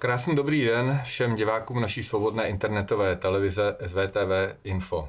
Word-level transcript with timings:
Krásný 0.00 0.34
dobrý 0.34 0.64
den 0.64 1.00
všem 1.04 1.34
divákům 1.34 1.80
naší 1.80 2.02
svobodné 2.02 2.48
internetové 2.48 3.16
televize 3.16 3.76
SVTV 3.86 4.56
Info. 4.64 5.08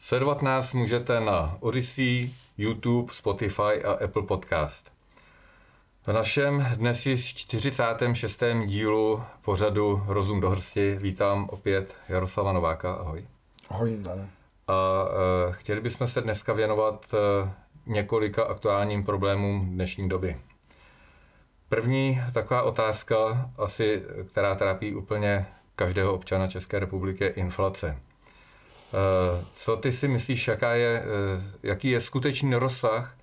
Sledovat 0.00 0.42
nás 0.42 0.74
můžete 0.74 1.20
na 1.20 1.56
Odyssey, 1.60 2.30
YouTube, 2.58 3.12
Spotify 3.14 3.84
a 3.84 4.04
Apple 4.04 4.22
Podcast. 4.22 4.92
V 6.06 6.12
našem 6.12 6.66
dnes 6.76 7.06
již 7.06 7.34
46. 7.34 8.42
dílu 8.66 9.22
pořadu 9.44 10.02
Rozum 10.06 10.40
do 10.40 10.50
hrsti 10.50 10.98
vítám 11.02 11.48
opět 11.50 11.96
Jaroslava 12.08 12.52
Nováka. 12.52 12.94
Ahoj. 12.94 13.26
Ahoj, 13.68 13.96
Dane. 14.00 14.28
A 14.68 15.04
e, 15.48 15.52
chtěli 15.52 15.80
bychom 15.80 16.06
se 16.06 16.20
dneska 16.20 16.52
věnovat 16.52 17.06
e, 17.14 17.50
několika 17.86 18.44
aktuálním 18.44 19.04
problémům 19.04 19.68
dnešní 19.70 20.08
doby. 20.08 20.36
První 21.68 22.20
taková 22.32 22.62
otázka, 22.62 23.50
asi, 23.58 24.02
která 24.30 24.54
trápí 24.54 24.94
úplně 24.94 25.46
každého 25.76 26.14
občana 26.14 26.48
České 26.48 26.78
republiky, 26.78 27.24
je 27.24 27.30
inflace. 27.30 27.88
E, 27.88 27.98
co 29.52 29.76
ty 29.76 29.92
si 29.92 30.08
myslíš, 30.08 30.48
jaká 30.48 30.74
je, 30.74 30.98
e, 30.98 31.04
jaký 31.62 31.90
je 31.90 32.00
skutečný 32.00 32.54
rozsah 32.54 33.16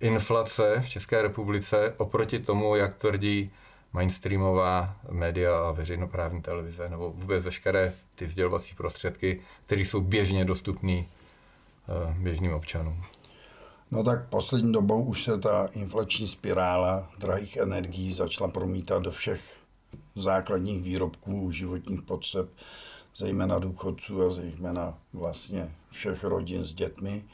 inflace 0.00 0.80
v 0.84 0.88
České 0.88 1.22
republice 1.22 1.94
oproti 1.96 2.38
tomu, 2.38 2.76
jak 2.76 2.96
tvrdí 2.96 3.50
mainstreamová 3.92 4.96
média 5.10 5.68
a 5.68 5.72
veřejnoprávní 5.72 6.42
televize, 6.42 6.88
nebo 6.88 7.10
vůbec 7.10 7.44
veškeré 7.44 7.92
ty 8.14 8.26
sdělovací 8.26 8.74
prostředky, 8.74 9.40
které 9.66 9.80
jsou 9.80 10.00
běžně 10.00 10.44
dostupné 10.44 10.92
e, 10.92 11.04
běžným 12.18 12.54
občanům? 12.54 13.04
No 13.92 14.04
tak 14.04 14.28
poslední 14.28 14.72
dobou 14.72 15.04
už 15.04 15.24
se 15.24 15.38
ta 15.38 15.66
inflační 15.66 16.28
spirála 16.28 17.10
drahých 17.18 17.56
energií 17.56 18.12
začala 18.12 18.50
promítat 18.50 19.02
do 19.02 19.10
všech 19.10 19.56
základních 20.16 20.82
výrobků 20.82 21.50
životních 21.50 22.02
potřeb, 22.02 22.48
zejména 23.16 23.58
důchodců 23.58 24.22
a 24.22 24.30
zejména 24.30 24.98
vlastně 25.12 25.74
všech 25.90 26.24
rodin 26.24 26.64
s 26.64 26.72
dětmi, 26.72 27.24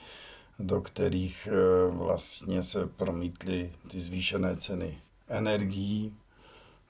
do 0.59 0.81
kterých 0.81 1.49
eh, 1.51 1.91
vlastně 1.91 2.63
se 2.63 2.87
promítly 2.87 3.73
ty 3.91 4.01
zvýšené 4.01 4.57
ceny 4.57 4.99
energií, 5.29 6.17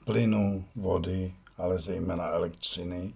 plynu, 0.04 0.64
vody, 0.76 1.34
ale 1.58 1.78
zejména 1.78 2.28
elektřiny. 2.28 3.14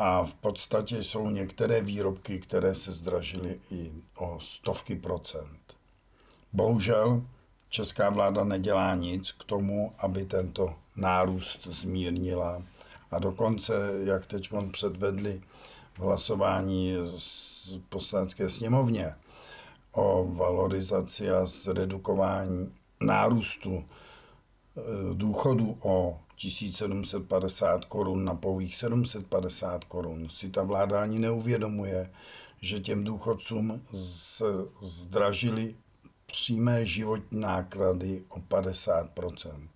A 0.00 0.24
v 0.24 0.34
podstatě 0.34 1.02
jsou 1.02 1.30
některé 1.30 1.80
výrobky, 1.82 2.40
které 2.40 2.74
se 2.74 2.92
zdražily 2.92 3.60
i 3.70 3.92
o 4.16 4.40
stovky 4.40 4.96
procent. 4.96 5.76
Bohužel 6.52 7.22
česká 7.68 8.10
vláda 8.10 8.44
nedělá 8.44 8.94
nic 8.94 9.32
k 9.32 9.44
tomu, 9.44 9.92
aby 9.98 10.24
tento 10.24 10.74
nárůst 10.96 11.66
zmírnila. 11.66 12.62
A 13.10 13.18
dokonce, 13.18 13.72
jak 14.04 14.26
teď 14.26 14.50
předvedli 14.72 15.42
v 15.94 15.98
hlasování 15.98 16.94
z 17.16 17.80
poslanecké 17.88 18.50
sněmovně 18.50 19.14
o 19.92 20.24
valorizaci 20.32 21.30
a 21.30 21.46
zredukování 21.46 22.74
nárůstu 23.00 23.84
eh, 23.84 24.80
důchodu 25.14 25.78
o 25.82 26.20
1750 26.38 27.84
korun 27.84 28.24
na 28.24 28.34
pouhých 28.34 28.76
750 28.76 29.84
korun 29.84 30.28
si 30.28 30.50
ta 30.50 30.62
vláda 30.62 31.02
ani 31.02 31.18
neuvědomuje, 31.18 32.10
že 32.60 32.80
těm 32.80 33.04
důchodcům 33.04 33.82
zdražili 34.82 35.74
přímé 36.26 36.86
životní 36.86 37.40
náklady 37.40 38.22
o 38.28 38.38
50% 38.40 39.68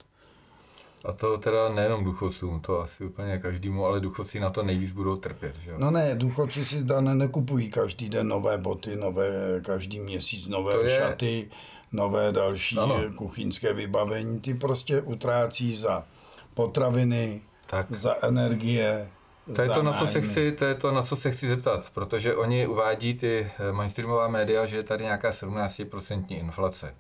a 1.04 1.12
to 1.12 1.38
teda 1.38 1.68
nejenom 1.68 2.04
důchodcům, 2.04 2.60
to 2.60 2.80
asi 2.80 3.04
úplně 3.04 3.38
každému, 3.38 3.84
ale 3.84 4.00
důchodci 4.00 4.40
na 4.40 4.50
to 4.50 4.62
nejvíc 4.62 4.92
budou 4.92 5.16
trpět, 5.16 5.56
že 5.56 5.74
No 5.78 5.90
ne, 5.90 6.14
důchodci 6.14 6.64
si 6.64 6.84
dané 6.84 7.14
nekupují 7.14 7.70
každý 7.70 8.08
den 8.08 8.28
nové 8.28 8.58
boty, 8.58 8.96
nové, 8.96 9.60
každý 9.64 10.00
měsíc 10.00 10.46
nové 10.46 10.82
je... 10.82 10.98
šaty, 10.98 11.50
nové 11.92 12.32
další 12.32 12.78
ano. 12.78 13.00
kuchyňské 13.16 13.72
vybavení. 13.72 14.40
Ty 14.40 14.54
prostě 14.54 15.00
utrácí 15.00 15.76
za 15.76 16.06
potraviny, 16.54 17.40
tak. 17.66 17.86
za 17.90 18.16
energie, 18.22 19.08
to 19.54 19.62
je 19.62 19.68
to, 19.68 19.82
na 19.82 19.92
co 19.92 20.06
se 20.06 20.20
chci, 20.20 20.52
to 20.52 20.64
je 20.64 20.74
to, 20.74 20.92
na 20.92 21.02
co 21.02 21.16
se 21.16 21.30
chci 21.30 21.48
zeptat, 21.48 21.90
protože 21.94 22.36
oni 22.36 22.66
uvádí 22.66 23.14
ty 23.14 23.50
eh, 23.58 23.72
mainstreamová 23.72 24.28
média, 24.28 24.66
že 24.66 24.76
je 24.76 24.82
tady 24.82 25.04
nějaká 25.04 25.30
17% 25.30 26.24
inflace. 26.28 26.94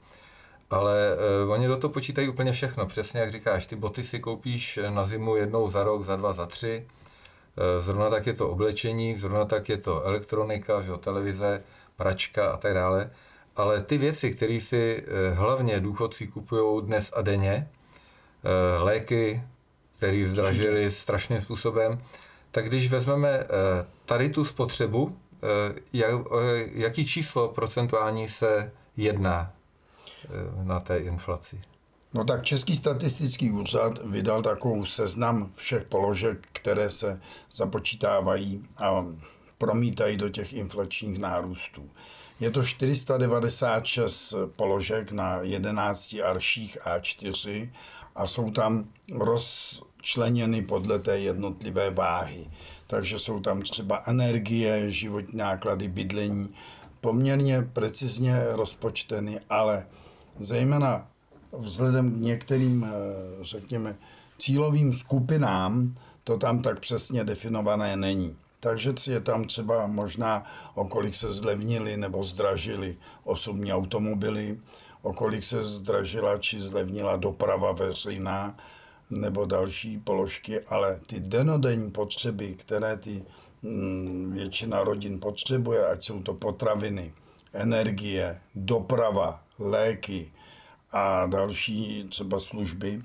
Ale 0.70 1.16
uh, 1.44 1.52
oni 1.52 1.68
do 1.68 1.76
toho 1.76 1.92
počítají 1.92 2.28
úplně 2.28 2.52
všechno. 2.52 2.86
Přesně 2.86 3.20
jak 3.20 3.30
říkáš, 3.30 3.66
ty 3.66 3.76
boty 3.76 4.04
si 4.04 4.20
koupíš 4.20 4.78
na 4.88 5.04
zimu 5.04 5.36
jednou 5.36 5.70
za 5.70 5.84
rok, 5.84 6.02
za 6.02 6.16
dva, 6.16 6.32
za 6.32 6.46
tři. 6.46 6.86
Uh, 6.86 7.84
zrovna 7.84 8.10
tak 8.10 8.26
je 8.26 8.32
to 8.32 8.48
oblečení, 8.48 9.14
zrovna 9.16 9.44
tak 9.44 9.68
je 9.68 9.78
to 9.78 10.02
elektronika, 10.02 10.82
že, 10.82 10.92
televize, 11.00 11.62
pračka 11.96 12.50
a 12.50 12.56
tak 12.56 12.74
dále. 12.74 13.10
Ale 13.56 13.82
ty 13.82 13.98
věci, 13.98 14.30
které 14.30 14.60
si 14.60 15.04
uh, 15.04 15.38
hlavně 15.38 15.80
důchodci 15.80 16.26
kupují 16.26 16.86
dnes 16.86 17.12
a 17.16 17.22
denně, 17.22 17.68
léky, 18.78 19.42
které 19.96 20.26
zdražily 20.26 20.90
strašným 21.02 21.40
způsobem, 21.40 22.02
tak 22.50 22.68
když 22.68 22.90
vezmeme 22.90 23.28
eh, 23.28 23.46
tady 24.04 24.30
tu 24.30 24.44
spotřebu, 24.44 25.16
eh, 25.42 25.80
jak, 25.92 26.14
jaký 26.72 27.06
číslo 27.06 27.48
procentuální 27.48 28.28
se 28.28 28.72
jedná 28.96 29.52
eh, 30.24 30.28
na 30.64 30.80
té 30.80 30.98
inflaci? 30.98 31.60
No 32.14 32.24
tak 32.24 32.42
Český 32.42 32.76
statistický 32.76 33.50
úřad 33.50 33.98
vydal 34.04 34.42
takovou 34.42 34.84
seznam 34.84 35.52
všech 35.56 35.82
položek, 35.82 36.48
které 36.52 36.90
se 36.90 37.20
započítávají 37.52 38.64
a 38.76 39.06
promítají 39.58 40.16
do 40.16 40.28
těch 40.28 40.52
inflačních 40.52 41.18
nárůstů. 41.18 41.90
Je 42.40 42.50
to 42.50 42.64
496 42.64 44.34
položek 44.56 45.12
na 45.12 45.38
11 45.42 46.16
arších 46.24 46.78
A4 46.84 47.70
a 48.14 48.26
jsou 48.26 48.50
tam 48.50 48.84
rozčleněny 49.12 50.62
podle 50.62 50.98
té 50.98 51.18
jednotlivé 51.18 51.90
váhy. 51.90 52.46
Takže 52.86 53.18
jsou 53.18 53.40
tam 53.40 53.62
třeba 53.62 54.02
energie, 54.06 54.90
životní 54.90 55.38
náklady, 55.38 55.88
bydlení, 55.88 56.54
poměrně 57.00 57.62
precizně 57.72 58.44
rozpočteny, 58.50 59.40
ale 59.50 59.86
zejména 60.38 61.08
vzhledem 61.52 62.12
k 62.12 62.16
některým, 62.16 62.84
eh, 62.84 62.90
řekněme, 63.44 63.96
cílovým 64.38 64.92
skupinám, 64.92 65.94
to 66.24 66.38
tam 66.38 66.62
tak 66.62 66.80
přesně 66.80 67.24
definované 67.24 67.96
není. 67.96 68.36
Takže 68.60 68.94
je 69.06 69.20
tam 69.20 69.44
třeba 69.44 69.86
možná, 69.86 70.44
o 70.74 70.84
kolik 70.84 71.14
se 71.14 71.32
zlevnili 71.32 71.96
nebo 71.96 72.24
zdražili 72.24 72.96
osobní 73.24 73.72
automobily, 73.72 74.58
o 75.02 75.12
kolik 75.12 75.44
se 75.44 75.62
zdražila 75.62 76.38
či 76.38 76.60
zlevnila 76.60 77.16
doprava 77.16 77.72
veřejná 77.72 78.56
nebo 79.10 79.44
další 79.44 79.98
položky, 79.98 80.60
ale 80.60 81.00
ty 81.06 81.20
denodenní 81.20 81.90
potřeby, 81.90 82.54
které 82.54 82.96
ty 82.96 83.24
mm, 83.62 84.32
většina 84.32 84.84
rodin 84.84 85.20
potřebuje, 85.20 85.86
ať 85.86 86.04
jsou 86.04 86.22
to 86.22 86.34
potraviny, 86.34 87.12
energie, 87.52 88.40
doprava, 88.54 89.42
léky 89.58 90.32
a 90.92 91.26
další 91.26 92.06
třeba 92.10 92.40
služby, 92.40 93.02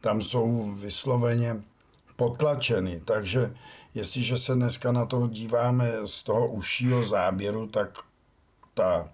tam 0.00 0.22
jsou 0.22 0.72
vysloveně 0.72 1.62
potlačeny. 2.16 3.00
Takže 3.04 3.54
jestliže 3.94 4.36
se 4.36 4.54
dneska 4.54 4.92
na 4.92 5.06
to 5.06 5.26
díváme 5.26 5.92
z 6.04 6.22
toho 6.22 6.48
užšího 6.48 7.04
záběru, 7.04 7.66
tak 7.66 7.98
ta 8.74 9.08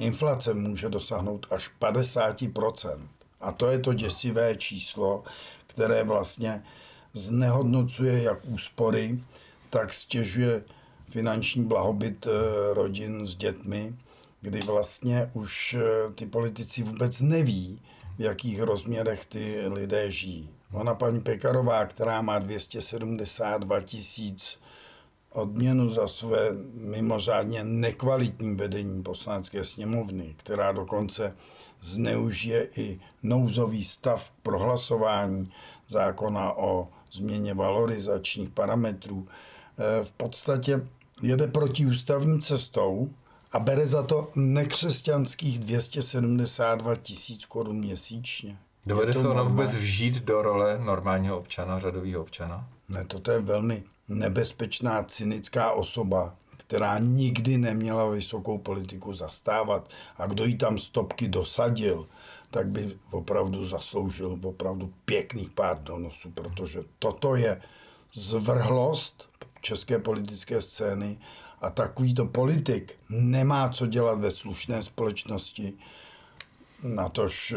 inflace 0.00 0.54
může 0.54 0.88
dosáhnout 0.88 1.46
až 1.50 1.70
50%. 1.80 2.98
A 3.40 3.52
to 3.52 3.66
je 3.66 3.78
to 3.78 3.94
děsivé 3.94 4.56
číslo, 4.56 5.24
které 5.66 6.04
vlastně 6.04 6.62
znehodnocuje 7.12 8.22
jak 8.22 8.38
úspory, 8.44 9.20
tak 9.70 9.92
stěžuje 9.92 10.62
finanční 11.10 11.64
blahobyt 11.64 12.26
eh, 12.26 12.74
rodin 12.74 13.26
s 13.26 13.36
dětmi, 13.36 13.94
kdy 14.40 14.58
vlastně 14.66 15.30
už 15.34 15.74
eh, 15.74 16.12
ty 16.14 16.26
politici 16.26 16.82
vůbec 16.82 17.20
neví, 17.20 17.80
v 18.18 18.22
jakých 18.22 18.62
rozměrech 18.62 19.24
ty 19.24 19.68
lidé 19.68 20.10
žijí. 20.10 20.50
Ona 20.72 20.94
paní 20.94 21.20
Pekarová, 21.20 21.86
která 21.86 22.22
má 22.22 22.38
272 22.38 23.80
tisíc 23.80 24.58
odměnu 25.32 25.90
za 25.90 26.08
své 26.08 26.48
mimořádně 26.74 27.64
nekvalitní 27.64 28.54
vedení 28.56 29.02
poslanecké 29.02 29.64
sněmovny, 29.64 30.34
která 30.36 30.72
dokonce 30.72 31.36
zneužije 31.80 32.68
i 32.76 33.00
nouzový 33.22 33.84
stav 33.84 34.30
pro 34.42 34.58
hlasování 34.58 35.52
zákona 35.88 36.52
o 36.52 36.88
změně 37.12 37.54
valorizačních 37.54 38.50
parametrů, 38.50 39.26
eh, 39.78 40.04
v 40.04 40.10
podstatě 40.10 40.86
jede 41.22 41.46
protiústavní 41.46 42.40
cestou 42.40 43.10
a 43.52 43.58
bere 43.58 43.86
za 43.86 44.02
to 44.02 44.30
nekřesťanských 44.34 45.58
272 45.58 46.96
tisíc 46.96 47.44
korun 47.44 47.76
měsíčně. 47.76 48.58
Dovede 48.86 49.14
se 49.14 49.28
ona 49.28 49.42
vůbec 49.42 49.74
vžít 49.74 50.14
do 50.14 50.42
role 50.42 50.78
normálního 50.78 51.38
občana, 51.38 51.78
řadového 51.78 52.22
občana? 52.22 52.68
Ne, 52.88 53.04
toto 53.04 53.30
je 53.30 53.38
velmi 53.40 53.82
nebezpečná, 54.10 55.02
cynická 55.02 55.72
osoba, 55.72 56.36
která 56.56 56.98
nikdy 56.98 57.58
neměla 57.58 58.10
vysokou 58.10 58.58
politiku 58.58 59.12
zastávat. 59.12 59.90
A 60.16 60.26
kdo 60.26 60.44
jí 60.44 60.58
tam 60.58 60.78
stopky 60.78 61.28
dosadil, 61.28 62.06
tak 62.50 62.68
by 62.68 62.98
opravdu 63.10 63.66
zasloužil 63.66 64.38
opravdu 64.42 64.92
pěkných 65.04 65.50
pár 65.50 65.82
donosů, 65.82 66.30
protože 66.30 66.80
toto 66.98 67.34
je 67.34 67.62
zvrhlost 68.12 69.28
české 69.60 69.98
politické 69.98 70.62
scény 70.62 71.18
a 71.60 71.70
takovýto 71.70 72.26
politik 72.26 72.94
nemá 73.08 73.68
co 73.68 73.86
dělat 73.86 74.18
ve 74.18 74.30
slušné 74.30 74.82
společnosti, 74.82 75.72
natož 76.82 77.52
eh, 77.52 77.56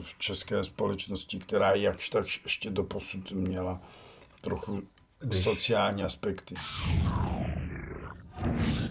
v 0.00 0.18
české 0.18 0.64
společnosti, 0.64 1.38
která 1.38 1.72
jakž 1.72 2.08
tak 2.08 2.26
ještě 2.44 2.70
do 2.70 2.84
posud 2.84 3.32
měla 3.32 3.80
trochu 4.40 4.82
Když... 5.22 5.44
sociální 5.44 6.04
aspekty. 6.04 6.54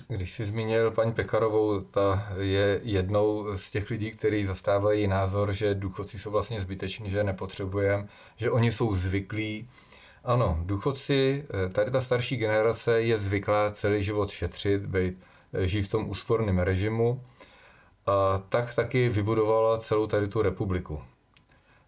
Když 0.08 0.32
jsi 0.32 0.46
zmínil 0.46 0.92
paní 0.92 1.12
Pekarovou, 1.14 1.82
ta 1.82 2.28
je 2.38 2.80
jednou 2.84 3.58
z 3.58 3.72
těch 3.72 3.90
lidí, 3.90 4.12
kteří 4.12 4.46
zastávají 4.46 5.08
názor, 5.08 5.54
že 5.54 5.76
důchodci 5.76 6.20
jsou 6.20 6.32
vlastně 6.32 6.62
zbyteční, 6.62 7.10
že 7.10 7.18
je 7.18 7.24
nepotřebujeme, 7.24 8.08
že 8.38 8.52
oni 8.52 8.72
jsou 8.72 8.96
zvyklí. 8.96 9.70
Ano, 10.24 10.60
důchodci, 10.62 11.46
eh, 11.66 11.70
tady 11.70 11.92
ta 11.92 12.02
starší 12.02 12.38
generace 12.38 13.02
je 13.02 13.18
zvyklá 13.18 13.72
celý 13.72 14.04
život 14.04 14.30
šetřit, 14.30 14.86
být, 14.86 15.18
eh, 15.54 15.68
žít 15.68 15.82
v 15.82 15.92
tom 15.92 16.10
úsporném 16.10 16.60
režimu 16.60 17.22
a 18.06 18.42
tak 18.50 18.76
taky 18.76 19.10
vybudovala 19.10 19.78
celou 19.78 20.08
tady 20.08 20.28
tu 20.28 20.42
republiku. 20.42 21.04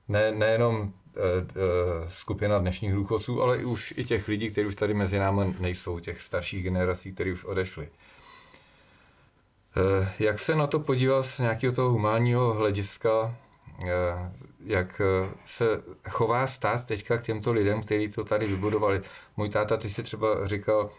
Ne, 0.08 0.32
nejenom 0.32 0.94
skupina 2.08 2.60
dnešních 2.60 2.94
důchodců, 2.94 3.42
ale 3.42 3.58
i 3.58 3.66
už 3.66 3.94
i 3.98 4.06
těch 4.06 4.28
lidí, 4.28 4.50
kteří 4.50 4.68
už 4.68 4.76
tady 4.76 4.94
mezi 4.94 5.20
námi 5.20 5.56
nejsou, 5.60 6.00
těch 6.00 6.22
starších 6.22 6.64
generací, 6.64 7.14
kteří 7.14 7.32
už 7.32 7.46
odešli. 7.46 7.90
Eh, 9.78 10.14
jak 10.20 10.40
se 10.40 10.56
na 10.56 10.68
to 10.68 10.80
podíval 10.80 11.24
z 11.24 11.40
nějakého 11.40 11.74
toho 11.74 11.90
humánního 11.90 12.54
hlediska, 12.54 13.36
jak 14.66 15.02
se 15.46 15.66
chová 16.10 16.48
stát 16.48 16.86
teďka 16.86 17.18
k 17.18 17.22
těmto 17.22 17.54
lidem, 17.54 17.82
kteří 17.82 18.08
to 18.08 18.24
tady 18.24 18.48
vybudovali. 18.48 19.02
Můj 19.38 19.50
táta, 19.50 19.78
ty 19.78 19.90
si 19.90 20.04
třeba 20.04 20.48
říkal, 20.48 20.90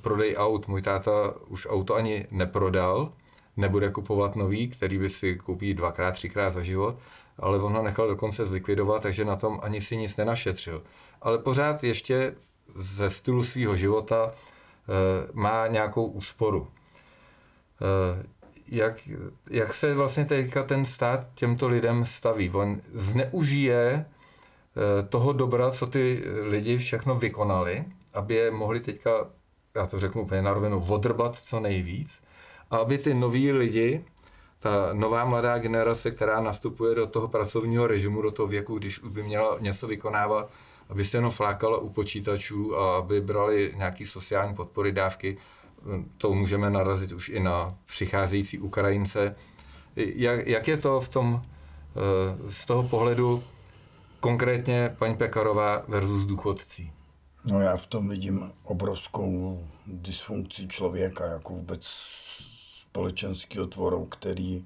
prodej 0.00 0.34
aut. 0.36 0.68
Můj 0.68 0.82
táta 0.82 1.34
už 1.48 1.66
auto 1.70 1.94
ani 1.94 2.26
neprodal, 2.30 3.12
nebude 3.56 3.90
kupovat 3.90 4.36
nový, 4.36 4.68
který 4.68 4.98
by 4.98 5.08
si 5.08 5.36
koupí 5.36 5.74
dvakrát, 5.74 6.12
třikrát 6.12 6.50
za 6.50 6.62
život, 6.62 6.96
ale 7.38 7.58
on 7.58 7.72
ho 7.72 7.82
nechal 7.82 8.08
dokonce 8.08 8.46
zlikvidovat, 8.46 9.02
takže 9.02 9.24
na 9.24 9.36
tom 9.36 9.60
ani 9.62 9.80
si 9.80 9.96
nic 9.96 10.16
nenašetřil. 10.16 10.82
Ale 11.22 11.38
pořád 11.38 11.84
ještě 11.84 12.34
ze 12.74 13.10
stylu 13.10 13.44
svého 13.44 13.76
života 13.76 14.32
e, 14.32 14.32
má 15.32 15.66
nějakou 15.66 16.06
úsporu. 16.06 16.68
E, 17.80 18.26
jak, 18.68 19.08
jak 19.50 19.74
se 19.74 19.94
vlastně 19.94 20.24
teďka 20.24 20.62
ten 20.62 20.84
stát 20.84 21.26
těmto 21.34 21.68
lidem 21.68 22.04
staví? 22.04 22.50
On 22.50 22.80
zneužije 22.94 23.90
e, 23.90 24.06
toho 25.02 25.32
dobra, 25.32 25.70
co 25.70 25.86
ty 25.86 26.24
lidi 26.42 26.78
všechno 26.78 27.14
vykonali, 27.14 27.84
aby 28.14 28.34
je 28.34 28.50
mohli 28.50 28.80
teďka, 28.80 29.10
já 29.74 29.86
to 29.86 30.00
řeknu 30.00 30.22
úplně 30.22 30.42
na 30.42 30.52
rovinu, 30.52 30.84
odrbat 30.88 31.36
co 31.36 31.60
nejvíc, 31.60 32.22
a 32.70 32.76
aby 32.76 32.98
ty 32.98 33.14
noví 33.14 33.52
lidi 33.52 34.04
ta 34.64 34.92
nová 34.92 35.24
mladá 35.24 35.58
generace, 35.58 36.10
která 36.10 36.40
nastupuje 36.40 36.94
do 36.94 37.06
toho 37.06 37.28
pracovního 37.28 37.86
režimu, 37.86 38.22
do 38.22 38.30
toho 38.30 38.46
věku, 38.46 38.78
když 38.78 39.02
už 39.02 39.10
by 39.10 39.22
měla 39.22 39.56
něco 39.60 39.86
vykonávat, 39.86 40.50
aby 40.88 41.04
se 41.04 41.16
jenom 41.16 41.30
flákala 41.30 41.78
u 41.78 41.88
počítačů 41.88 42.78
a 42.78 42.96
aby 42.96 43.20
brali 43.20 43.72
nějaké 43.76 44.06
sociální 44.06 44.54
podpory, 44.54 44.92
dávky, 44.92 45.36
to 46.18 46.34
můžeme 46.34 46.70
narazit 46.70 47.12
už 47.12 47.28
i 47.28 47.40
na 47.40 47.74
přicházející 47.86 48.58
Ukrajince. 48.58 49.36
Jak, 49.96 50.46
jak 50.46 50.68
je 50.68 50.76
to 50.76 51.00
v 51.00 51.08
tom, 51.08 51.42
eh, 51.42 52.50
z 52.50 52.66
toho 52.66 52.82
pohledu 52.82 53.42
konkrétně 54.20 54.94
paní 54.98 55.16
Pekarová 55.16 55.82
versus 55.88 56.26
důchodcí? 56.26 56.92
No 57.44 57.60
já 57.60 57.76
v 57.76 57.86
tom 57.86 58.08
vidím 58.08 58.52
obrovskou 58.62 59.60
dysfunkci 59.86 60.68
člověka, 60.68 61.26
jako 61.26 61.52
vůbec 61.52 61.86
společenského 62.94 63.66
tvoru, 63.66 64.04
který 64.04 64.64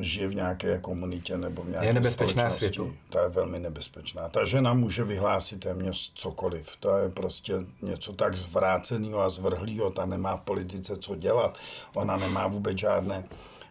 žije 0.00 0.28
v 0.28 0.34
nějaké 0.34 0.78
komunitě 0.78 1.36
nebo 1.36 1.62
v 1.62 1.68
nějaké 1.68 1.86
Je 1.86 1.92
nebezpečná 1.92 2.50
světu. 2.50 2.94
To 3.10 3.18
je 3.18 3.28
velmi 3.28 3.58
nebezpečná. 3.58 4.28
Ta 4.28 4.44
žena 4.44 4.74
může 4.74 5.04
vyhlásit 5.04 5.60
téměř 5.60 6.12
cokoliv. 6.14 6.68
To 6.80 6.96
je 6.98 7.08
prostě 7.08 7.54
něco 7.82 8.12
tak 8.12 8.36
zvráceného 8.36 9.20
a 9.20 9.28
zvrhlého. 9.28 9.90
Ta 9.90 10.06
nemá 10.06 10.36
v 10.36 10.40
politice 10.40 10.96
co 10.96 11.16
dělat. 11.16 11.58
Ona 11.94 12.16
nemá 12.16 12.46
vůbec 12.46 12.78
žádné 12.78 13.24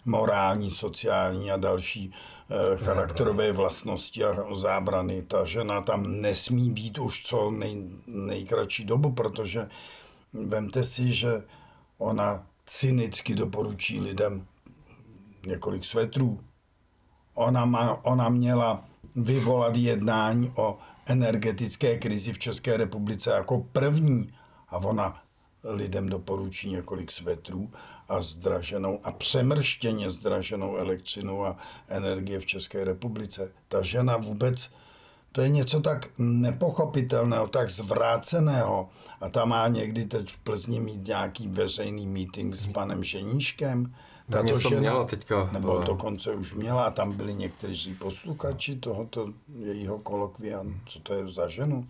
morální, 0.06 0.72
sociální 0.72 1.52
a 1.52 1.58
další 1.58 2.14
eh, 2.50 2.78
charakterové 2.78 3.52
vlastnosti 3.52 4.24
a 4.24 4.56
zábrany. 4.56 5.22
Ta 5.22 5.46
žena 5.46 5.82
tam 5.82 6.22
nesmí 6.22 6.70
být 6.70 6.98
už 6.98 7.24
co 7.24 7.52
nej, 7.52 7.90
nejkratší 8.08 8.86
dobu, 8.86 9.12
protože 9.12 9.70
vemte 10.34 10.84
si, 10.84 11.14
že 11.14 11.44
ona 11.98 12.44
cynicky 12.66 13.36
doporučí 13.36 14.00
lidem 14.00 14.48
několik 15.46 15.84
svetrů. 15.84 16.40
Ona, 17.34 17.66
má, 17.66 18.06
ona 18.06 18.30
měla 18.30 18.86
vyvolat 19.16 19.78
jednání 19.78 20.52
o 20.56 20.78
energetické 21.06 21.98
krizi 21.98 22.34
v 22.34 22.40
České 22.40 22.78
republice 22.78 23.32
jako 23.32 23.68
první 23.72 24.34
a 24.70 24.78
ona 24.78 25.24
lidem 25.64 26.10
doporučí 26.10 26.70
několik 26.70 27.12
svetrů 27.12 27.72
a 28.10 28.22
zdraženou 28.22 29.00
a 29.04 29.12
přemrštěně 29.12 30.10
zdraženou 30.10 30.76
elektřinu 30.76 31.46
a 31.46 31.58
energie 31.88 32.40
v 32.40 32.46
České 32.46 32.84
republice. 32.84 33.52
Ta 33.68 33.82
žena 33.82 34.18
vůbec 34.18 34.72
to 35.34 35.42
je 35.42 35.50
něco 35.50 35.80
tak 35.80 36.08
nepochopitelného, 36.18 37.48
tak 37.48 37.70
zvráceného. 37.70 38.90
A 39.22 39.30
ta 39.30 39.46
má 39.46 39.68
někdy 39.68 40.06
teď 40.06 40.32
v 40.32 40.38
Plzni 40.38 40.80
mít 40.80 41.08
nějaký 41.08 41.48
veřejný 41.48 42.08
meeting 42.08 42.56
s 42.56 42.68
panem 42.68 43.04
Ženíškem. 43.04 43.94
Tato 44.32 44.60
žena, 44.60 44.80
měla 44.80 45.06
teďka. 45.06 45.50
Nebo 45.52 45.82
dokonce 45.86 46.32
už 46.36 46.54
měla 46.54 46.84
a 46.84 46.92
tam 46.92 47.12
byli 47.12 47.34
někteří 47.34 47.94
posluchači 47.94 48.76
tohoto 48.76 49.30
jejího 49.60 50.00
kolokvia. 50.00 50.66
Co 50.86 51.00
to 51.00 51.14
je 51.14 51.28
za 51.28 51.48
ženu? 51.48 51.88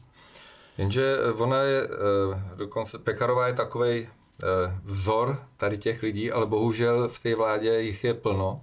Jenže 0.77 1.17
ona 1.37 1.61
je, 1.61 1.83
eh, 1.83 2.55
dokonce 2.55 2.99
Pekarová 2.99 3.47
je 3.47 3.53
takový 3.53 4.07
eh, 4.43 4.79
vzor 4.83 5.43
tady 5.57 5.77
těch 5.77 6.03
lidí, 6.03 6.31
ale 6.31 6.47
bohužel 6.47 7.09
v 7.09 7.19
té 7.19 7.35
vládě 7.35 7.81
jich 7.81 8.03
je 8.03 8.13
plno, 8.13 8.61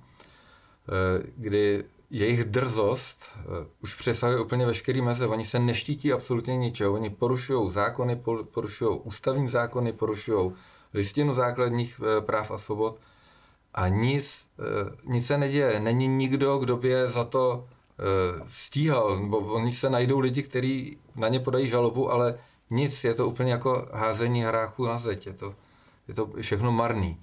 eh, 0.88 1.22
kdy 1.36 1.84
jejich 2.10 2.44
drzost 2.44 3.32
uh, 3.36 3.66
už 3.82 3.94
přesahuje 3.94 4.40
úplně 4.40 4.66
veškerý 4.66 5.02
meze. 5.02 5.26
Oni 5.26 5.44
se 5.44 5.58
neštítí 5.58 6.12
absolutně 6.12 6.56
ničeho. 6.56 6.92
Oni 6.92 7.10
porušují 7.10 7.70
zákony, 7.70 8.22
porušují 8.50 9.00
ústavní 9.04 9.48
zákony, 9.48 9.92
porušují 9.92 10.52
listinu 10.94 11.34
základních 11.34 12.00
uh, 12.00 12.06
práv 12.24 12.50
a 12.50 12.58
svobod 12.58 12.98
a 13.74 13.88
nic, 13.88 14.46
uh, 14.58 15.12
nic 15.12 15.26
se 15.26 15.38
neděje. 15.38 15.80
Není 15.80 16.06
nikdo, 16.06 16.58
kdo 16.58 16.76
by 16.76 16.88
je 16.88 17.08
za 17.08 17.24
to 17.24 17.66
stíhal. 18.46 19.26
Bo 19.26 19.38
oni 19.38 19.72
se 19.72 19.90
najdou 19.90 20.18
lidi, 20.18 20.42
kteří 20.42 20.98
na 21.16 21.28
ně 21.28 21.40
podají 21.40 21.68
žalobu, 21.68 22.12
ale 22.12 22.34
nic, 22.70 23.04
je 23.04 23.14
to 23.14 23.28
úplně 23.28 23.52
jako 23.52 23.88
házení 23.92 24.42
hráchů 24.42 24.86
na 24.86 24.98
zeď. 24.98 25.26
Je 25.26 25.32
to, 25.32 25.54
je 26.08 26.14
to 26.14 26.30
všechno 26.40 26.72
marný. 26.72 27.18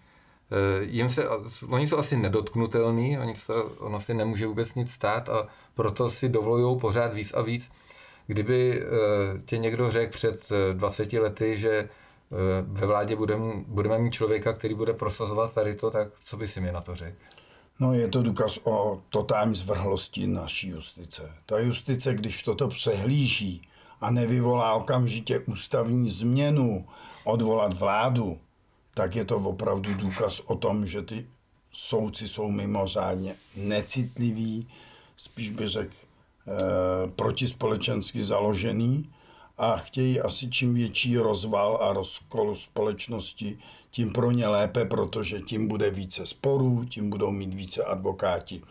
Eh, 0.52 0.84
jim 0.84 1.10
se, 1.10 1.30
oni 1.70 1.88
jsou 1.88 1.98
asi 1.98 2.18
nedotknutelní, 2.18 3.20
oni 3.20 3.36
se, 3.36 3.54
ono 3.80 4.00
si 4.00 4.14
nemůže 4.14 4.48
vůbec 4.48 4.76
nic 4.76 4.92
stát 4.92 5.30
a 5.30 5.48
proto 5.74 6.10
si 6.10 6.30
dovolují 6.30 6.80
pořád 6.80 7.14
víc 7.14 7.34
a 7.34 7.42
víc. 7.42 7.72
Kdyby 8.28 8.82
eh, 8.82 8.86
tě 9.46 9.58
někdo 9.58 9.92
řekl 9.92 10.14
před 10.14 10.50
20 10.74 11.14
eh, 11.14 11.20
lety, 11.20 11.58
že 11.58 11.90
ve 12.62 12.88
vládě 12.88 13.16
budeme, 13.16 13.54
budeme 13.68 14.00
mít 14.00 14.14
člověka, 14.14 14.54
který 14.54 14.74
bude 14.74 14.94
prosazovat 14.94 15.54
tady 15.54 15.76
to, 15.76 15.92
tak 15.92 16.08
co 16.24 16.38
by 16.38 16.48
si 16.48 16.62
mi 16.62 16.72
na 16.72 16.82
to 16.82 16.96
řekl? 16.96 17.18
No 17.80 17.94
je 17.94 18.08
to 18.08 18.24
důkaz 18.24 18.60
o 18.64 19.02
totální 19.10 19.56
zvrhlosti 19.56 20.28
naší 20.28 20.70
justice. 20.70 21.32
Ta 21.46 21.60
justice, 21.60 22.14
když 22.14 22.44
toto 22.44 22.68
přehlíží 22.68 23.62
a 24.02 24.12
nevyvolá 24.12 24.74
okamžitě 24.74 25.40
ústavní 25.40 26.12
změnu, 26.12 26.86
odvolat 27.24 27.74
vládu, 27.74 28.40
tak 28.98 29.16
je 29.16 29.26
to 29.26 29.38
opravdu 29.38 29.94
důkaz 29.94 30.40
o 30.46 30.56
tom, 30.56 30.86
že 30.86 31.02
ty 31.02 31.26
soudci 31.72 32.28
jsou 32.28 32.52
mimořádně 32.52 33.36
necitliví, 33.56 34.68
spíš 35.18 35.50
by 35.50 35.68
řekl 35.68 35.94
e, 35.94 37.08
protispolečensky 37.08 38.24
založený 38.24 39.10
a 39.58 39.78
chtějí 39.78 40.22
asi 40.22 40.50
čím 40.50 40.74
větší 40.74 41.18
rozval 41.18 41.80
a 41.82 41.94
rozkol 41.94 42.56
společnosti, 42.56 43.58
tím 43.92 44.14
pro 44.14 44.32
ně 44.32 44.48
lépe, 44.48 44.86
protože 44.86 45.40
tím 45.40 45.68
bude 45.68 45.90
více 45.90 46.26
sporů, 46.26 46.86
tím 46.86 47.10
budou 47.10 47.32
mít 47.32 47.54
více 47.54 47.84
advokáti 47.84 48.62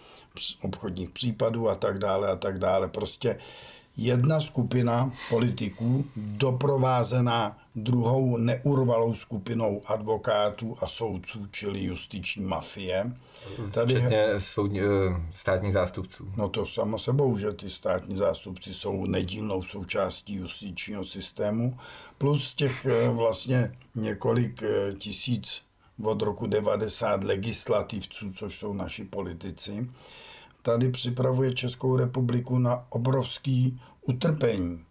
obchodních 0.62 1.10
případů 1.10 1.68
a 1.68 1.74
tak 1.74 1.98
dále 1.98 2.28
a 2.28 2.36
tak 2.36 2.58
dále. 2.58 2.88
Prostě 2.88 3.38
jedna 3.96 4.40
skupina 4.40 5.12
politiků 5.30 6.04
doprovázená 6.16 7.58
druhou 7.76 8.36
neurvalou 8.36 9.14
skupinou 9.14 9.82
advokátů 9.86 10.76
a 10.80 10.86
soudců, 10.86 11.46
čili 11.50 11.84
justiční 11.84 12.44
mafie. 12.44 13.12
Tady, 13.74 13.94
Včetně 13.94 14.26
soudní, 14.38 14.80
eh, 14.80 14.84
státních 15.34 15.72
zástupců. 15.72 16.28
No 16.36 16.48
to 16.48 16.66
samo 16.66 16.98
sebou, 16.98 17.38
že 17.38 17.52
ty 17.52 17.70
státní 17.70 18.16
zástupci 18.16 18.74
jsou 18.74 19.06
nedílnou 19.06 19.62
součástí 19.62 20.34
justičního 20.34 21.04
systému, 21.04 21.78
plus 22.18 22.54
těch 22.54 22.86
eh, 22.86 23.08
vlastně 23.08 23.76
několik 23.94 24.62
eh, 24.62 24.94
tisíc 24.94 25.62
od 26.02 26.22
roku 26.22 26.46
90 26.46 27.24
legislativců, 27.24 28.32
což 28.32 28.58
jsou 28.58 28.72
naši 28.72 29.04
politici, 29.04 29.88
tady 30.66 30.88
připravuje 30.90 31.54
Českou 31.54 31.96
republiku 31.96 32.58
na 32.58 32.86
obrovský 32.90 33.80
utrpení. 34.02 34.84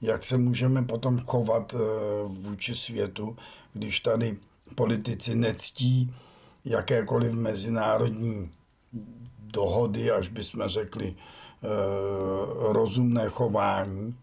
Jak 0.00 0.24
se 0.24 0.38
můžeme 0.38 0.82
potom 0.82 1.18
chovat 1.18 1.74
eh, 1.74 1.78
vůči 2.26 2.74
světu, 2.74 3.36
když 3.72 4.00
tady 4.00 4.38
politici 4.74 5.34
nectí 5.34 6.14
jakékoliv 6.64 7.32
mezinárodní 7.32 8.50
dohody, 9.40 10.10
až 10.10 10.28
bychom 10.28 10.68
řekli 10.68 11.14
eh, 11.14 11.66
rozumné 12.72 13.28
chování. 13.28 14.16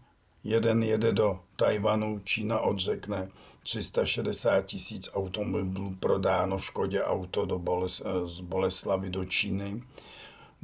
Jeden 0.44 0.82
jede 0.82 1.12
do 1.12 1.40
Tajvanu, 1.56 2.20
Čína 2.24 2.60
odřekne 2.60 3.28
360 3.62 4.66
tisíc 4.66 5.10
automobilů 5.14 5.94
prodáno 6.00 6.58
Škodě 6.58 7.02
auto 7.02 7.46
do 7.46 7.58
Boles, 7.58 8.02
z 8.26 8.40
Boleslavy 8.40 9.10
do 9.10 9.24
Číny 9.24 9.82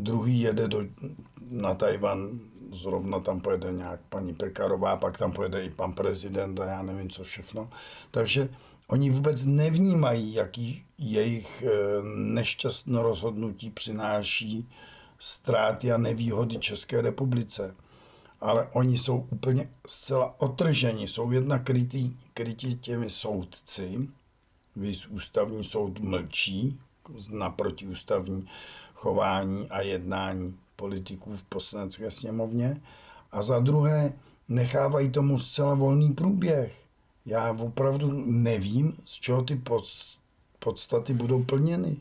druhý 0.03 0.41
jede 0.41 0.69
do, 0.69 0.85
na 1.51 1.75
Tajvan, 1.75 2.41
zrovna 2.73 3.21
tam 3.21 3.41
pojede 3.41 3.73
nějak 3.73 4.01
paní 4.09 4.35
Pekarová, 4.35 4.97
pak 4.97 5.19
tam 5.19 5.33
pojede 5.33 5.65
i 5.65 5.71
pan 5.71 5.93
prezident 5.93 6.61
a 6.61 6.65
já 6.65 6.83
nevím 6.83 7.11
co 7.11 7.25
všechno. 7.25 7.71
Takže 8.11 8.49
oni 8.87 9.11
vůbec 9.11 9.47
nevnímají, 9.47 10.35
jaký 10.35 10.85
jejich 10.99 11.63
eh, 11.63 11.71
nešťastné 12.15 13.03
rozhodnutí 13.03 13.71
přináší 13.71 14.69
ztráty 15.19 15.93
a 15.93 15.97
nevýhody 15.97 16.59
České 16.59 17.01
republice. 17.01 17.75
Ale 18.41 18.69
oni 18.73 18.99
jsou 18.99 19.27
úplně 19.31 19.71
zcela 19.87 20.41
otrženi. 20.41 21.09
Jsou 21.09 21.31
jedna 21.31 21.59
krytí, 21.59 22.19
krytí 22.35 22.75
těmi 22.75 23.11
soudci, 23.11 24.09
vys 24.77 25.07
ústavní 25.07 25.65
soud 25.65 25.99
mlčí, 25.99 26.79
naproti 27.29 27.87
ústavní 27.87 28.49
chování 29.01 29.69
a 29.71 29.81
jednání 29.81 30.57
politiků 30.77 31.37
v 31.37 31.43
poslanecké 31.43 32.11
sněmovně 32.11 32.81
a 33.33 33.43
za 33.43 33.59
druhé 33.59 34.13
nechávají 34.49 35.11
tomu 35.11 35.39
zcela 35.39 35.75
volný 35.75 36.13
průběh. 36.13 36.73
Já 37.27 37.53
opravdu 37.53 38.25
nevím, 38.27 38.97
z 39.05 39.13
čeho 39.13 39.43
ty 39.43 39.63
podstaty 40.59 41.15
budou 41.15 41.45
plněny. 41.45 41.97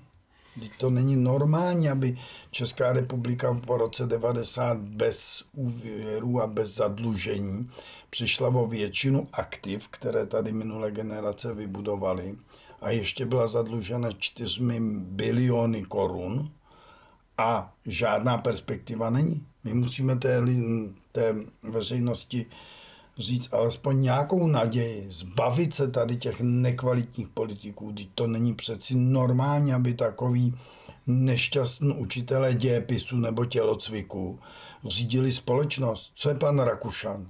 Teď 0.59 0.71
to 0.79 0.89
není 0.89 1.15
normální, 1.15 1.89
aby 1.89 2.17
Česká 2.51 2.93
republika 2.93 3.59
po 3.65 3.77
roce 3.77 4.05
90 4.07 4.77
bez 4.77 5.43
úvěru 5.53 6.41
a 6.41 6.47
bez 6.47 6.75
zadlužení 6.75 7.69
přišla 8.09 8.49
o 8.49 8.67
většinu 8.67 9.27
aktiv, 9.33 9.87
které 9.87 10.25
tady 10.25 10.51
minulé 10.51 10.91
generace 10.91 11.53
vybudovaly 11.53 12.35
a 12.81 12.89
ještě 12.89 13.25
byla 13.25 13.47
zadlužena 13.47 14.11
4 14.11 14.79
biliony 14.91 15.83
korun, 15.83 16.51
a 17.39 17.73
žádná 17.85 18.37
perspektiva 18.37 19.09
není. 19.09 19.45
My 19.63 19.73
musíme 19.73 20.15
té, 20.15 20.41
té 21.11 21.35
veřejnosti 21.63 22.45
říct 23.17 23.53
alespoň 23.53 24.01
nějakou 24.01 24.47
naději, 24.47 25.05
zbavit 25.09 25.73
se 25.73 25.87
tady 25.87 26.17
těch 26.17 26.41
nekvalitních 26.41 27.27
politiků. 27.27 27.91
Teď 27.91 28.09
to 28.15 28.27
není 28.27 28.53
přeci 28.53 28.95
normální, 28.95 29.73
aby 29.73 29.93
takový 29.93 30.57
nešťastný 31.07 31.93
učitelé 31.93 32.53
dějepisu 32.53 33.17
nebo 33.17 33.45
tělocviku 33.45 34.39
řídili 34.87 35.31
společnost. 35.31 36.11
Co 36.15 36.29
je 36.29 36.35
pan 36.35 36.59
Rakušan? 36.59 37.27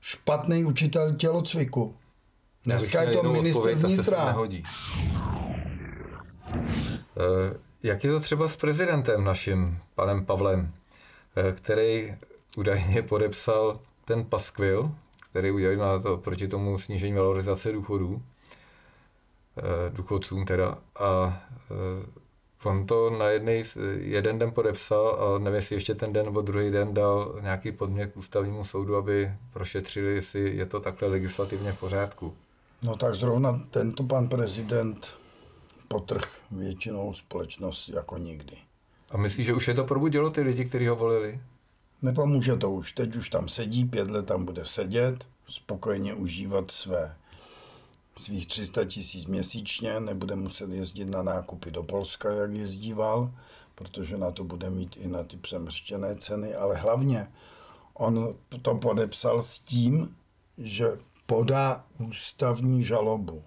Špatný 0.00 0.64
učitel 0.64 1.14
tělocviku. 1.14 1.96
Dneska 2.64 3.02
je 3.02 3.16
to 3.16 3.22
minister 3.22 3.74
vnitra. 3.74 4.36
Jak 7.82 8.04
je 8.04 8.10
to 8.10 8.20
třeba 8.20 8.48
s 8.48 8.56
prezidentem 8.56 9.24
naším, 9.24 9.78
panem 9.94 10.24
Pavlem, 10.24 10.72
eh, 11.36 11.52
který 11.52 12.14
údajně 12.56 13.02
podepsal 13.02 13.80
ten 14.04 14.24
paskvil, 14.24 14.90
který 15.30 15.50
udělal 15.50 15.76
na 15.76 15.98
to, 15.98 16.16
proti 16.16 16.48
tomu 16.48 16.78
snížení 16.78 17.12
valorizace 17.12 17.72
důchodů, 17.72 18.22
eh, 19.58 19.62
důchodcům 19.90 20.44
teda, 20.44 20.78
a 21.00 21.42
eh, 21.70 22.06
on 22.64 22.86
to 22.86 23.10
na 23.10 23.28
jednej, 23.28 23.64
jeden 23.98 24.38
den 24.38 24.50
podepsal 24.50 25.18
a 25.20 25.38
nevím, 25.38 25.54
jestli 25.54 25.76
ještě 25.76 25.94
ten 25.94 26.12
den 26.12 26.24
nebo 26.24 26.40
druhý 26.40 26.70
den 26.70 26.94
dal 26.94 27.38
nějaký 27.40 27.72
podmět 27.72 28.12
k 28.12 28.16
ústavnímu 28.16 28.64
soudu, 28.64 28.96
aby 28.96 29.32
prošetřili, 29.52 30.14
jestli 30.14 30.56
je 30.56 30.66
to 30.66 30.80
takhle 30.80 31.08
legislativně 31.08 31.72
v 31.72 31.80
pořádku. 31.80 32.34
No 32.82 32.96
tak 32.96 33.14
zrovna 33.14 33.60
tento 33.70 34.02
pan 34.02 34.28
prezident 34.28 35.06
potrh 35.88 36.30
většinou 36.50 37.14
společnost 37.14 37.88
jako 37.88 38.18
nikdy. 38.18 38.56
A 39.10 39.16
myslíš, 39.16 39.46
že 39.46 39.54
už 39.54 39.68
je 39.68 39.74
to 39.74 39.84
probudilo 39.84 40.30
ty 40.30 40.40
lidi, 40.40 40.64
kteří 40.64 40.86
ho 40.86 40.96
volili? 40.96 41.40
Nepomůže 42.02 42.56
to 42.56 42.70
už. 42.70 42.92
Teď 42.92 43.16
už 43.16 43.28
tam 43.28 43.48
sedí, 43.48 43.84
pět 43.84 44.10
let 44.10 44.26
tam 44.26 44.44
bude 44.44 44.64
sedět, 44.64 45.26
spokojeně 45.48 46.14
užívat 46.14 46.70
své 46.70 47.16
svých 48.16 48.46
300 48.46 48.84
tisíc 48.84 49.26
měsíčně, 49.26 50.00
nebude 50.00 50.36
muset 50.36 50.70
jezdit 50.70 51.04
na 51.04 51.22
nákupy 51.22 51.70
do 51.70 51.82
Polska, 51.82 52.30
jak 52.30 52.52
jezdíval, 52.52 53.30
protože 53.74 54.18
na 54.18 54.30
to 54.30 54.44
bude 54.44 54.70
mít 54.70 54.96
i 54.96 55.08
na 55.08 55.24
ty 55.24 55.36
přemrštěné 55.36 56.16
ceny, 56.16 56.54
ale 56.54 56.76
hlavně 56.76 57.32
on 57.94 58.34
to 58.62 58.74
podepsal 58.74 59.42
s 59.42 59.58
tím, 59.58 60.16
že 60.58 60.98
podá 61.26 61.84
ústavní 61.98 62.82
žalobu. 62.82 63.42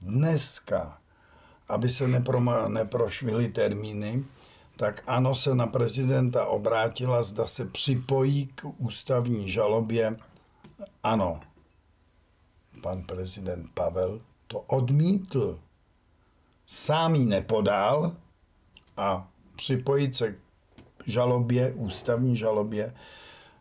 Dneska 0.00 0.99
aby 1.70 1.88
se 1.88 2.08
neproma, 2.08 2.68
neprošvily 2.68 3.48
termíny, 3.48 4.24
tak 4.76 5.02
ano 5.06 5.34
se 5.34 5.54
na 5.54 5.66
prezidenta 5.66 6.46
obrátila, 6.46 7.22
zda 7.22 7.46
se 7.46 7.64
připojí 7.64 8.46
k 8.46 8.66
ústavní 8.78 9.48
žalobě. 9.50 10.16
Ano, 11.02 11.40
pan 12.82 13.02
prezident 13.02 13.70
Pavel 13.74 14.20
to 14.46 14.60
odmítl. 14.60 15.58
Sám 16.66 17.14
ji 17.14 17.26
nepodal 17.26 18.12
a 18.96 19.28
připojit 19.56 20.16
se 20.16 20.32
k 20.32 20.38
žalobě, 21.06 21.72
ústavní 21.72 22.36
žalobě 22.36 22.94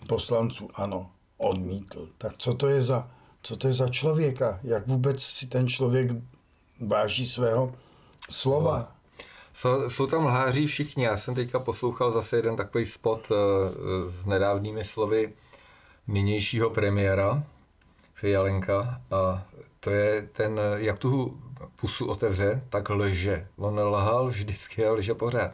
poslanců, 0.08 0.70
ano, 0.74 1.12
odmítl. 1.38 2.10
Tak 2.18 2.34
co 2.38 2.54
to 2.54 2.68
je 2.68 2.82
za, 2.82 3.12
co 3.42 3.56
to 3.58 3.68
je 3.68 3.74
za 3.74 3.88
člověka? 3.88 4.60
Jak 4.64 4.88
vůbec 4.88 5.24
si 5.24 5.48
ten 5.48 5.68
člověk 5.68 6.12
váží 6.80 7.28
svého 7.28 7.76
slova. 8.30 8.78
No. 8.78 8.88
Jsou, 9.54 9.90
jsou 9.90 10.08
tam 10.08 10.26
lháří 10.26 10.68
všichni. 10.68 11.04
Já 11.04 11.18
jsem 11.18 11.36
teďka 11.36 11.60
poslouchal 11.60 12.12
zase 12.12 12.36
jeden 12.36 12.56
takový 12.56 12.86
spot 12.86 13.32
uh, 13.32 13.38
s 14.12 14.26
nedávnými 14.26 14.84
slovy 14.84 15.34
nynějšího 16.08 16.70
premiéra 16.70 17.44
Fialenka 18.14 19.02
a 19.12 19.46
to 19.80 19.90
je 19.90 20.22
ten, 20.22 20.60
jak 20.78 21.00
tu 21.00 21.40
pusu 21.76 22.08
otevře, 22.08 22.62
tak 22.70 22.90
lže. 22.90 23.48
On 23.58 23.80
lhal 23.80 24.28
vždycky 24.28 24.86
a 24.86 24.92
lže 24.92 25.14
pořád. 25.14 25.52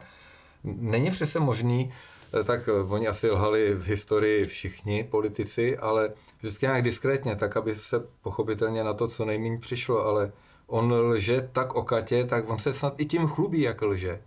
Není 0.64 1.10
přece 1.10 1.40
možný, 1.40 1.92
eh, 2.40 2.44
tak 2.44 2.68
oni 2.88 3.08
asi 3.08 3.30
lhali 3.30 3.74
v 3.74 3.86
historii 3.86 4.44
všichni 4.44 5.04
politici, 5.04 5.78
ale 5.78 6.12
vždycky 6.38 6.66
nějak 6.66 6.82
diskrétně, 6.82 7.36
tak 7.36 7.56
aby 7.56 7.74
se 7.74 8.02
pochopitelně 8.22 8.84
na 8.84 8.94
to 8.94 9.08
co 9.08 9.24
nejméně 9.24 9.58
přišlo, 9.58 10.06
ale 10.06 10.32
on 10.66 10.92
lže 10.92 11.48
tak 11.52 11.74
okatě, 11.74 12.24
tak 12.24 12.50
on 12.50 12.58
se 12.58 12.72
snad 12.72 13.00
i 13.00 13.04
tím 13.04 13.26
chlubí, 13.26 13.60
jak 13.60 13.82
lže. 13.82 14.20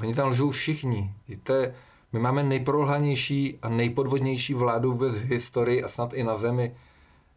Oni 0.00 0.14
tam 0.14 0.28
lžou 0.28 0.50
všichni. 0.50 1.14
Víte, 1.28 1.74
my 2.12 2.18
máme 2.18 2.42
nejprolhanější 2.42 3.58
a 3.62 3.68
nejpodvodnější 3.68 4.54
vládu 4.54 4.92
vůbec 4.92 5.14
v 5.14 5.24
historii 5.24 5.82
a 5.82 5.88
snad 5.88 6.14
i 6.14 6.24
na 6.24 6.36
zemi. 6.36 6.74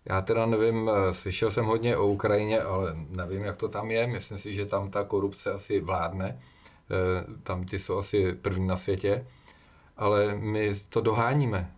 Já 0.05 0.21
teda 0.21 0.45
nevím, 0.45 0.89
eh, 0.89 1.13
slyšel 1.13 1.51
jsem 1.51 1.65
hodně 1.65 1.97
o 1.97 2.07
Ukrajině, 2.07 2.61
ale 2.61 2.95
nevím, 3.09 3.43
jak 3.43 3.57
to 3.57 3.67
tam 3.67 3.91
je. 3.91 4.07
Myslím 4.07 4.37
si, 4.37 4.53
že 4.53 4.65
tam 4.65 4.91
ta 4.91 5.03
korupce 5.03 5.51
asi 5.51 5.79
vládne. 5.79 6.39
Eh, 6.91 7.25
tam 7.43 7.65
ty 7.65 7.79
jsou 7.79 7.97
asi 7.97 8.33
první 8.33 8.67
na 8.67 8.75
světě. 8.75 9.27
Ale 9.97 10.35
my 10.35 10.71
to 10.89 11.01
doháníme. 11.01 11.71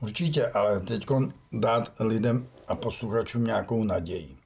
Určitě, 0.00 0.46
ale 0.46 0.80
teď 0.80 1.06
dát 1.52 1.92
lidem 2.00 2.48
a 2.68 2.74
posluchačům 2.74 3.44
nějakou 3.44 3.84
naději. 3.84 4.39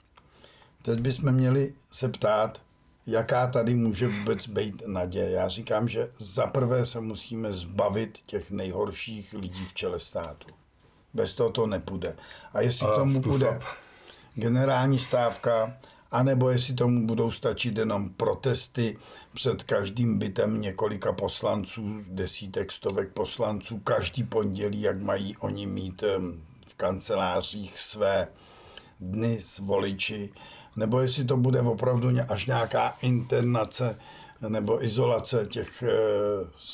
Teď 0.84 1.00
bychom 1.00 1.32
měli 1.32 1.74
se 1.90 2.08
ptát, 2.08 2.60
jaká 3.06 3.46
tady 3.46 3.74
může 3.74 4.08
vůbec 4.08 4.48
být 4.48 4.82
naděje. 4.86 5.30
Já 5.30 5.48
říkám, 5.48 5.88
že 5.88 6.10
zaprvé 6.18 6.86
se 6.86 7.00
musíme 7.00 7.52
zbavit 7.52 8.18
těch 8.26 8.50
nejhorších 8.50 9.32
lidí 9.32 9.66
v 9.66 9.74
čele 9.74 10.00
státu. 10.00 10.46
Bez 11.14 11.34
toho 11.34 11.50
to 11.50 11.66
nepůjde. 11.66 12.16
A 12.52 12.60
jestli 12.60 12.86
a 12.86 12.94
tomu 12.94 13.14
způsob. 13.14 13.40
bude 13.40 13.60
generální 14.34 14.98
stávka, 14.98 15.76
anebo 16.10 16.50
jestli 16.50 16.74
tomu 16.74 17.06
budou 17.06 17.30
stačit 17.30 17.78
jenom 17.78 18.10
protesty 18.10 18.98
před 19.34 19.62
každým 19.62 20.18
bytem 20.18 20.60
několika 20.60 21.12
poslanců, 21.12 22.00
desítek, 22.08 22.72
stovek 22.72 23.12
poslanců, 23.12 23.78
každý 23.78 24.24
pondělí, 24.24 24.80
jak 24.80 25.02
mají 25.02 25.36
oni 25.36 25.66
mít 25.66 26.04
v 26.66 26.74
kancelářích 26.76 27.78
své 27.78 28.28
dny 29.00 29.40
s 29.40 29.58
voliči, 29.58 30.32
nebo 30.76 31.00
jestli 31.00 31.24
to 31.24 31.36
bude 31.36 31.60
opravdu 31.60 32.08
až 32.28 32.46
nějaká 32.46 32.94
internace 33.02 33.98
nebo 34.48 34.84
izolace 34.84 35.46
těch 35.46 35.84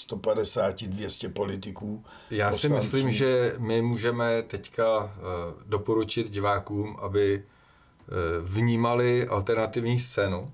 150-200 0.08 1.32
politiků. 1.32 2.04
Já 2.30 2.50
poslanců. 2.50 2.60
si 2.60 2.68
myslím, 2.68 3.10
že 3.10 3.54
my 3.58 3.82
můžeme 3.82 4.42
teďka 4.42 5.14
eh, 5.16 5.20
doporučit 5.66 6.30
divákům, 6.30 6.96
aby 7.00 7.42
eh, 7.42 8.12
vnímali 8.42 9.26
alternativní 9.26 9.98
scénu 9.98 10.52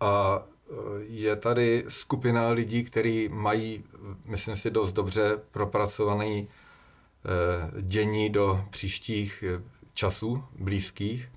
a 0.00 0.42
eh, 0.42 0.74
je 1.00 1.36
tady 1.36 1.84
skupina 1.88 2.48
lidí, 2.48 2.84
kteří 2.84 3.28
mají, 3.28 3.84
myslím 4.24 4.56
si, 4.56 4.70
dost 4.70 4.92
dobře 4.92 5.38
propracovaný 5.50 6.48
dění 7.80 8.30
do 8.30 8.64
příštích 8.70 9.44
časů 9.94 10.44
blízkých 10.58 11.28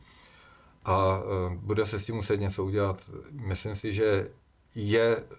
a 0.85 1.19
bude 1.53 1.85
se 1.85 1.99
s 1.99 2.05
tím 2.05 2.15
muset 2.15 2.37
něco 2.37 2.65
udělat. 2.65 3.09
Myslím 3.31 3.75
si, 3.75 3.91
že 3.91 4.29
je 4.75 5.17
eh, 5.17 5.35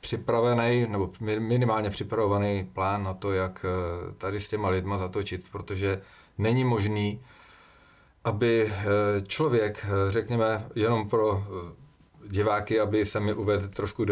připravený, 0.00 0.86
nebo 0.88 1.10
minimálně 1.38 1.90
připravený 1.90 2.70
plán 2.72 3.04
na 3.04 3.14
to, 3.14 3.32
jak 3.32 3.64
eh, 3.64 4.12
tady 4.18 4.40
s 4.40 4.48
těma 4.48 4.68
lidma 4.68 4.98
zatočit, 4.98 5.44
protože 5.52 6.02
není 6.38 6.64
možný, 6.64 7.20
aby 8.24 8.72
člověk, 9.26 9.86
řekněme, 10.08 10.68
jenom 10.74 11.08
pro 11.08 11.44
diváky, 12.28 12.80
aby 12.80 13.06
se 13.06 13.20
mi 13.20 13.34
uvedl 13.34 13.68
trošku 13.68 14.04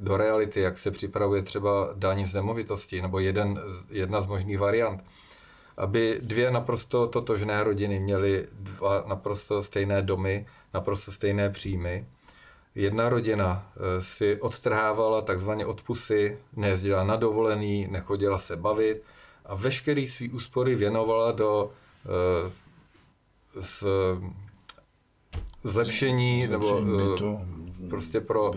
do 0.00 0.16
reality, 0.16 0.60
jak 0.60 0.78
se 0.78 0.90
připravuje 0.90 1.42
třeba 1.42 1.88
daň 1.94 2.26
z 2.26 2.34
nemovitosti, 2.34 3.02
nebo 3.02 3.18
jeden, 3.18 3.60
jedna 3.90 4.20
z 4.20 4.26
možných 4.26 4.58
variant, 4.58 5.04
aby 5.78 6.18
dvě 6.22 6.50
naprosto 6.50 7.06
totožné 7.06 7.64
rodiny 7.64 8.00
měly 8.00 8.48
dva 8.52 9.04
naprosto 9.06 9.62
stejné 9.62 10.02
domy, 10.02 10.46
naprosto 10.74 11.12
stejné 11.12 11.50
příjmy, 11.50 12.06
Jedna 12.74 13.08
rodina 13.08 13.72
eh, 13.76 14.02
si 14.02 14.40
odstrhávala 14.40 15.22
takzvaně 15.22 15.66
odpusy, 15.66 16.38
nejezdila 16.56 17.04
na 17.04 17.16
dovolený, 17.16 17.86
nechodila 17.90 18.38
se 18.38 18.56
bavit 18.56 19.02
a 19.46 19.54
veškerý 19.54 20.06
svý 20.06 20.30
úspory 20.30 20.74
věnovala 20.74 21.32
do 21.32 21.70
z, 23.60 23.84
zlepšení, 25.62 26.46
nebo 26.46 26.78
uh, 26.78 26.84
bytu, 26.84 27.40
prostě 27.88 28.20
pro, 28.20 28.52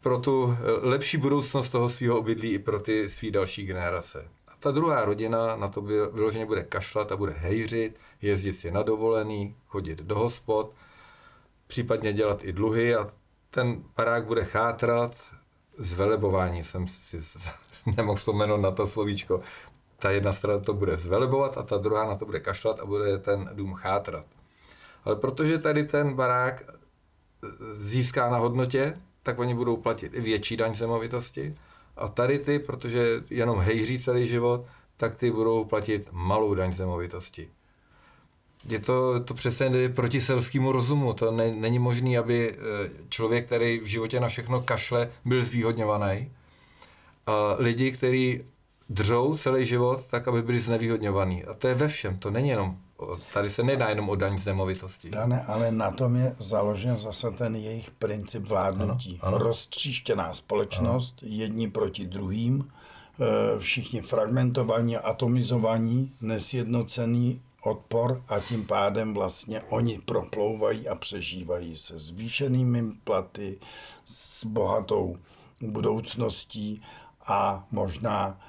pro 0.00 0.18
tu 0.18 0.56
lepší 0.82 1.16
budoucnost 1.16 1.70
toho 1.70 1.88
svého 1.88 2.18
obydlí 2.18 2.52
i 2.52 2.58
pro 2.58 2.80
ty 2.80 3.08
svý 3.08 3.30
další 3.30 3.66
generace. 3.66 4.28
Ta 4.62 4.70
druhá 4.70 5.04
rodina 5.04 5.56
na 5.56 5.68
to 5.68 5.80
vyloženě 5.82 6.46
bude 6.46 6.62
kašlat 6.62 7.12
a 7.12 7.16
bude 7.16 7.32
hejřit, 7.32 7.98
jezdit 8.22 8.52
si 8.52 8.70
na 8.70 8.82
dovolený, 8.82 9.56
chodit 9.66 9.98
do 9.98 10.18
hospod, 10.18 10.72
případně 11.66 12.12
dělat 12.12 12.44
i 12.44 12.52
dluhy 12.52 12.94
a 12.94 13.06
ten 13.50 13.84
barák 13.96 14.24
bude 14.24 14.44
chátrat. 14.44 15.16
Zvelebování 15.78 16.64
jsem 16.64 16.88
si 16.88 17.18
nemohl 17.96 18.16
vzpomenout 18.16 18.56
na 18.56 18.70
to 18.70 18.86
slovíčko. 18.86 19.40
Ta 19.98 20.10
jedna 20.10 20.32
strana 20.32 20.60
to 20.60 20.74
bude 20.74 20.96
zvelebovat 20.96 21.58
a 21.58 21.62
ta 21.62 21.76
druhá 21.76 22.04
na 22.04 22.16
to 22.16 22.26
bude 22.26 22.40
kašlat 22.40 22.80
a 22.80 22.86
bude 22.86 23.18
ten 23.18 23.50
dům 23.52 23.74
chátrat. 23.74 24.26
Ale 25.04 25.16
protože 25.16 25.58
tady 25.58 25.84
ten 25.84 26.14
barák 26.14 26.62
získá 27.72 28.30
na 28.30 28.38
hodnotě, 28.38 29.00
tak 29.22 29.38
oni 29.38 29.54
budou 29.54 29.76
platit 29.76 30.14
i 30.14 30.20
větší 30.20 30.56
daň 30.56 30.74
zemovitosti. 30.74 31.54
A 31.96 32.08
tady 32.08 32.38
ty, 32.38 32.58
protože 32.58 33.22
jenom 33.30 33.58
hejří 33.58 33.98
celý 33.98 34.28
život, 34.28 34.66
tak 34.96 35.14
ty 35.14 35.30
budou 35.30 35.64
platit 35.64 36.08
malou 36.12 36.54
daň 36.54 36.72
zemovitosti 36.72 37.48
je 38.68 38.78
to, 38.78 39.20
to 39.20 39.34
přesně 39.34 39.70
jde 39.70 39.88
proti 39.88 40.20
selskému 40.20 40.72
rozumu. 40.72 41.12
To 41.12 41.30
ne, 41.30 41.54
není 41.54 41.78
možné, 41.78 42.18
aby 42.18 42.54
eh, 42.54 42.90
člověk, 43.08 43.46
který 43.46 43.80
v 43.80 43.86
životě 43.86 44.20
na 44.20 44.28
všechno 44.28 44.60
kašle, 44.60 45.10
byl 45.24 45.44
zvýhodňovaný. 45.44 46.30
A 47.26 47.54
lidi, 47.58 47.92
kteří 47.92 48.44
držou 48.92 49.36
celý 49.36 49.66
život, 49.66 50.00
tak 50.10 50.28
aby 50.28 50.42
byli 50.42 50.58
znevýhodňovaní. 50.58 51.44
A 51.44 51.54
to 51.54 51.68
je 51.68 51.74
ve 51.74 51.88
všem, 51.88 52.18
to 52.18 52.30
není 52.30 52.48
jenom, 52.48 52.76
tady 53.34 53.50
se 53.50 53.62
nedá 53.62 53.88
jenom 53.88 54.08
o 54.08 54.16
daň 54.16 54.38
z 54.38 54.46
nemovitosti. 54.46 55.10
Dane, 55.10 55.44
ale 55.46 55.72
na 55.72 55.90
tom 55.90 56.16
je 56.16 56.36
založen 56.38 56.96
zase 56.96 57.30
ten 57.30 57.56
jejich 57.56 57.90
princip 57.90 58.48
vládnutí. 58.48 59.18
Ano, 59.22 59.36
ano. 59.36 59.44
Roztříštěná 59.44 60.34
společnost, 60.34 61.14
ano. 61.22 61.32
jedni 61.34 61.70
proti 61.70 62.06
druhým, 62.06 62.68
eh, 62.68 63.58
všichni 63.58 64.00
fragmentovaní, 64.00 64.96
atomizovaní, 64.96 66.12
nesjednocení, 66.20 67.40
odpor 67.62 68.22
a 68.28 68.40
tím 68.40 68.66
pádem 68.66 69.14
vlastně 69.14 69.60
oni 69.68 69.98
proplouvají 69.98 70.88
a 70.88 70.94
přežívají 70.94 71.76
se 71.76 71.98
zvýšenými 71.98 72.92
platy, 73.04 73.58
s 74.04 74.44
bohatou 74.44 75.16
budoucností 75.60 76.82
a 77.26 77.66
možná, 77.70 78.40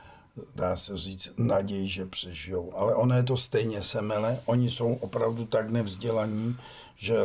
dá 0.56 0.78
se 0.78 0.98
říct, 0.98 1.34
naději, 1.38 1.88
že 1.88 2.06
přežijou. 2.06 2.72
Ale 2.76 2.96
ono 2.96 3.16
je 3.16 3.24
to 3.24 3.38
stejně 3.38 3.82
semele, 3.82 4.40
oni 4.46 4.70
jsou 4.70 4.94
opravdu 4.94 5.46
tak 5.46 5.70
nevzdělaní, 5.70 6.58
že 6.96 7.16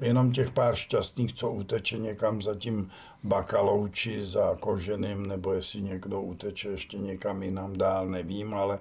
jenom 0.00 0.32
těch 0.32 0.50
pár 0.50 0.74
šťastných, 0.74 1.32
co 1.32 1.50
uteče 1.50 1.98
někam 1.98 2.42
za 2.42 2.54
tím 2.54 2.90
bakalou 3.24 3.88
či 3.88 4.26
za 4.26 4.56
koženým, 4.60 5.26
nebo 5.26 5.52
jestli 5.52 5.80
někdo 5.80 6.22
uteče 6.22 6.68
ještě 6.68 6.98
někam 6.98 7.42
jinam 7.42 7.76
dál, 7.76 8.06
nevím, 8.06 8.54
ale 8.54 8.78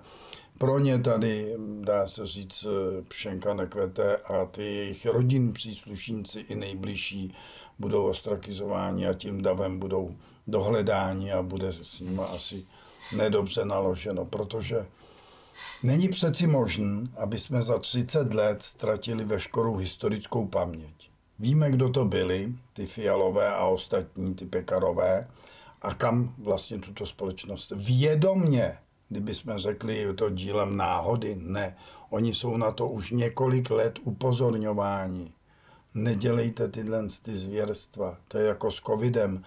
pro 0.58 0.80
ně 0.80 1.00
tady, 1.00 1.56
dá 1.82 2.08
se 2.08 2.28
říct, 2.28 2.66
pšenka 3.08 3.54
nekvete 3.54 4.18
a 4.18 4.46
ty 4.46 4.64
jejich 4.64 5.06
rodin 5.06 5.54
příslušníci 5.54 6.40
i 6.40 6.56
nejbližší 6.56 7.36
budou 7.80 8.06
ostrakizováni 8.06 9.08
a 9.08 9.14
tím 9.14 9.42
davem 9.42 9.80
budou 9.80 10.16
dohledáni 10.48 11.34
a 11.34 11.42
bude 11.42 11.74
s 11.74 12.00
nimi 12.00 12.22
asi 12.22 12.66
nedobře 13.12 13.66
naloženo, 13.66 14.26
protože 14.26 14.86
není 15.84 16.10
přeci 16.10 16.48
možné, 16.48 17.08
aby 17.18 17.40
jsme 17.40 17.62
za 17.62 17.78
30 17.78 18.34
let 18.34 18.64
ztratili 18.64 19.26
veškerou 19.26 19.76
historickou 19.76 20.48
paměť. 20.48 21.10
Víme, 21.40 21.72
kdo 21.72 21.90
to 21.90 22.06
byli, 22.06 22.54
ty 22.74 22.86
fialové 22.86 23.56
a 23.56 23.66
ostatní, 23.66 24.36
ty 24.36 24.46
pekarové, 24.46 25.28
a 25.82 25.94
kam 25.94 26.36
vlastně 26.38 26.80
tuto 26.80 27.06
společnost 27.06 27.74
vědomně 27.76 28.78
kdyby 29.14 29.34
jsme 29.34 29.60
řekli, 29.60 29.98
je 29.98 30.14
to 30.14 30.30
dílem 30.30 30.78
náhody. 30.78 31.38
Ne, 31.40 31.78
oni 32.10 32.34
jsou 32.36 32.58
na 32.58 32.72
to 32.72 32.88
už 32.88 33.12
několik 33.12 33.70
let 33.70 34.00
upozorňováni. 34.04 35.34
Nedělejte 35.94 36.68
tyhle 36.68 37.08
ty 37.22 37.38
zvěrstva. 37.38 38.18
To 38.28 38.38
je 38.38 38.48
jako 38.48 38.72
s 38.72 38.82
covidem. 38.82 39.44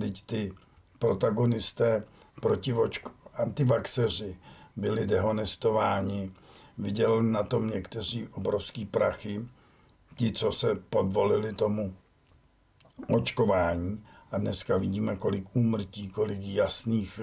Teď 0.00 0.26
ty 0.26 0.52
protagonisté 0.98 2.04
protivočk, 2.40 3.08
antivaxeři 3.34 4.36
byli 4.76 5.06
dehonestováni. 5.06 6.32
Viděli 6.78 7.22
na 7.22 7.42
tom 7.42 7.70
někteří 7.70 8.28
obrovský 8.28 8.86
prachy, 8.86 9.46
ti, 10.14 10.32
co 10.32 10.52
se 10.52 10.74
podvolili 10.74 11.52
tomu 11.52 11.94
očkování 13.08 14.04
a 14.30 14.38
dneska 14.38 14.76
vidíme, 14.76 15.16
kolik 15.16 15.56
úmrtí, 15.56 16.08
kolik 16.08 16.38
jasných 16.42 17.20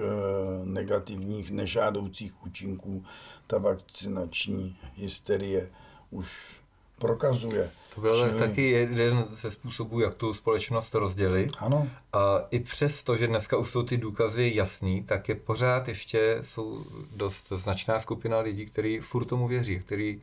negativních, 0.66 1.50
nežádoucích 1.50 2.46
účinků 2.46 3.04
ta 3.46 3.58
vakcinační 3.58 4.76
hysterie 4.94 5.70
už 6.10 6.56
prokazuje. 6.98 7.70
To 7.94 8.00
byl 8.00 8.26
Čili... 8.26 8.38
taky 8.38 8.70
jeden 8.70 9.24
ze 9.30 9.50
způsobů, 9.50 10.00
jak 10.00 10.14
tu 10.14 10.34
společnost 10.34 10.94
rozdělit. 10.94 11.50
Ano. 11.58 11.88
A 12.12 12.38
i 12.50 12.60
přesto, 12.60 13.16
že 13.16 13.26
dneska 13.26 13.56
už 13.56 13.70
jsou 13.70 13.82
ty 13.82 13.96
důkazy 13.96 14.52
jasný, 14.54 15.02
tak 15.02 15.28
je 15.28 15.34
pořád 15.34 15.88
ještě 15.88 16.38
jsou 16.40 16.84
dost 17.16 17.48
značná 17.48 17.98
skupina 17.98 18.38
lidí, 18.38 18.66
kteří 18.66 18.98
furt 18.98 19.24
tomu 19.24 19.48
věří, 19.48 19.78
kteří 19.78 20.22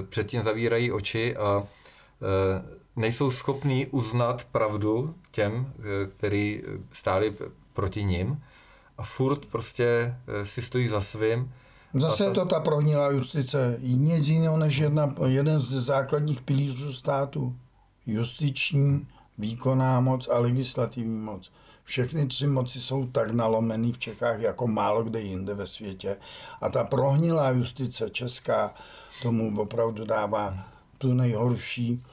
e, 0.00 0.02
předtím 0.02 0.42
zavírají 0.42 0.92
oči 0.92 1.36
a 1.36 1.62
e, 1.62 2.78
nejsou 2.98 3.30
schopní 3.30 3.86
uznat 3.86 4.44
pravdu 4.44 5.14
těm, 5.30 5.72
eh, 5.78 6.06
kteří 6.06 6.62
stáli 6.90 7.34
proti 7.72 8.04
ním 8.04 8.42
a 8.98 9.02
furt 9.02 9.46
prostě 9.46 9.84
eh, 10.26 10.44
si 10.44 10.62
stojí 10.62 10.88
za 10.88 11.00
svým. 11.00 11.52
Zase 11.94 12.24
je 12.24 12.30
to 12.30 12.46
ta 12.46 12.60
prohnilá 12.60 13.10
justice. 13.10 13.78
Nic 13.82 14.28
jiného 14.28 14.56
než 14.56 14.76
jedna, 14.76 15.14
jeden 15.26 15.58
z 15.58 15.70
základních 15.70 16.40
pilířů 16.42 16.92
státu. 16.92 17.56
Justiční, 18.06 19.06
výkonná 19.38 20.00
moc 20.00 20.28
a 20.28 20.38
legislativní 20.38 21.20
moc. 21.20 21.52
Všechny 21.84 22.26
tři 22.26 22.46
moci 22.46 22.80
jsou 22.80 23.06
tak 23.06 23.30
nalomený 23.30 23.92
v 23.92 23.98
Čechách 23.98 24.40
jako 24.40 24.66
málo 24.66 25.02
kde 25.02 25.20
jinde 25.20 25.54
ve 25.54 25.66
světě. 25.66 26.16
A 26.60 26.68
ta 26.68 26.84
prohnilá 26.84 27.50
justice 27.50 28.10
česká 28.10 28.74
tomu 29.22 29.60
opravdu 29.60 30.04
dává 30.04 30.68
tu 30.98 31.14
nejhorší, 31.14 32.04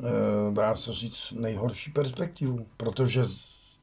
eh, 0.00 0.52
dá 0.52 0.74
se 0.74 0.92
říct, 0.92 1.32
nejhorší 1.32 1.90
perspektivu, 1.90 2.66
protože 2.76 3.24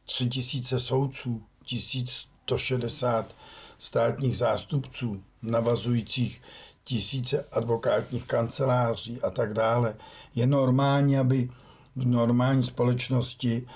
tři 0.06 0.28
tisíce 0.28 0.80
soudců, 0.80 1.44
1160 1.66 3.36
státních 3.80 4.38
zástupců, 4.38 5.24
navazujících 5.44 6.42
tisíce 6.84 7.46
advokátních 7.52 8.26
kanceláří 8.26 9.22
a 9.22 9.30
tak 9.30 9.54
dále. 9.54 9.96
Je 10.36 10.48
normální, 10.48 11.18
aby 11.18 11.50
v 11.96 12.06
normální 12.06 12.64
společnosti 12.64 13.68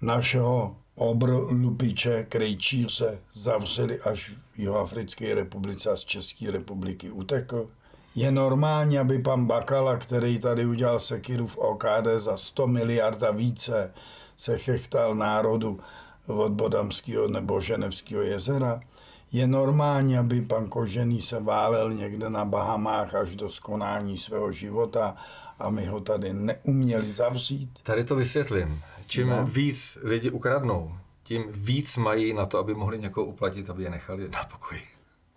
našeho 0.00 0.76
obr 0.94 1.30
lupiče, 1.50 2.26
krejčíře 2.28 3.18
zavřeli 3.34 4.00
až 4.00 4.30
v 4.30 4.58
Jihoafrické 4.58 5.34
republice 5.34 5.90
a 5.90 5.96
z 5.96 6.04
České 6.04 6.50
republiky 6.50 7.10
utekl. 7.10 7.68
Je 8.14 8.30
normální, 8.30 8.98
aby 8.98 9.18
pan 9.18 9.46
Bakala, 9.46 9.96
který 9.96 10.38
tady 10.38 10.66
udělal 10.66 11.00
sekiru 11.00 11.46
v 11.46 11.58
OKD 11.58 12.06
za 12.16 12.36
100 12.36 12.66
miliard 12.66 13.22
a 13.22 13.30
více, 13.30 13.94
se 14.36 14.58
chechtal 14.58 15.14
národu 15.14 15.80
od 16.26 16.52
Bodamského 16.52 17.28
nebo 17.28 17.60
Ženevského 17.60 18.22
jezera. 18.22 18.80
Je 19.32 19.46
normální, 19.46 20.18
aby 20.18 20.40
pan 20.40 20.68
Kožený 20.68 21.22
se 21.22 21.40
válel 21.40 21.92
někde 21.92 22.30
na 22.30 22.44
Bahamách 22.44 23.14
až 23.14 23.36
do 23.36 23.50
skonání 23.50 24.18
svého 24.18 24.52
života 24.52 25.14
a 25.58 25.70
my 25.70 25.86
ho 25.86 26.00
tady 26.00 26.32
neuměli 26.32 27.10
zavřít. 27.10 27.70
Tady 27.82 28.04
to 28.04 28.16
vysvětlím. 28.16 28.82
Čím 29.06 29.28
no. 29.28 29.46
víc 29.46 29.98
lidi 30.02 30.30
ukradnou, 30.30 30.94
tím 31.22 31.44
víc 31.50 31.96
mají 31.96 32.32
na 32.32 32.46
to, 32.46 32.58
aby 32.58 32.74
mohli 32.74 32.98
někoho 32.98 33.26
uplatit, 33.26 33.70
aby 33.70 33.82
je 33.82 33.90
nechali 33.90 34.28
na 34.28 34.44
pokoji. 34.44 34.82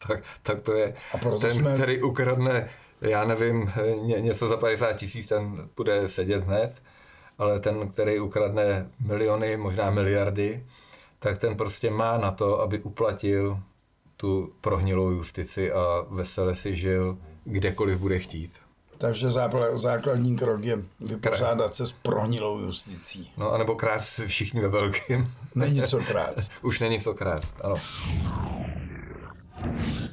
Tak, 0.08 0.24
tak 0.44 0.62
to 0.62 0.74
je. 0.74 0.94
A 1.14 1.38
ten, 1.38 1.60
jsme... 1.60 1.74
který 1.74 2.04
ukradne, 2.04 2.70
já 3.02 3.26
nevím, 3.26 3.72
ně, 4.02 4.22
něco 4.22 4.48
za 4.48 4.58
50 4.58 4.94
tisíc, 4.94 5.28
ten 5.28 5.70
bude 5.76 6.10
sedět 6.10 6.44
hned, 6.44 6.82
ale 7.38 7.60
ten, 7.60 7.88
který 7.88 8.20
ukradne 8.20 8.90
miliony, 9.00 9.58
možná 9.58 9.90
miliardy, 9.90 10.66
tak 11.20 11.38
ten 11.38 11.58
prostě 11.58 11.92
má 11.92 12.18
na 12.18 12.32
to, 12.32 12.62
aby 12.62 12.80
uplatil 12.80 13.60
tu 14.18 14.54
prohnilou 14.62 15.10
justici 15.10 15.72
a 15.72 16.06
vesele 16.10 16.56
si 16.56 16.76
žil 16.76 17.18
kdekoliv 17.44 18.00
bude 18.00 18.20
chtít. 18.20 18.52
Takže 18.98 19.28
základní 19.74 20.38
krok 20.38 20.64
je 20.64 20.84
vypořádat 21.00 21.76
se 21.76 21.88
s 21.88 21.92
prohnilou 21.92 22.60
justicí. 22.60 23.32
No, 23.38 23.52
anebo 23.52 23.76
krát 23.76 24.02
všichni 24.26 24.62
ve 24.62 24.68
velkým. 24.68 25.34
Není 25.56 25.82
co 25.82 26.00
krát. 26.00 26.36
Už 26.62 26.80
není 26.80 27.00
co 27.00 27.14
krát, 27.14 27.42
ano. 27.62 27.76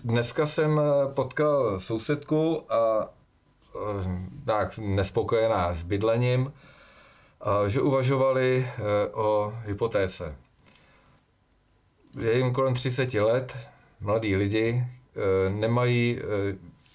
Dneska 0.04 0.46
jsem 0.46 0.80
potkal 1.14 1.80
sousedku 1.80 2.72
a 2.72 3.08
eh, 3.76 3.80
tak 4.44 4.78
nespokojená 4.78 5.72
s 5.72 5.82
bydlením, 5.82 6.52
a 7.40 7.68
že 7.68 7.80
uvažovali 7.80 8.66
eh, 8.66 8.82
o 9.12 9.54
hypotéce. 9.64 10.36
Je 12.20 12.36
jim 12.36 12.52
kolem 12.52 12.74
30 12.74 13.14
let, 13.14 13.56
mladí 14.02 14.36
lidi, 14.36 14.84
eh, 14.84 15.50
nemají 15.50 16.18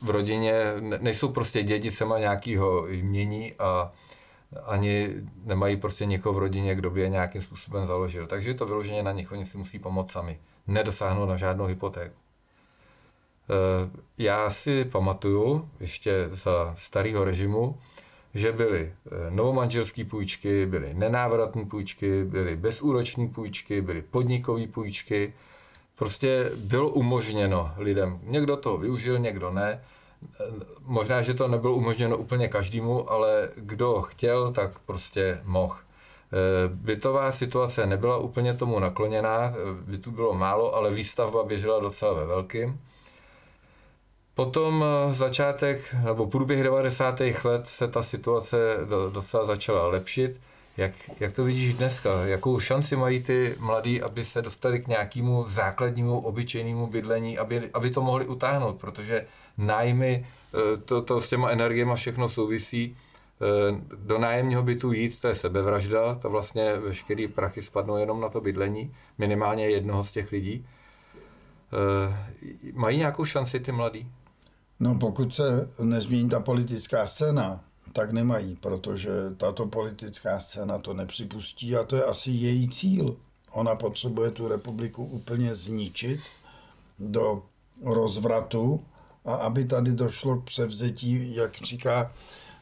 v 0.02 0.10
rodině, 0.10 0.54
nejsou 1.00 1.30
prostě 1.30 1.64
dědicema 1.64 2.20
nějakého 2.20 2.88
jmění 2.88 3.54
a 3.60 3.92
ani 4.66 5.10
nemají 5.44 5.78
prostě 5.78 6.06
někoho 6.06 6.34
v 6.34 6.38
rodině, 6.38 6.76
kdo 6.76 6.90
by 6.90 7.02
je 7.02 7.10
nějakým 7.10 7.42
způsobem 7.42 7.86
založil. 7.86 8.28
Takže 8.28 8.50
je 8.50 8.54
to 8.54 8.66
vyloženě 8.66 9.04
na 9.04 9.12
nich, 9.12 9.32
oni 9.32 9.46
si 9.46 9.58
musí 9.58 9.80
pomoct 9.80 10.12
sami. 10.12 10.40
Nedosáhnout 10.68 11.30
na 11.30 11.38
žádnou 11.38 11.66
hypotéku. 11.66 12.16
Eh, 13.50 13.90
já 14.18 14.50
si 14.50 14.86
pamatuju 14.86 15.70
ještě 15.80 16.30
za 16.32 16.76
starého 16.78 17.24
režimu, 17.24 17.78
že 18.34 18.52
byly 18.52 18.94
eh, 19.06 19.32
novomanželské 19.32 20.06
půjčky, 20.06 20.66
byly 20.66 20.94
nenávratné 20.94 21.66
půjčky, 21.66 22.24
byly 22.24 22.56
bezúročné 22.56 23.28
půjčky, 23.28 23.82
byly 23.82 24.02
podnikové 24.02 24.68
půjčky, 24.68 25.34
prostě 25.98 26.52
bylo 26.56 26.90
umožněno 26.90 27.72
lidem. 27.78 28.20
Někdo 28.24 28.58
to 28.58 28.78
využil, 28.78 29.20
někdo 29.20 29.52
ne. 29.52 29.82
Možná, 30.86 31.22
že 31.22 31.34
to 31.34 31.48
nebylo 31.48 31.74
umožněno 31.74 32.18
úplně 32.18 32.48
každému, 32.48 33.12
ale 33.12 33.50
kdo 33.56 34.02
chtěl, 34.02 34.52
tak 34.52 34.80
prostě 34.80 35.42
mohl. 35.44 35.76
Bytová 36.68 37.32
situace 37.32 37.86
nebyla 37.86 38.18
úplně 38.18 38.54
tomu 38.54 38.80
nakloněná, 38.80 39.54
bytů 39.86 40.12
bylo 40.12 40.34
málo, 40.34 40.76
ale 40.76 40.92
výstavba 40.92 41.44
běžela 41.44 41.80
docela 41.80 42.14
ve 42.14 42.26
velkým. 42.26 42.82
Potom 44.36 44.86
začátek 45.10 45.96
nebo 46.04 46.28
průběh 46.28 46.64
90. 46.64 47.22
let 47.44 47.68
se 47.68 47.88
ta 47.88 48.04
situace 48.04 48.58
docela 49.12 49.46
začala 49.46 49.88
lepšit. 49.88 50.40
Jak, 50.78 50.94
jak 51.20 51.34
to 51.34 51.44
vidíš 51.44 51.74
dneska? 51.74 52.26
Jakou 52.26 52.60
šanci 52.60 52.96
mají 52.96 53.24
ty 53.24 53.56
mladí, 53.60 54.02
aby 54.02 54.26
se 54.26 54.42
dostali 54.42 54.80
k 54.80 54.88
nějakému 54.88 55.44
základnímu, 55.44 56.20
obyčejnému 56.20 56.88
bydlení, 56.88 57.38
aby, 57.38 57.70
aby 57.74 57.90
to 57.90 58.02
mohli 58.02 58.28
utáhnout? 58.28 58.80
Protože 58.80 59.26
nájmy, 59.58 60.26
eh, 60.54 60.78
to, 60.78 61.02
to 61.02 61.22
s 61.22 61.30
těma 61.30 61.50
energiemi 61.50 61.92
všechno 61.96 62.30
souvisí. 62.30 62.98
Eh, 63.42 63.82
do 63.96 64.18
nájemního 64.18 64.64
bytu 64.64 64.92
jít, 64.92 65.22
to 65.22 65.28
je 65.28 65.36
sebevražda, 65.36 66.16
to 66.16 66.30
vlastně 66.30 66.76
veškerý 66.76 67.28
prachy 67.28 67.62
spadnou 67.62 67.98
jenom 67.98 68.22
na 68.22 68.30
to 68.30 68.42
bydlení, 68.42 68.94
minimálně 69.18 69.70
jednoho 69.70 70.04
z 70.04 70.12
těch 70.12 70.32
lidí. 70.32 70.66
Eh, 71.74 72.74
mají 72.74 72.98
nějakou 72.98 73.26
šanci 73.26 73.60
ty 73.60 73.72
mladí? 73.72 74.12
No 74.80 74.96
pokud 74.96 75.36
se 75.36 75.70
nezmění 75.84 76.30
ta 76.30 76.40
politická 76.40 77.08
scéna, 77.08 77.64
tak 77.94 78.12
nemají, 78.12 78.56
protože 78.56 79.12
tato 79.38 79.68
politická 79.68 80.40
scéna 80.40 80.78
to 80.78 80.94
nepřipustí 80.94 81.76
a 81.76 81.84
to 81.84 81.96
je 81.96 82.04
asi 82.04 82.32
její 82.32 82.70
cíl. 82.70 83.16
Ona 83.52 83.76
potřebuje 83.76 84.32
tu 84.32 84.48
republiku 84.48 85.06
úplně 85.06 85.56
zničit 85.56 86.20
do 87.00 87.44
rozvratu 87.84 88.86
a 89.26 89.36
aby 89.36 89.66
tady 89.66 89.92
došlo 89.92 90.38
k 90.38 90.44
převzetí, 90.44 91.36
jak 91.36 91.56
říká 91.56 92.12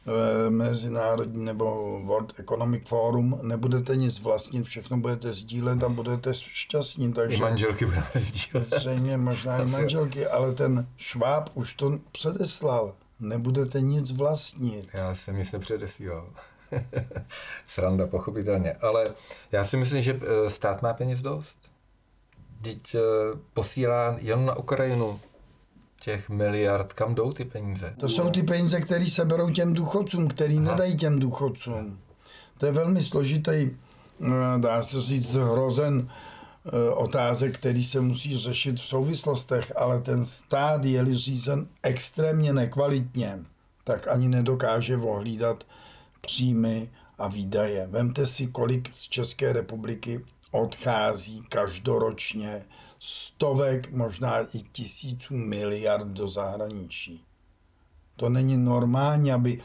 eh, 0.06 0.50
mezinárodní 0.50 1.44
nebo 1.44 2.00
World 2.04 2.32
Economic 2.40 2.88
Forum, 2.88 3.40
nebudete 3.42 3.96
nic 3.96 4.20
vlastnit, 4.20 4.64
všechno 4.64 4.96
budete 4.96 5.32
sdílet 5.32 5.82
a 5.82 5.88
budete 5.88 6.34
šťastní. 6.34 7.12
Takže 7.12 7.36
I 7.36 7.40
manželky 7.40 7.84
budeme 7.84 8.06
sdílet. 8.14 8.68
Zřejmě 8.76 9.16
možná 9.16 9.62
i 9.62 9.66
manželky, 9.66 10.26
ale 10.26 10.52
ten 10.52 10.86
Šváb 10.96 11.50
už 11.54 11.74
to 11.74 11.98
předeslal 12.12 12.94
nebudete 13.20 13.80
nic 13.80 14.10
vlastnit. 14.10 14.88
Já 14.92 15.14
jsem 15.14 15.36
nic 15.36 15.52
nepředesílal. 15.52 16.30
Sranda, 17.66 18.06
pochopitelně. 18.06 18.72
Ale 18.72 19.04
já 19.52 19.64
si 19.64 19.76
myslím, 19.76 20.02
že 20.02 20.20
eh, 20.22 20.50
stát 20.50 20.82
má 20.82 20.94
peněz 20.94 21.22
dost. 21.22 21.58
Teď 22.62 22.94
eh, 22.94 23.00
posílá 23.54 24.16
jen 24.18 24.44
na 24.44 24.56
Ukrajinu 24.56 25.20
těch 26.00 26.28
miliard, 26.28 26.92
kam 26.92 27.14
jdou 27.14 27.32
ty 27.32 27.44
peníze? 27.44 27.94
To 28.00 28.08
jsou 28.08 28.30
ty 28.30 28.42
peníze, 28.42 28.80
které 28.80 29.06
se 29.06 29.24
berou 29.24 29.50
těm 29.50 29.74
důchodcům, 29.74 30.28
který 30.28 30.56
Aha. 30.56 30.64
nedají 30.64 30.96
těm 30.96 31.18
důchodcům. 31.18 31.98
To 32.58 32.66
je 32.66 32.72
velmi 32.72 33.02
složitý, 33.02 33.50
eh, 33.50 34.58
dá 34.58 34.82
se 34.82 35.00
říct, 35.00 35.34
hrozen 35.34 36.08
otázek, 36.94 37.58
který 37.58 37.84
se 37.84 38.00
musí 38.00 38.36
řešit 38.36 38.80
v 38.80 38.84
souvislostech, 38.84 39.72
ale 39.76 40.00
ten 40.00 40.24
stát 40.24 40.84
je-li 40.84 41.14
řízen 41.14 41.68
extrémně 41.82 42.52
nekvalitně, 42.52 43.38
tak 43.84 44.08
ani 44.08 44.28
nedokáže 44.28 44.96
ohlídat 44.96 45.64
příjmy 46.20 46.90
a 47.18 47.28
výdaje. 47.28 47.86
Vemte 47.86 48.26
si, 48.26 48.46
kolik 48.46 48.94
z 48.94 49.02
České 49.02 49.52
republiky 49.52 50.24
odchází 50.50 51.42
každoročně 51.48 52.64
stovek, 52.98 53.92
možná 53.92 54.40
i 54.40 54.58
tisíců 54.72 55.36
miliard 55.36 56.06
do 56.06 56.28
zahraničí. 56.28 57.24
To 58.16 58.28
není 58.28 58.56
normální, 58.56 59.32
aby 59.32 59.60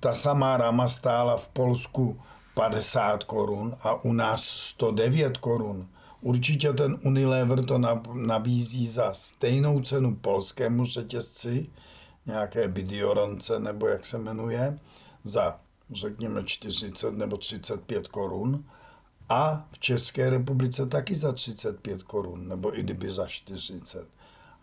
ta 0.00 0.14
samá 0.14 0.56
rama 0.56 0.88
stála 0.88 1.36
v 1.36 1.48
Polsku 1.48 2.20
50 2.54 3.24
korun 3.24 3.76
a 3.82 4.04
u 4.04 4.12
nás 4.12 4.44
109 4.44 5.38
korun. 5.38 5.88
Určitě 6.20 6.72
ten 6.72 6.98
Unilever 7.04 7.64
to 7.64 7.78
nabízí 8.14 8.86
za 8.86 9.14
stejnou 9.14 9.80
cenu 9.82 10.16
polskému 10.16 10.84
řetězci, 10.84 11.66
nějaké 12.26 12.68
Bidiorance 12.68 13.58
nebo 13.58 13.86
jak 13.86 14.06
se 14.06 14.18
jmenuje, 14.18 14.78
za 15.24 15.60
řekněme 15.92 16.44
40 16.44 17.14
nebo 17.14 17.36
35 17.36 18.08
korun 18.08 18.64
A 19.28 19.68
v 19.72 19.78
České 19.78 20.30
republice 20.30 20.86
taky 20.86 21.14
za 21.14 21.32
35 21.32 22.02
korun, 22.02 22.48
nebo 22.48 22.78
i 22.78 22.82
kdyby 22.82 23.10
za 23.10 23.26
40. 23.26 24.08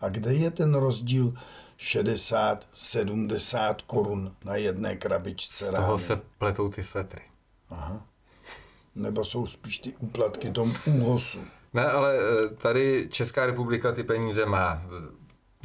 A 0.00 0.08
kde 0.08 0.34
je 0.34 0.50
ten 0.50 0.74
rozdíl 0.74 1.34
60, 1.76 2.66
70 2.74 3.82
korun 3.82 4.34
na 4.44 4.56
jedné 4.56 4.96
krabičce 4.96 5.64
Z 5.64 5.70
toho 5.70 5.98
se 5.98 6.20
pletou 6.38 6.68
ty 6.68 6.82
svetry. 6.82 7.22
Aha. 7.70 8.06
Nebo 8.98 9.24
jsou 9.24 9.46
spíš 9.46 9.78
ty 9.78 9.92
úplatky 9.98 10.50
tomu 10.50 10.74
úhosu. 10.86 11.38
Ne, 11.74 11.86
ale 11.86 12.18
eh, 12.18 12.48
tady 12.48 13.08
Česká 13.10 13.46
republika 13.46 13.92
ty 13.92 14.04
peníze 14.04 14.46
má. 14.46 14.82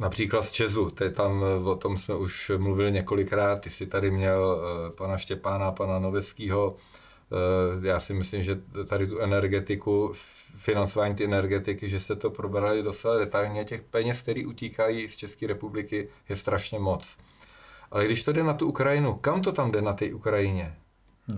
Například 0.00 0.42
z 0.42 0.50
Česu, 0.50 0.90
to 0.90 1.10
tam, 1.10 1.44
eh, 1.44 1.68
o 1.68 1.74
tom 1.74 1.96
jsme 1.96 2.14
už 2.16 2.50
mluvili 2.56 2.92
několikrát, 2.92 3.60
ty 3.60 3.70
jsi 3.70 3.86
tady 3.86 4.10
měl 4.10 4.60
eh, 4.62 4.96
pana 4.96 5.16
Štěpána, 5.16 5.72
pana 5.72 5.98
Noveskýho, 5.98 6.76
já 7.82 8.00
si 8.00 8.14
myslím, 8.14 8.42
že 8.42 8.60
tady 8.88 9.06
tu 9.06 9.18
energetiku, 9.18 10.12
financování 10.56 11.14
ty 11.14 11.24
energetiky, 11.24 11.88
že 11.88 12.00
se 12.00 12.16
to 12.16 12.30
probrali 12.30 12.82
docela 12.82 13.18
detailně. 13.18 13.64
Těch 13.64 13.82
peněz, 13.82 14.22
které 14.22 14.46
utíkají 14.46 15.08
z 15.08 15.16
České 15.16 15.46
republiky, 15.46 16.08
je 16.28 16.36
strašně 16.36 16.78
moc. 16.78 17.16
Ale 17.90 18.04
když 18.04 18.22
to 18.22 18.32
jde 18.32 18.42
na 18.42 18.54
tu 18.54 18.68
Ukrajinu, 18.68 19.14
kam 19.14 19.42
to 19.42 19.52
tam 19.52 19.70
jde 19.70 19.82
na 19.82 19.92
té 19.92 20.14
Ukrajině? 20.14 20.76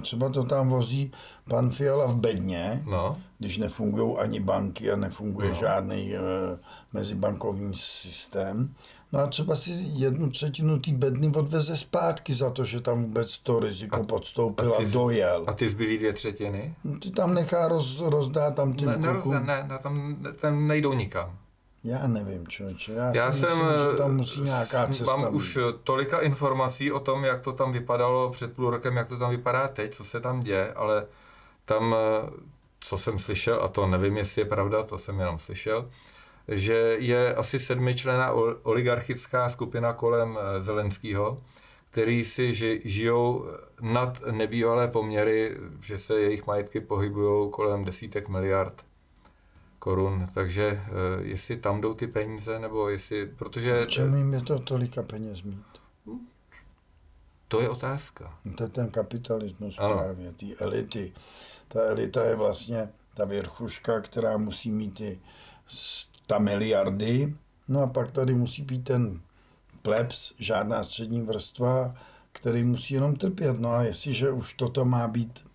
Třeba 0.03 0.29
to 0.29 0.45
tam 0.45 0.69
vozí 0.69 1.13
pan 1.49 1.71
Fiala 1.71 2.07
v 2.07 2.17
bedně, 2.17 2.83
no. 2.87 3.17
když 3.39 3.59
nefungují 3.59 4.17
ani 4.17 4.41
banky 4.41 4.91
a 4.91 4.97
nefunguje 4.97 5.49
no. 5.49 5.55
žádný 5.55 6.15
e, 6.15 6.21
mezibankovní 6.93 7.75
systém. 7.75 8.75
No 9.13 9.21
a 9.21 9.27
třeba 9.27 9.57
si 9.57 9.71
jednu 9.79 10.31
třetinu 10.31 10.79
té 10.79 10.93
bedny 10.93 11.33
odveze 11.37 11.77
zpátky 11.77 12.35
za 12.35 12.51
to, 12.51 12.65
že 12.65 12.81
tam 12.81 13.03
vůbec 13.03 13.39
to 13.39 13.61
riziko 13.61 14.01
a, 14.01 14.05
podstoupil 14.05 14.75
a, 14.75 14.77
a 14.77 14.93
dojel. 14.93 15.45
A 15.47 15.53
ty 15.53 15.69
zbylý 15.69 15.99
dvě 15.99 16.13
třetiny? 16.13 16.75
No, 16.85 16.99
ty 16.99 17.11
tam 17.11 17.35
nechá 17.35 17.69
roz, 17.69 18.01
rozdát 18.01 18.55
tam 18.55 18.73
ty 18.73 18.87
ne, 18.87 18.97
ne, 18.97 19.13
ne, 19.25 19.67
ne, 19.69 19.79
tam, 19.83 20.17
tam 20.41 20.67
nejdou 20.67 20.93
nikam. 20.93 21.39
Já 21.87 22.07
nevím, 22.07 22.47
člověče. 22.47 22.93
Já, 22.93 23.15
Já 23.15 23.33
jsem, 23.33 23.59
myslím, 23.59 23.91
že 23.91 23.97
tam 23.97 24.17
musí 24.17 24.41
nějaká 24.41 24.87
cesta 24.87 25.05
mám 25.05 25.21
být. 25.21 25.37
už 25.37 25.59
tolika 25.85 26.21
informací 26.21 26.93
o 26.93 27.01
tom, 27.01 27.25
jak 27.25 27.41
to 27.41 27.53
tam 27.53 27.73
vypadalo 27.73 28.31
před 28.31 28.53
půl 28.53 28.71
rokem, 28.71 28.97
jak 28.97 29.09
to 29.09 29.19
tam 29.19 29.31
vypadá 29.31 29.69
teď, 29.69 29.95
co 29.95 30.05
se 30.05 30.21
tam 30.21 30.41
děje, 30.41 30.73
ale 30.73 31.07
tam, 31.65 31.95
co 32.81 32.99
jsem 32.99 33.19
slyšel, 33.19 33.61
a 33.63 33.69
to 33.69 33.87
nevím, 33.87 34.17
jestli 34.17 34.41
je 34.43 34.45
pravda, 34.45 34.83
to 34.83 34.99
jsem 34.99 35.21
jenom 35.21 35.39
slyšel, 35.39 35.91
že 36.49 36.97
je 36.99 37.35
asi 37.35 37.59
sedmičlená 37.59 38.33
oligarchická 38.63 39.49
skupina 39.49 39.93
kolem 39.93 40.39
eh, 40.41 40.63
Zelenského, 40.63 41.43
který 41.91 42.25
si 42.25 42.55
žijou 42.89 43.47
nad 43.81 44.27
nebývalé 44.31 44.89
poměry, 44.89 45.57
že 45.83 45.99
se 45.99 46.21
jejich 46.21 46.47
majetky 46.47 46.81
pohybují 46.81 47.51
kolem 47.51 47.85
desítek 47.85 48.29
miliard 48.29 48.86
korun, 49.87 50.27
takže 50.35 50.73
uh, 50.73 51.27
jestli 51.27 51.57
tam 51.57 51.81
jdou 51.81 51.95
ty 51.95 52.07
peníze, 52.07 52.59
nebo 52.59 52.89
jestli, 52.89 53.27
protože... 53.27 53.87
Čemu 53.89 54.17
jim 54.17 54.35
je 54.35 54.41
to 54.41 54.59
tolika 54.59 55.03
peněz 55.03 55.43
mít? 55.43 55.65
To 57.49 57.61
je 57.61 57.69
otázka. 57.69 58.39
To 58.57 58.63
je 58.63 58.69
ten 58.69 58.91
kapitalismus 58.91 59.79
ano. 59.79 59.99
právě, 59.99 60.33
ty 60.33 60.57
elity. 60.57 61.13
Ta 61.69 61.81
elita 61.81 62.25
je 62.25 62.37
vlastně 62.37 62.89
ta 63.15 63.25
věrchuška, 63.25 64.01
která 64.01 64.39
musí 64.39 64.71
mít 64.71 64.95
ty 64.95 65.21
ta 66.27 66.39
miliardy, 66.39 67.35
no 67.69 67.83
a 67.83 67.87
pak 67.87 68.11
tady 68.11 68.35
musí 68.35 68.63
být 68.63 68.85
ten 68.85 69.21
plebs, 69.83 70.33
žádná 70.39 70.85
střední 70.85 71.23
vrstva, 71.23 71.95
který 72.33 72.65
musí 72.65 72.95
jenom 72.95 73.17
trpět. 73.17 73.61
No 73.61 73.71
a 73.71 73.83
jestliže 73.83 74.31
už 74.31 74.55
toto 74.55 74.85
má 74.85 75.09
být 75.09 75.47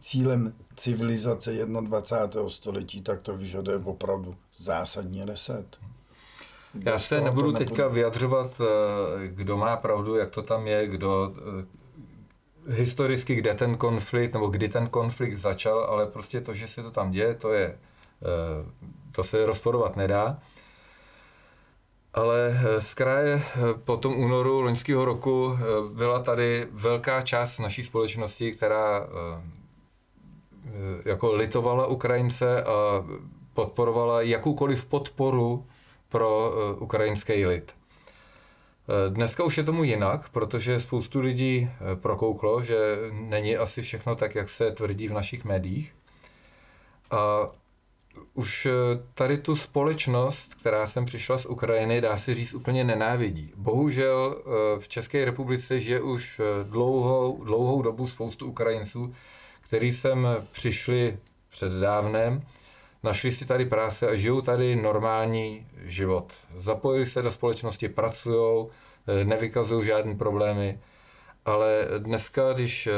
cílem 0.00 0.54
civilizace 0.76 1.66
21. 1.66 2.48
století, 2.48 3.02
tak 3.02 3.20
to 3.20 3.36
vyžaduje 3.36 3.78
opravdu 3.78 4.34
zásadní 4.56 5.24
reset. 5.24 5.78
Já 6.74 6.98
se 6.98 7.20
nebudu 7.20 7.52
teďka 7.52 7.88
vyjadřovat, 7.88 8.60
eh, 8.60 9.28
kdo 9.28 9.56
má 9.56 9.76
pravdu, 9.76 10.16
jak 10.16 10.30
to 10.30 10.42
tam 10.42 10.66
je, 10.66 10.86
kdo 10.86 11.32
eh, 11.36 12.72
historicky, 12.72 13.34
kde 13.34 13.54
ten 13.54 13.76
konflikt, 13.76 14.32
nebo 14.32 14.46
kdy 14.46 14.68
ten 14.68 14.88
konflikt 14.88 15.34
začal, 15.34 15.78
ale 15.78 16.06
prostě 16.06 16.40
to, 16.40 16.54
že 16.54 16.68
se 16.68 16.82
to 16.82 16.90
tam 16.90 17.10
děje, 17.10 17.34
to 17.34 17.52
je, 17.52 17.66
eh, 17.66 17.78
to 19.12 19.24
se 19.24 19.46
rozporovat 19.46 19.96
nedá. 19.96 20.38
Ale 22.14 22.60
z 22.78 22.94
kraje 22.94 23.42
po 23.84 23.96
tom 23.96 24.16
únoru 24.16 24.60
loňského 24.60 25.04
roku 25.04 25.58
byla 25.94 26.22
tady 26.22 26.68
velká 26.72 27.22
část 27.22 27.58
naší 27.58 27.84
společnosti, 27.84 28.52
která 28.52 29.06
jako 31.04 31.32
litovala 31.32 31.86
Ukrajince 31.86 32.62
a 32.62 33.04
podporovala 33.54 34.22
jakoukoliv 34.22 34.84
podporu 34.84 35.66
pro 36.08 36.52
eh, 36.52 36.80
ukrajinský 36.80 37.46
lid. 37.46 37.72
Eh, 37.72 39.10
dneska 39.10 39.44
už 39.44 39.58
je 39.58 39.64
tomu 39.64 39.84
jinak, 39.84 40.28
protože 40.28 40.80
spoustu 40.80 41.20
lidí 41.20 41.70
prokouklo, 41.94 42.62
že 42.62 42.96
není 43.12 43.56
asi 43.56 43.82
všechno 43.82 44.14
tak, 44.14 44.34
jak 44.34 44.48
se 44.48 44.70
tvrdí 44.70 45.08
v 45.08 45.12
našich 45.12 45.44
médiích. 45.44 45.94
A 47.10 47.48
už 48.34 48.68
tady 49.14 49.38
tu 49.38 49.56
společnost, 49.56 50.54
která 50.54 50.86
sem 50.86 51.04
přišla 51.04 51.38
z 51.38 51.46
Ukrajiny, 51.46 52.00
dá 52.00 52.16
se 52.16 52.34
říct, 52.34 52.54
úplně 52.54 52.84
nenávidí. 52.84 53.52
Bohužel 53.56 54.42
v 54.78 54.88
České 54.88 55.24
republice 55.24 55.80
žije 55.80 56.00
už 56.00 56.40
dlouhou, 56.62 57.44
dlouhou 57.44 57.82
dobu 57.82 58.06
spoustu 58.06 58.46
Ukrajinců, 58.46 59.14
který 59.72 59.92
sem 59.92 60.28
přišli 60.50 61.18
před 61.50 61.72
dávnem, 61.72 62.42
našli 63.02 63.32
si 63.32 63.46
tady 63.46 63.66
práce 63.66 64.08
a 64.08 64.14
žijou 64.14 64.40
tady 64.40 64.76
normální 64.76 65.66
život. 65.82 66.32
Zapojili 66.58 67.06
se 67.06 67.22
do 67.22 67.30
společnosti, 67.30 67.88
pracují, 67.88 68.66
eh, 69.06 69.24
nevykazují 69.24 69.86
žádné 69.86 70.14
problémy, 70.14 70.78
ale 71.44 71.86
dneska, 71.98 72.52
když 72.52 72.86
eh, 72.86 72.92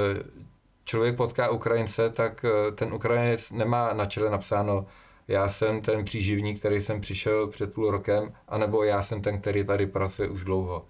člověk 0.85 1.17
potká 1.17 1.51
Ukrajince, 1.51 2.11
tak 2.11 2.45
eh, 2.45 2.73
ten 2.73 2.95
Ukrajinec 2.95 3.51
nemá 3.51 3.93
na 3.93 4.07
čele 4.07 4.31
napsáno 4.31 4.87
já 5.29 5.49
jsem 5.49 5.81
ten 5.83 6.05
příživník, 6.05 6.59
který 6.59 6.81
jsem 6.81 7.01
přišel 7.01 7.47
před 7.47 7.75
půl 7.75 7.91
rokem, 7.91 8.33
anebo 8.49 8.85
já 8.85 9.03
jsem 9.03 9.23
ten, 9.23 9.41
který 9.41 9.65
tady 9.65 9.87
pracuje 9.87 10.29
už 10.29 10.45
dlouho. 10.45 10.85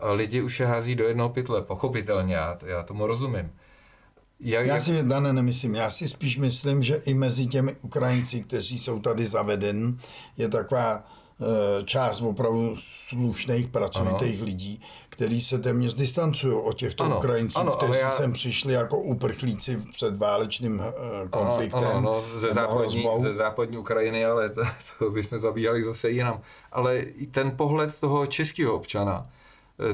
A 0.00 0.12
lidi 0.12 0.42
už 0.42 0.60
je 0.60 0.66
hází 0.66 0.94
do 0.94 1.04
jednoho 1.04 1.28
pytle, 1.28 1.62
pochopitelně, 1.62 2.34
já, 2.34 2.56
já 2.66 2.82
tomu 2.82 3.06
rozumím. 3.06 3.52
Jak, 4.44 4.66
já 4.66 4.80
si, 4.80 5.02
Dane, 5.02 5.32
nemyslím, 5.32 5.74
já 5.74 5.90
si 5.90 6.08
spíš 6.08 6.38
myslím, 6.38 6.82
že 6.82 6.94
i 6.96 7.14
mezi 7.14 7.46
těmi 7.46 7.76
Ukrajinci, 7.82 8.42
kteří 8.42 8.78
jsou 8.78 9.00
tady 9.00 9.26
zaveden, 9.26 9.98
je 10.36 10.48
taková 10.48 11.04
e, 11.80 11.84
část 11.84 12.20
opravdu 12.20 12.76
slušných, 13.08 13.66
pracovitých 13.66 14.36
ano. 14.36 14.44
lidí, 14.44 14.80
kteří 15.08 15.42
se 15.42 15.58
téměř 15.58 15.94
distancují 15.94 16.54
od 16.54 16.74
těchto 16.74 17.04
ano, 17.04 17.18
Ukrajinců, 17.18 17.58
ano, 17.58 17.72
kteří 17.72 17.98
já... 17.98 18.10
sem 18.10 18.32
přišli 18.32 18.72
jako 18.72 18.98
uprchlíci 18.98 19.82
před 19.92 20.16
válečným 20.16 20.80
e, 20.80 21.28
konfliktem. 21.28 21.84
Ano, 21.84 21.96
ano, 21.96 22.24
ze, 22.36 22.54
západní, 22.54 23.08
ze 23.18 23.32
západní 23.32 23.78
Ukrajiny, 23.78 24.24
ale 24.24 24.50
to, 24.50 24.60
to 24.98 25.10
bychom 25.10 25.38
zabíhali 25.38 25.84
zase 25.84 26.10
jinam. 26.10 26.40
Ale 26.72 26.98
i 26.98 27.26
ten 27.26 27.56
pohled 27.56 28.00
toho 28.00 28.26
českého 28.26 28.74
občana, 28.74 29.26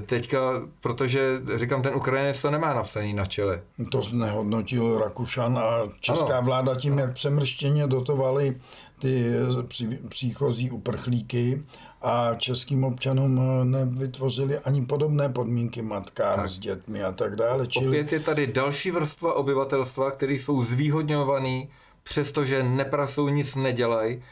teďka, 0.07 0.38
protože 0.81 1.41
říkám, 1.57 1.83
ten 1.83 1.95
Ukrajinec 1.95 2.43
to 2.43 2.51
nemá 2.51 2.75
napsaný 2.75 3.14
na 3.14 3.27
čele. 3.27 3.62
To 3.91 4.03
znehodnotil 4.03 4.99
Rakušan 4.99 5.59
a 5.59 5.81
česká 6.01 6.37
ano. 6.38 6.47
vláda 6.47 6.75
tím, 6.75 6.99
jak 6.99 7.12
přemrštěně 7.12 7.87
dotovali 7.87 8.57
ty 8.99 9.33
pří, 9.69 9.99
příchozí 10.09 10.71
uprchlíky 10.71 11.62
a 12.03 12.35
českým 12.35 12.85
občanům 12.85 13.41
nevytvořili 13.71 14.59
ani 14.59 14.87
podobné 14.87 15.29
podmínky 15.29 15.83
matkám 15.83 16.37
tak. 16.37 16.49
s 16.49 16.59
dětmi 16.59 17.05
a 17.05 17.12
tak 17.12 17.37
dále. 17.37 17.67
Čili... 17.67 17.87
Opět 17.88 18.12
je 18.12 18.21
tady 18.21 18.47
další 18.47 18.91
vrstva 18.91 19.35
obyvatelstva, 19.35 20.11
kteří 20.11 20.38
jsou 20.38 20.62
zvýhodňovaní, 20.62 21.69
přestože 22.03 22.62
neprasou, 22.62 23.29
nic 23.29 23.57
nedělají, 23.57 24.23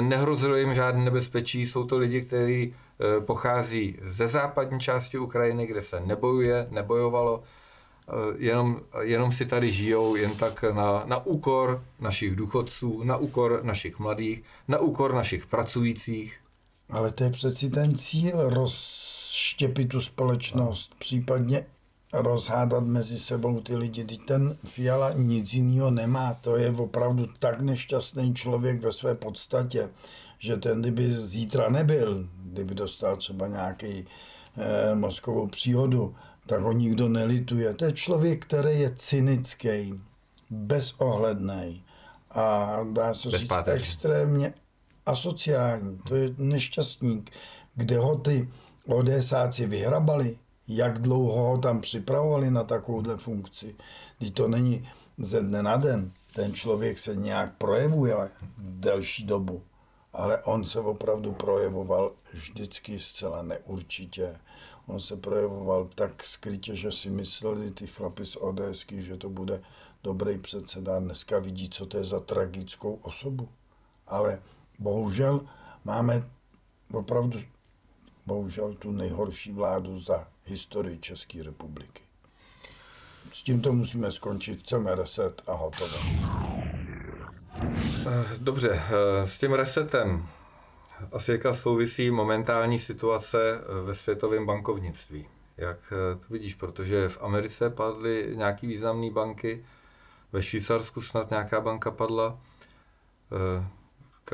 nehrozilo 0.00 0.56
jim 0.56 0.74
žádné 0.74 1.04
nebezpečí, 1.04 1.66
jsou 1.66 1.84
to 1.84 1.98
lidi, 1.98 2.20
kteří 2.20 2.74
Eh, 2.74 2.85
pochází 3.20 3.98
ze 4.02 4.28
západní 4.28 4.80
části 4.80 5.18
Ukrajiny, 5.18 5.66
kde 5.66 5.82
se 5.82 6.00
nebojuje, 6.00 6.66
nebojovalo, 6.70 7.42
eh, 8.08 8.12
jenom, 8.36 8.80
jenom 9.00 9.32
si 9.32 9.46
tady 9.46 9.70
žijou 9.70 10.16
jen 10.16 10.36
tak 10.36 10.62
na, 10.62 11.02
na 11.06 11.26
úkor 11.26 11.84
našich 12.00 12.36
důchodců, 12.36 13.02
na 13.04 13.16
úkor 13.16 13.60
našich 13.64 13.98
mladých, 13.98 14.42
na 14.68 14.78
úkor 14.78 15.14
našich 15.14 15.46
pracujících. 15.46 16.38
Ale 16.90 17.12
to 17.12 17.24
je 17.24 17.30
přeci 17.30 17.70
ten 17.70 17.94
cíl 17.94 18.50
rozštěpit 18.50 19.88
tu 19.88 20.00
společnost, 20.00 20.90
no. 20.90 20.96
případně 20.98 21.66
rozhádat 22.12 22.84
mezi 22.84 23.18
sebou 23.18 23.60
ty 23.60 23.76
lidi. 23.76 24.04
Teď 24.04 24.20
ten 24.26 24.56
Fiala 24.64 25.12
nic 25.12 25.54
jiného 25.54 25.90
nemá, 25.90 26.34
to 26.34 26.56
je 26.56 26.70
opravdu 26.70 27.26
tak 27.38 27.60
nešťastný 27.60 28.34
člověk 28.34 28.80
ve 28.80 28.92
své 28.92 29.14
podstatě, 29.14 29.88
že 30.38 30.56
ten, 30.56 30.80
kdyby 30.80 31.16
zítra 31.16 31.68
nebyl, 31.68 32.28
kdyby 32.44 32.74
dostal 32.74 33.16
třeba 33.16 33.46
nějaký 33.46 34.06
eh, 34.56 34.94
mozkovou 34.94 35.46
příhodu, 35.46 36.14
tak 36.46 36.60
ho 36.60 36.72
nikdo 36.72 37.08
nelituje. 37.08 37.74
To 37.74 37.84
je 37.84 37.92
člověk, 37.92 38.46
který 38.46 38.80
je 38.80 38.92
cynický. 38.96 40.00
bezohledný 40.50 41.84
a 42.30 42.76
dá 42.92 43.14
se 43.14 43.30
říct 43.30 43.52
extrémně 43.66 44.54
asociální. 45.06 45.98
To 46.08 46.16
je 46.16 46.34
nešťastník, 46.38 47.30
kde 47.74 47.98
ho 47.98 48.16
ty 48.16 48.48
ODSáci 48.86 49.66
vyhrabali, 49.66 50.38
jak 50.68 50.98
dlouho 50.98 51.42
ho 51.42 51.58
tam 51.58 51.80
připravovali 51.80 52.50
na 52.50 52.64
takovouhle 52.64 53.16
funkci. 53.16 53.74
Když 54.18 54.30
to 54.30 54.48
není 54.48 54.88
ze 55.18 55.40
dne 55.40 55.62
na 55.62 55.76
den, 55.76 56.10
ten 56.34 56.54
člověk 56.54 56.98
se 56.98 57.16
nějak 57.16 57.54
projevuje 57.54 58.16
delší 58.58 59.24
dobu, 59.24 59.62
ale 60.16 60.42
on 60.42 60.64
se 60.64 60.80
opravdu 60.80 61.32
projevoval 61.32 62.12
vždycky 62.32 63.00
zcela 63.00 63.42
neurčitě. 63.42 64.40
On 64.86 65.00
se 65.00 65.16
projevoval 65.16 65.88
tak 65.94 66.24
skrytě, 66.24 66.76
že 66.76 66.92
si 66.92 67.10
mysleli 67.10 67.70
ty 67.70 67.86
chlapi 67.86 68.26
z 68.26 68.36
ODSky, 68.36 69.02
že 69.02 69.16
to 69.16 69.28
bude 69.28 69.62
dobrý 70.02 70.38
předseda. 70.38 71.00
Dneska 71.00 71.38
vidí, 71.38 71.68
co 71.70 71.86
to 71.86 71.98
je 71.98 72.04
za 72.04 72.20
tragickou 72.20 72.94
osobu. 72.94 73.48
Ale 74.06 74.42
bohužel 74.78 75.40
máme 75.84 76.24
opravdu 76.92 77.38
bohužel 78.26 78.74
tu 78.74 78.92
nejhorší 78.92 79.52
vládu 79.52 80.00
za 80.00 80.28
historii 80.44 80.98
České 80.98 81.42
republiky. 81.42 82.02
S 83.32 83.42
tímto 83.42 83.72
musíme 83.72 84.12
skončit, 84.12 84.60
chceme 84.60 84.94
reset 84.94 85.42
a 85.46 85.52
hotovo. 85.52 85.96
Eh, 88.08 88.26
dobře, 88.38 88.70
eh, 88.70 89.26
s 89.26 89.38
tím 89.38 89.52
resetem 89.52 90.28
asi 91.12 91.32
jaká 91.32 91.54
souvisí 91.54 92.10
momentální 92.10 92.78
situace 92.78 93.38
eh, 93.60 93.82
ve 93.82 93.94
světovém 93.94 94.46
bankovnictví. 94.46 95.26
Jak 95.56 95.92
to 96.20 96.26
vidíš, 96.30 96.54
protože 96.54 97.08
v 97.08 97.22
Americe 97.22 97.70
padly 97.70 98.32
nějaké 98.34 98.66
významné 98.66 99.10
banky, 99.10 99.64
ve 100.32 100.42
Švýcarsku 100.42 101.00
snad 101.00 101.30
nějaká 101.30 101.60
banka 101.60 101.90
padla. 101.90 102.38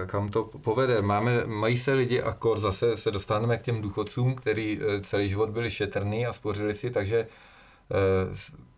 Kam 0.06 0.28
to 0.28 0.44
povede? 0.44 1.02
Máme, 1.02 1.46
mají 1.46 1.78
se 1.78 1.92
lidi, 1.92 2.22
akor 2.22 2.58
zase 2.58 2.96
se 2.96 3.10
dostaneme 3.10 3.58
k 3.58 3.62
těm 3.62 3.82
důchodcům, 3.82 4.34
který 4.34 4.80
celý 5.02 5.28
život 5.28 5.50
byli 5.50 5.70
šetrný 5.70 6.26
a 6.26 6.32
spořili 6.32 6.74
si, 6.74 6.90
takže 6.90 7.26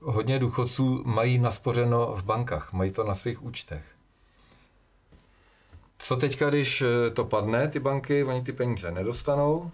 hodně 0.01 0.39
důchodců 0.39 1.03
mají 1.05 1.39
naspořeno 1.39 2.17
v 2.17 2.25
bankách, 2.25 2.73
mají 2.73 2.91
to 2.91 3.05
na 3.05 3.15
svých 3.15 3.43
účtech. 3.43 3.94
Co 6.05 6.17
teďka, 6.17 6.51
když 6.51 6.83
eh, 6.83 7.11
to 7.11 7.25
padne, 7.25 7.69
ty 7.69 7.81
banky, 7.81 8.25
oni 8.25 8.43
ty 8.43 8.53
peníze 8.53 8.91
nedostanou? 8.91 9.71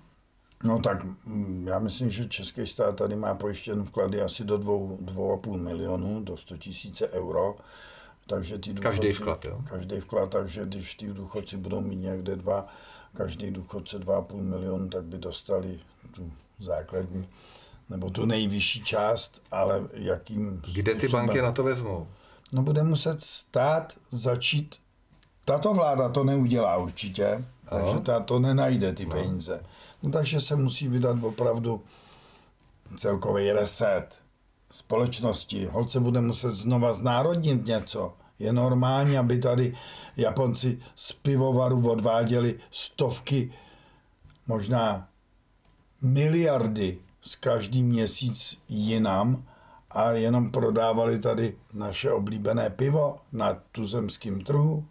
No 0.65 0.79
tak 0.79 1.05
mm, 1.27 1.69
já 1.69 1.79
myslím, 1.79 2.11
že 2.11 2.29
český 2.29 2.67
stát 2.67 2.97
tady 2.97 3.17
má 3.17 3.35
pojištěn 3.35 3.85
vklady 3.85 4.23
asi 4.23 4.45
do 4.45 4.59
2,5 4.59 5.57
milionů, 5.57 6.21
do 6.21 6.37
100 6.37 6.57
tisíce 6.57 7.09
euro. 7.09 7.57
Takže 8.27 8.59
ty 8.59 8.73
důchodci, 8.73 8.83
každý 8.83 9.13
vklad, 9.13 9.45
jo? 9.45 9.61
Každý 9.71 9.97
vklad, 9.97 10.31
takže 10.31 10.65
když 10.65 10.95
ty 10.95 11.07
důchodci 11.07 11.57
budou 11.57 11.81
mít 11.81 11.97
někde 11.97 12.37
dva, 12.37 12.67
každý 13.17 13.51
důchodce 13.51 13.99
2,5 13.99 14.43
milionu, 14.43 14.89
tak 14.89 15.05
by 15.05 15.19
dostali 15.19 15.81
tu 16.15 16.33
základní 16.61 17.29
nebo 17.89 18.11
tu 18.11 18.25
nejvyšší 18.25 18.85
část, 18.85 19.43
ale 19.51 19.89
jakým 19.93 20.63
Kde 20.75 20.95
ty 20.95 21.09
banky 21.09 21.43
na 21.43 21.53
to 21.53 21.65
vezmou? 21.65 22.09
No 22.53 22.63
bude 22.63 22.83
muset 22.83 23.23
stát 23.23 23.93
začít 24.11 24.77
tato 25.45 25.75
vláda 25.75 26.09
to 26.09 26.25
neudělá 26.25 26.77
určitě, 26.77 27.45
takže 27.69 28.01
ta 28.01 28.21
to 28.21 28.39
nenajde 28.39 28.93
ty 28.93 29.07
no. 29.07 29.11
peníze. 29.11 29.63
No 30.03 30.11
takže 30.11 30.41
se 30.41 30.57
musí 30.57 30.89
vydat 30.89 31.17
opravdu 31.23 31.83
celkový 32.97 33.53
reset 33.53 34.07
společnosti. 34.71 35.67
Holce 35.67 36.01
bude 36.01 36.21
muset 36.21 36.51
znova 36.51 36.93
znárodnit 36.93 37.67
něco. 37.67 38.13
Je 38.39 38.53
normální, 38.53 39.19
aby 39.19 39.39
tady 39.39 39.77
Japonci 40.17 40.79
z 40.95 41.13
pivovaru 41.13 41.91
odváděli 41.91 42.59
stovky, 42.71 43.53
možná 44.47 45.09
miliardy 46.03 46.99
z 47.21 47.37
každý 47.37 47.83
měsíc 47.83 48.59
jinam 48.69 49.45
a 49.91 50.11
jenom 50.11 50.51
prodávali 50.51 51.19
tady 51.19 51.57
naše 51.73 52.13
oblíbené 52.13 52.71
pivo 52.71 53.19
na 53.33 53.59
tuzemském 53.73 54.41
trhu. 54.41 54.85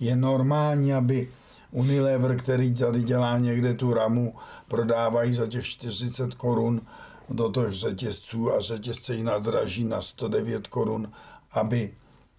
Je 0.00 0.16
normální, 0.16 0.94
aby 0.94 1.28
Unilever, 1.70 2.36
který 2.36 2.74
tady 2.74 3.02
dělá 3.02 3.38
někde 3.38 3.74
tu 3.74 3.94
ramu, 3.94 4.34
prodávají 4.68 5.34
za 5.34 5.46
těch 5.46 5.66
40 5.66 6.34
korun 6.34 6.80
do 7.28 7.52
těch 7.52 7.72
řetězců 7.72 8.52
a 8.52 8.60
řetězce 8.60 9.14
ji 9.14 9.22
nadraží 9.22 9.84
na 9.84 10.02
109 10.02 10.66
korun, 10.66 11.12
aby 11.52 11.94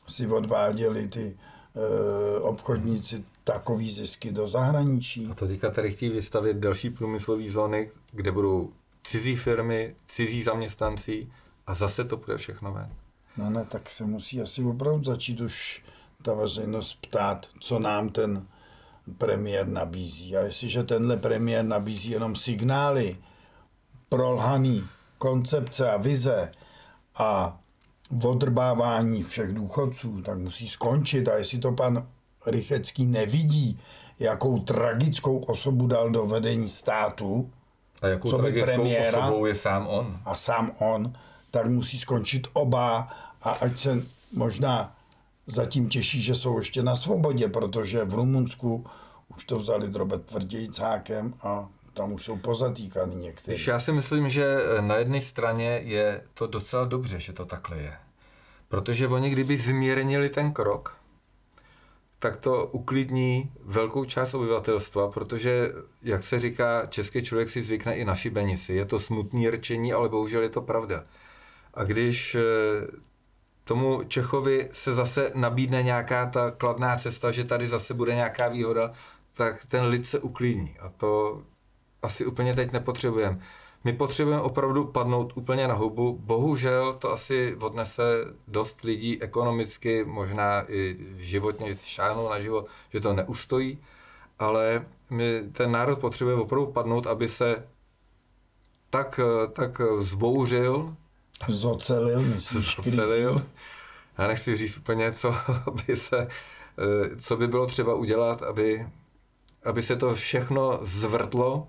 si 0.07 0.27
odváděli 0.27 1.07
ty 1.07 1.37
e, 1.75 2.39
obchodníci 2.39 3.23
takový 3.43 3.91
zisky 3.91 4.31
do 4.31 4.47
zahraničí. 4.47 5.27
A 5.31 5.33
to 5.33 5.47
teďka 5.47 5.71
tady 5.71 5.91
chtějí 5.91 6.11
vystavit 6.11 6.57
další 6.57 6.89
průmyslové 6.89 7.49
zóny, 7.49 7.91
kde 8.11 8.31
budou 8.31 8.71
cizí 9.03 9.35
firmy, 9.35 9.95
cizí 10.05 10.43
zaměstnanci 10.43 11.27
a 11.67 11.73
zase 11.73 12.05
to 12.05 12.17
bude 12.17 12.37
všechno 12.37 12.73
ven. 12.73 12.89
No 13.37 13.49
ne, 13.49 13.65
tak 13.65 13.89
se 13.89 14.05
musí 14.05 14.41
asi 14.41 14.63
opravdu 14.63 15.03
začít 15.03 15.41
už 15.41 15.83
ta 16.23 16.33
veřejnost 16.33 16.97
ptát, 17.01 17.47
co 17.59 17.79
nám 17.79 18.09
ten 18.09 18.47
premiér 19.17 19.67
nabízí. 19.67 20.37
A 20.37 20.39
jestliže 20.41 20.83
tenhle 20.83 21.17
premiér 21.17 21.65
nabízí 21.65 22.11
jenom 22.11 22.35
signály, 22.35 23.17
prolhaný 24.09 24.83
koncepce 25.17 25.91
a 25.91 25.97
vize 25.97 26.51
a 27.15 27.59
odrbávání 28.23 29.23
všech 29.23 29.53
důchodců, 29.53 30.21
tak 30.21 30.39
musí 30.39 30.67
skončit. 30.67 31.27
A 31.27 31.37
jestli 31.37 31.57
to 31.57 31.71
pan 31.71 32.07
Rychecký 32.45 33.05
nevidí, 33.05 33.79
jakou 34.19 34.59
tragickou 34.59 35.37
osobu 35.37 35.87
dal 35.87 36.09
do 36.09 36.25
vedení 36.25 36.69
státu, 36.69 37.51
a 38.01 38.07
jakou 38.07 38.29
co 38.29 38.37
by 38.37 38.63
premiéra, 38.63 39.25
osobou 39.25 39.45
je 39.45 39.55
sám 39.55 39.87
on. 39.87 40.19
A 40.25 40.35
sám 40.35 40.71
on, 40.79 41.13
tak 41.51 41.67
musí 41.67 41.99
skončit 41.99 42.47
oba 42.53 43.09
a 43.41 43.49
ať 43.49 43.79
se 43.79 44.03
možná 44.33 44.95
zatím 45.49 45.89
těší, 45.89 46.21
že 46.21 46.35
jsou 46.35 46.57
ještě 46.57 46.83
na 46.83 46.95
svobodě, 46.95 47.47
protože 47.47 48.05
v 48.05 48.13
Rumunsku 48.13 48.85
už 49.35 49.45
to 49.45 49.59
vzali 49.59 49.87
drobet 49.87 50.25
tvrdějcákem 50.25 51.33
a 51.41 51.69
tam 51.93 52.13
už 52.13 52.23
jsou 52.23 52.37
pozatýkaný 52.37 53.15
někteří. 53.15 53.69
Já 53.69 53.79
si 53.79 53.91
myslím, 53.91 54.29
že 54.29 54.57
na 54.81 54.95
jedné 54.95 55.21
straně 55.21 55.81
je 55.83 56.23
to 56.33 56.47
docela 56.47 56.85
dobře, 56.85 57.19
že 57.19 57.33
to 57.33 57.45
takhle 57.45 57.77
je. 57.77 57.93
Protože 58.67 59.07
oni 59.07 59.29
kdyby 59.29 59.57
zmírnili 59.57 60.29
ten 60.29 60.53
krok, 60.53 60.97
tak 62.19 62.37
to 62.37 62.65
uklidní 62.65 63.51
velkou 63.63 64.05
část 64.05 64.33
obyvatelstva, 64.33 65.11
protože, 65.11 65.71
jak 66.03 66.23
se 66.23 66.39
říká, 66.39 66.85
český 66.85 67.23
člověk 67.23 67.49
si 67.49 67.63
zvykne 67.63 67.95
i 67.95 68.05
na 68.05 68.15
šibenici. 68.15 68.73
Je 68.73 68.85
to 68.85 68.99
smutný 68.99 69.49
rčení, 69.49 69.93
ale 69.93 70.09
bohužel 70.09 70.43
je 70.43 70.49
to 70.49 70.61
pravda. 70.61 71.03
A 71.73 71.83
když 71.83 72.35
eh, 72.35 72.41
tomu 73.69 74.03
Čechovi 74.03 74.69
se 74.71 74.93
zase 74.93 75.31
nabídne 75.35 75.83
nějaká 75.83 76.25
ta 76.25 76.51
kladná 76.51 76.97
cesta, 76.97 77.31
že 77.31 77.43
tady 77.43 77.67
zase 77.67 77.93
bude 77.93 78.15
nějaká 78.15 78.47
výhoda, 78.47 78.91
tak 79.33 79.65
ten 79.65 79.85
lid 79.85 80.07
se 80.07 80.19
uklidní. 80.19 80.75
A 80.79 80.89
to 80.89 81.41
asi 82.01 82.25
úplně 82.25 82.55
teď 82.55 82.71
nepotřebujeme. 82.71 83.39
My 83.83 83.93
potřebujeme 83.93 84.41
opravdu 84.41 84.85
padnout 84.85 85.37
úplně 85.37 85.67
na 85.67 85.73
hubu. 85.73 86.17
Bohužel 86.21 86.93
to 86.93 87.11
asi 87.11 87.55
odnese 87.59 88.25
dost 88.47 88.81
lidí 88.81 89.21
ekonomicky, 89.21 90.03
možná 90.03 90.71
i 90.71 90.97
životně 91.17 91.75
šáhnou 91.75 92.29
na 92.29 92.39
život, 92.39 92.67
že 92.93 92.99
to 92.99 93.13
neustojí, 93.13 93.77
ale 94.39 94.85
my, 95.09 95.43
ten 95.51 95.71
národ 95.71 95.99
potřebuje 95.99 96.35
opravdu 96.35 96.71
padnout, 96.71 97.07
aby 97.07 97.27
se 97.27 97.67
tak, 98.89 99.19
tak 99.53 99.81
zbouřil, 99.99 100.95
Zocelil, 101.47 102.21
myslíš? 102.21 102.75
Zocelil. 102.75 103.41
Já 104.19 104.27
nechci 104.27 104.55
říct 104.55 104.77
úplně, 104.77 105.11
co 105.11 105.35
by, 105.87 105.95
se, 105.95 106.27
eh, 106.27 107.15
co 107.15 107.37
by 107.37 107.47
bylo 107.47 107.67
třeba 107.67 107.95
udělat, 107.95 108.43
aby, 108.43 108.87
aby 109.65 109.83
se 109.83 109.95
to 109.95 110.15
všechno 110.15 110.79
zvrtlo 110.81 111.67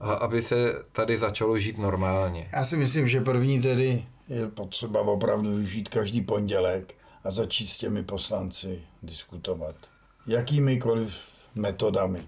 a 0.00 0.12
aby 0.12 0.42
se 0.42 0.72
tady 0.92 1.16
začalo 1.16 1.58
žít 1.58 1.78
normálně. 1.78 2.48
Já 2.52 2.64
si 2.64 2.76
myslím, 2.76 3.08
že 3.08 3.20
první 3.20 3.62
tedy 3.62 4.04
je 4.28 4.48
potřeba 4.48 5.00
opravdu 5.00 5.50
využít 5.50 5.88
každý 5.88 6.22
pondělek 6.22 6.94
a 7.24 7.30
začít 7.30 7.66
s 7.66 7.78
těmi 7.78 8.02
poslanci 8.02 8.82
diskutovat. 9.02 9.76
Jakýmikoliv 10.26 11.14
metodami. 11.54 12.26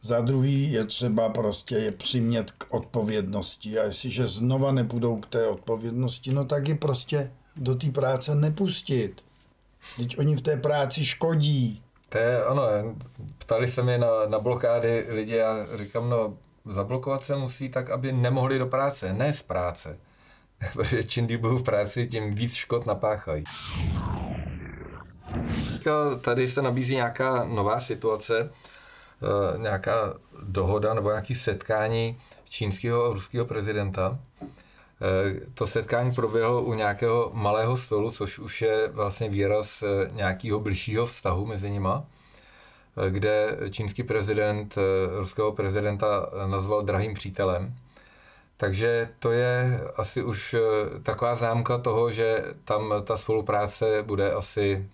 Za 0.00 0.20
druhý 0.20 0.72
je 0.72 0.84
třeba 0.84 1.28
prostě 1.28 1.76
je 1.76 1.92
přimět 1.92 2.50
k 2.50 2.66
odpovědnosti 2.74 3.78
a 3.78 3.84
jestliže 3.84 4.26
znova 4.26 4.72
nepůjdou 4.72 5.16
k 5.16 5.26
té 5.26 5.46
odpovědnosti, 5.46 6.32
no 6.32 6.44
tak 6.44 6.68
je 6.68 6.74
prostě 6.74 7.32
do 7.56 7.74
té 7.74 7.90
práce 7.90 8.34
nepustit. 8.34 9.24
Teď 9.96 10.18
oni 10.18 10.36
v 10.36 10.40
té 10.40 10.56
práci 10.56 11.04
škodí. 11.04 11.82
To 12.08 12.18
je, 12.18 12.44
ano, 12.44 12.62
ptali 13.38 13.68
se 13.68 13.82
mi 13.82 13.98
na, 13.98 14.08
na 14.28 14.38
blokády 14.38 15.06
lidi 15.08 15.42
a 15.42 15.66
říkám, 15.74 16.10
no 16.10 16.36
zablokovat 16.64 17.22
se 17.22 17.36
musí 17.36 17.68
tak, 17.68 17.90
aby 17.90 18.12
nemohli 18.12 18.58
do 18.58 18.66
práce, 18.66 19.12
ne 19.12 19.32
z 19.32 19.42
práce. 19.42 19.98
Protože 20.72 21.04
čím 21.04 21.26
díl 21.26 21.38
budou 21.38 21.58
v 21.58 21.62
práci, 21.62 22.06
tím 22.06 22.34
víc 22.34 22.54
škod 22.54 22.86
napáchají. 22.86 23.44
Tady 26.20 26.48
se 26.48 26.62
nabízí 26.62 26.94
nějaká 26.94 27.44
nová 27.44 27.80
situace, 27.80 28.50
eh, 29.22 29.58
nějaká 29.58 30.14
dohoda 30.42 30.94
nebo 30.94 31.08
nějaké 31.08 31.34
setkání 31.34 32.20
čínského 32.48 33.04
a 33.04 33.14
ruského 33.14 33.44
prezidenta. 33.44 34.18
Eh, 35.02 35.40
to 35.54 35.66
setkání 35.66 36.14
proběhlo 36.14 36.62
u 36.62 36.74
nějakého 36.74 37.30
malého 37.34 37.76
stolu, 37.76 38.10
což 38.10 38.38
už 38.38 38.62
je 38.62 38.88
vlastně 38.88 39.28
výraz 39.28 39.82
eh, 39.82 40.10
nějakého 40.12 40.60
blížšího 40.60 41.06
vztahu 41.06 41.46
mezi 41.46 41.70
nima, 41.70 42.04
kde 43.08 43.58
čínský 43.70 44.02
prezident 44.02 44.78
ruského 45.18 45.52
prezidenta 45.52 46.30
nazval 46.46 46.82
drahým 46.82 47.14
přítelem. 47.14 47.74
Takže 48.56 49.08
to 49.18 49.32
je 49.32 49.80
asi 49.96 50.22
už 50.22 50.54
taková 51.02 51.34
známka 51.34 51.78
toho, 51.78 52.10
že 52.10 52.44
tam 52.64 52.94
ta 53.04 53.16
spolupráce 53.16 54.02
bude 54.02 54.32
asi 54.32 54.88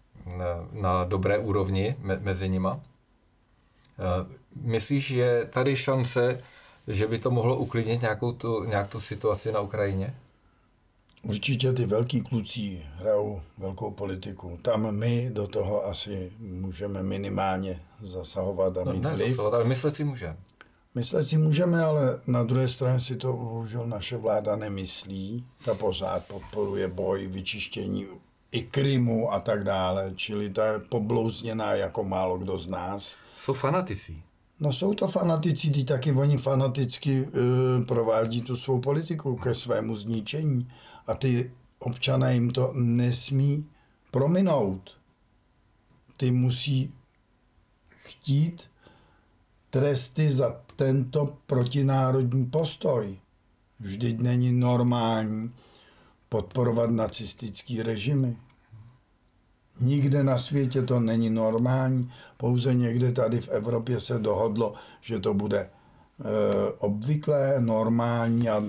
na 0.72 1.04
dobré 1.04 1.38
úrovni 1.38 1.96
me, 1.98 2.18
mezi 2.22 2.48
nima. 2.48 2.80
Myslíš, 4.62 5.06
že 5.06 5.20
je 5.20 5.44
tady 5.44 5.76
šance, 5.76 6.38
že 6.88 7.06
by 7.06 7.18
to 7.18 7.30
mohlo 7.30 7.56
uklidnit 7.56 8.02
nějakou 8.02 8.32
tu, 8.32 8.64
nějak 8.64 8.88
tu 8.88 9.00
situaci 9.00 9.52
na 9.52 9.60
Ukrajině? 9.60 10.14
Určitě 11.22 11.72
ty 11.72 11.86
velký 11.86 12.20
kluci 12.20 12.82
hrajou 12.94 13.42
velkou 13.58 13.90
politiku. 13.90 14.58
Tam 14.62 14.96
my 14.96 15.30
do 15.32 15.46
toho 15.46 15.86
asi 15.86 16.32
můžeme 16.38 17.02
minimálně 17.02 17.82
zasahovat 18.02 18.78
a 18.78 18.84
no, 18.84 18.92
mít 18.92 19.02
ne, 19.02 19.14
vliv. 19.14 19.28
Zasahovat, 19.28 19.56
ale 19.56 19.64
myslet 19.64 19.96
si 19.96 20.04
můžeme. 20.04 20.36
Myslet 20.94 21.24
si 21.24 21.38
můžeme, 21.38 21.84
ale 21.84 22.20
na 22.26 22.42
druhé 22.42 22.68
straně 22.68 23.00
si 23.00 23.16
to 23.16 23.32
bohužel 23.32 23.86
naše 23.86 24.16
vláda 24.16 24.56
nemyslí. 24.56 25.44
Ta 25.64 25.74
pořád 25.74 26.26
podporuje 26.26 26.88
boj, 26.88 27.26
vyčištění 27.26 28.06
i 28.52 28.62
Krymu 28.62 29.32
a 29.32 29.40
tak 29.40 29.64
dále, 29.64 30.12
čili 30.16 30.50
ta 30.50 30.66
je 30.66 30.78
poblouzněná 30.78 31.74
jako 31.74 32.04
málo 32.04 32.38
kdo 32.38 32.58
z 32.58 32.66
nás. 32.66 33.12
Jsou 33.36 33.52
fanatici. 33.52 34.22
No 34.60 34.72
jsou 34.72 34.94
to 34.94 35.08
fanatici, 35.08 35.70
ty 35.70 35.84
taky 35.84 36.12
oni 36.12 36.38
fanaticky 36.38 37.22
uh, 37.22 37.84
provádí 37.86 38.42
tu 38.42 38.56
svou 38.56 38.80
politiku 38.80 39.36
ke 39.36 39.54
svému 39.54 39.96
zničení 39.96 40.68
a 41.06 41.14
ty 41.14 41.52
občané 41.78 42.34
jim 42.34 42.50
to 42.50 42.72
nesmí 42.74 43.66
prominout. 44.10 44.90
Ty 46.16 46.30
musí 46.30 46.94
chtít 47.88 48.62
tresty 49.70 50.28
za 50.28 50.60
tento 50.76 51.36
protinárodní 51.46 52.46
postoj. 52.46 53.18
Vždyť 53.80 54.18
není 54.18 54.52
normální, 54.52 55.52
podporovat 56.28 56.90
nacistický 56.90 57.82
režimy. 57.82 58.36
Nikde 59.80 60.24
na 60.24 60.38
světě 60.38 60.82
to 60.82 61.00
není 61.00 61.30
normální, 61.30 62.10
pouze 62.36 62.74
někde 62.74 63.12
tady 63.12 63.40
v 63.40 63.48
Evropě 63.48 64.00
se 64.00 64.18
dohodlo, 64.18 64.74
že 65.00 65.18
to 65.18 65.34
bude 65.34 65.58
e, 65.58 65.68
obvyklé, 66.78 67.54
normální 67.60 68.48
a 68.48 68.62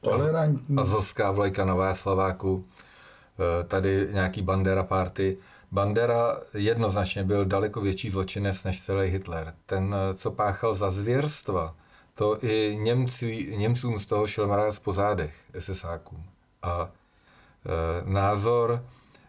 tolerantní. 0.00 0.76
Azovská 0.76 1.30
vlajka 1.30 1.64
Nová 1.64 1.94
Slaváku, 1.94 2.64
e, 2.64 3.64
tady 3.64 4.08
nějaký 4.12 4.42
Bandera 4.42 4.82
party. 4.82 5.36
Bandera 5.72 6.40
jednoznačně 6.54 7.24
byl 7.24 7.44
daleko 7.44 7.80
větší 7.80 8.10
zločinec 8.10 8.64
než 8.64 8.84
celý 8.84 9.10
Hitler. 9.10 9.52
Ten, 9.66 9.94
e, 9.94 10.14
co 10.14 10.30
páchal 10.30 10.74
za 10.74 10.90
zvěrstva, 10.90 11.74
to 12.14 12.44
i 12.44 12.78
Němci, 12.80 13.54
Němcům 13.56 13.98
z 13.98 14.06
toho 14.06 14.26
šel 14.26 14.48
mráz 14.48 14.78
po 14.78 14.92
zádech, 14.92 15.34
SSákům 15.58 16.24
a 16.62 16.90
e, 16.90 18.10
názor, 18.10 18.84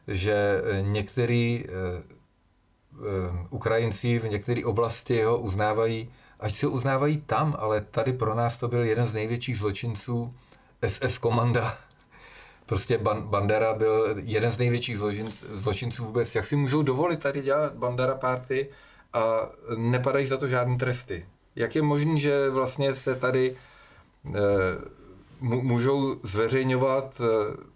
že 0.07 0.61
některý 0.81 1.63
e, 1.65 1.69
e, 1.69 2.03
Ukrajinci 3.49 4.19
v 4.19 4.29
některé 4.29 4.65
oblasti 4.65 5.23
ho 5.23 5.39
uznávají, 5.39 6.11
ať 6.39 6.55
si 6.55 6.65
ho 6.65 6.71
uznávají 6.71 7.21
tam, 7.21 7.55
ale 7.59 7.81
tady 7.81 8.13
pro 8.13 8.35
nás 8.35 8.57
to 8.57 8.67
byl 8.67 8.83
jeden 8.83 9.07
z 9.07 9.13
největších 9.13 9.57
zločinců 9.57 10.33
SS 10.87 11.17
komanda. 11.17 11.77
Prostě 12.65 12.97
Bandera 13.19 13.73
byl 13.73 14.15
jeden 14.17 14.51
z 14.51 14.57
největších 14.57 14.97
zločinců 15.53 16.05
vůbec. 16.05 16.35
Jak 16.35 16.45
si 16.45 16.55
můžou 16.55 16.81
dovolit 16.81 17.19
tady 17.19 17.41
dělat 17.41 17.73
Bandera 17.73 18.15
party 18.15 18.69
a 19.13 19.49
nepadají 19.77 20.25
za 20.25 20.37
to 20.37 20.47
žádné 20.47 20.77
tresty? 20.77 21.25
Jak 21.55 21.75
je 21.75 21.81
možné, 21.81 22.17
že 22.17 22.49
vlastně 22.49 22.95
se 22.95 23.15
tady 23.15 23.55
můžou 25.41 26.19
zveřejňovat 26.23 27.21
eh, 27.21 27.25
eh, 27.25 27.70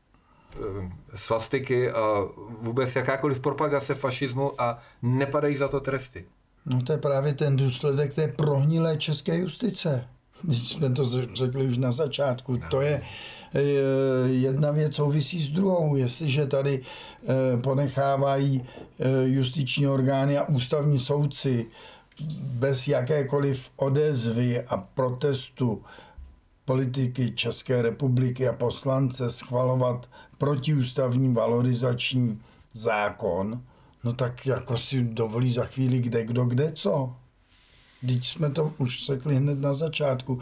svastiky 1.16 1.92
a 1.92 2.24
vůbec 2.62 2.96
jakákoliv 2.96 3.40
propagace 3.40 3.96
fašismu 3.96 4.62
a 4.62 4.80
nepadají 5.02 5.58
za 5.58 5.68
to 5.68 5.80
tresty. 5.80 6.26
No 6.66 6.82
to 6.82 6.92
je 6.92 6.98
právě 6.98 7.34
ten 7.34 7.56
důsledek 7.56 8.14
té 8.16 8.28
prohnilé 8.28 8.98
české 8.98 9.38
justice. 9.38 10.08
Když 10.42 10.68
jsme 10.68 10.90
to 10.90 11.06
řekli 11.34 11.68
už 11.68 11.78
na 11.78 11.92
začátku, 11.92 12.54
no. 12.54 12.70
to 12.70 12.82
je 12.82 13.02
eh, 13.54 13.62
jedna 14.28 14.72
věc 14.72 14.96
souvisí 14.96 15.44
s 15.44 15.50
druhou. 15.50 15.96
Jestliže 15.96 16.48
tady 16.48 16.82
ponechávají 17.62 18.66
justiční 19.24 19.88
orgány 19.88 20.38
a 20.38 20.44
ústavní 20.44 21.00
soudci 21.00 21.68
bez 22.42 22.88
jakékoliv 22.88 23.70
odezvy 23.76 24.62
a 24.62 24.78
protestu 24.78 25.84
politiky 26.66 27.32
České 27.32 27.82
republiky 27.82 28.48
a 28.48 28.54
poslance 28.54 29.30
schvalovat 29.30 30.10
protiústavní 30.38 31.34
valorizační 31.34 32.42
zákon, 32.74 33.62
no 34.04 34.14
tak 34.14 34.46
jako 34.46 34.78
si 34.78 35.04
dovolí 35.04 35.52
za 35.52 35.66
chvíli 35.66 36.00
kde 36.00 36.26
kdo 36.26 36.46
kde 36.46 36.72
co. 36.72 37.16
Teď 38.08 38.26
jsme 38.26 38.50
to 38.50 38.74
už 38.78 39.06
řekli 39.06 39.36
hned 39.36 39.60
na 39.60 39.74
začátku. 39.74 40.40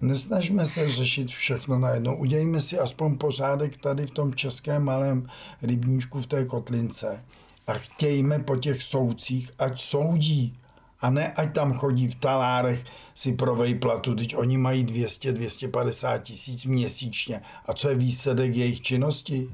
Nesnažme 0.00 0.66
se 0.66 0.88
řešit 0.88 1.28
všechno 1.28 1.78
najednou. 1.78 2.16
Udějme 2.16 2.60
si 2.60 2.78
aspoň 2.78 3.18
pořádek 3.18 3.76
tady 3.76 4.06
v 4.06 4.10
tom 4.10 4.34
českém 4.34 4.82
malém 4.82 5.28
rybníčku 5.62 6.20
v 6.20 6.26
té 6.26 6.44
kotlince 6.44 7.24
a 7.66 7.72
chtějme 7.72 8.38
po 8.38 8.56
těch 8.56 8.82
soudcích, 8.82 9.50
ať 9.58 9.80
soudí 9.80 10.58
a 11.04 11.10
ne, 11.10 11.32
ať 11.32 11.52
tam 11.52 11.72
chodí 11.72 12.08
v 12.08 12.14
talárech 12.14 12.84
si 13.14 13.32
pro 13.32 13.56
vejplatu, 13.56 14.14
teď 14.14 14.36
oni 14.36 14.56
mají 14.56 14.86
200-250 14.86 16.20
tisíc 16.20 16.64
měsíčně. 16.64 17.40
A 17.66 17.72
co 17.72 17.88
je 17.88 17.94
výsledek 17.94 18.56
jejich 18.56 18.80
činnosti? 18.80 19.50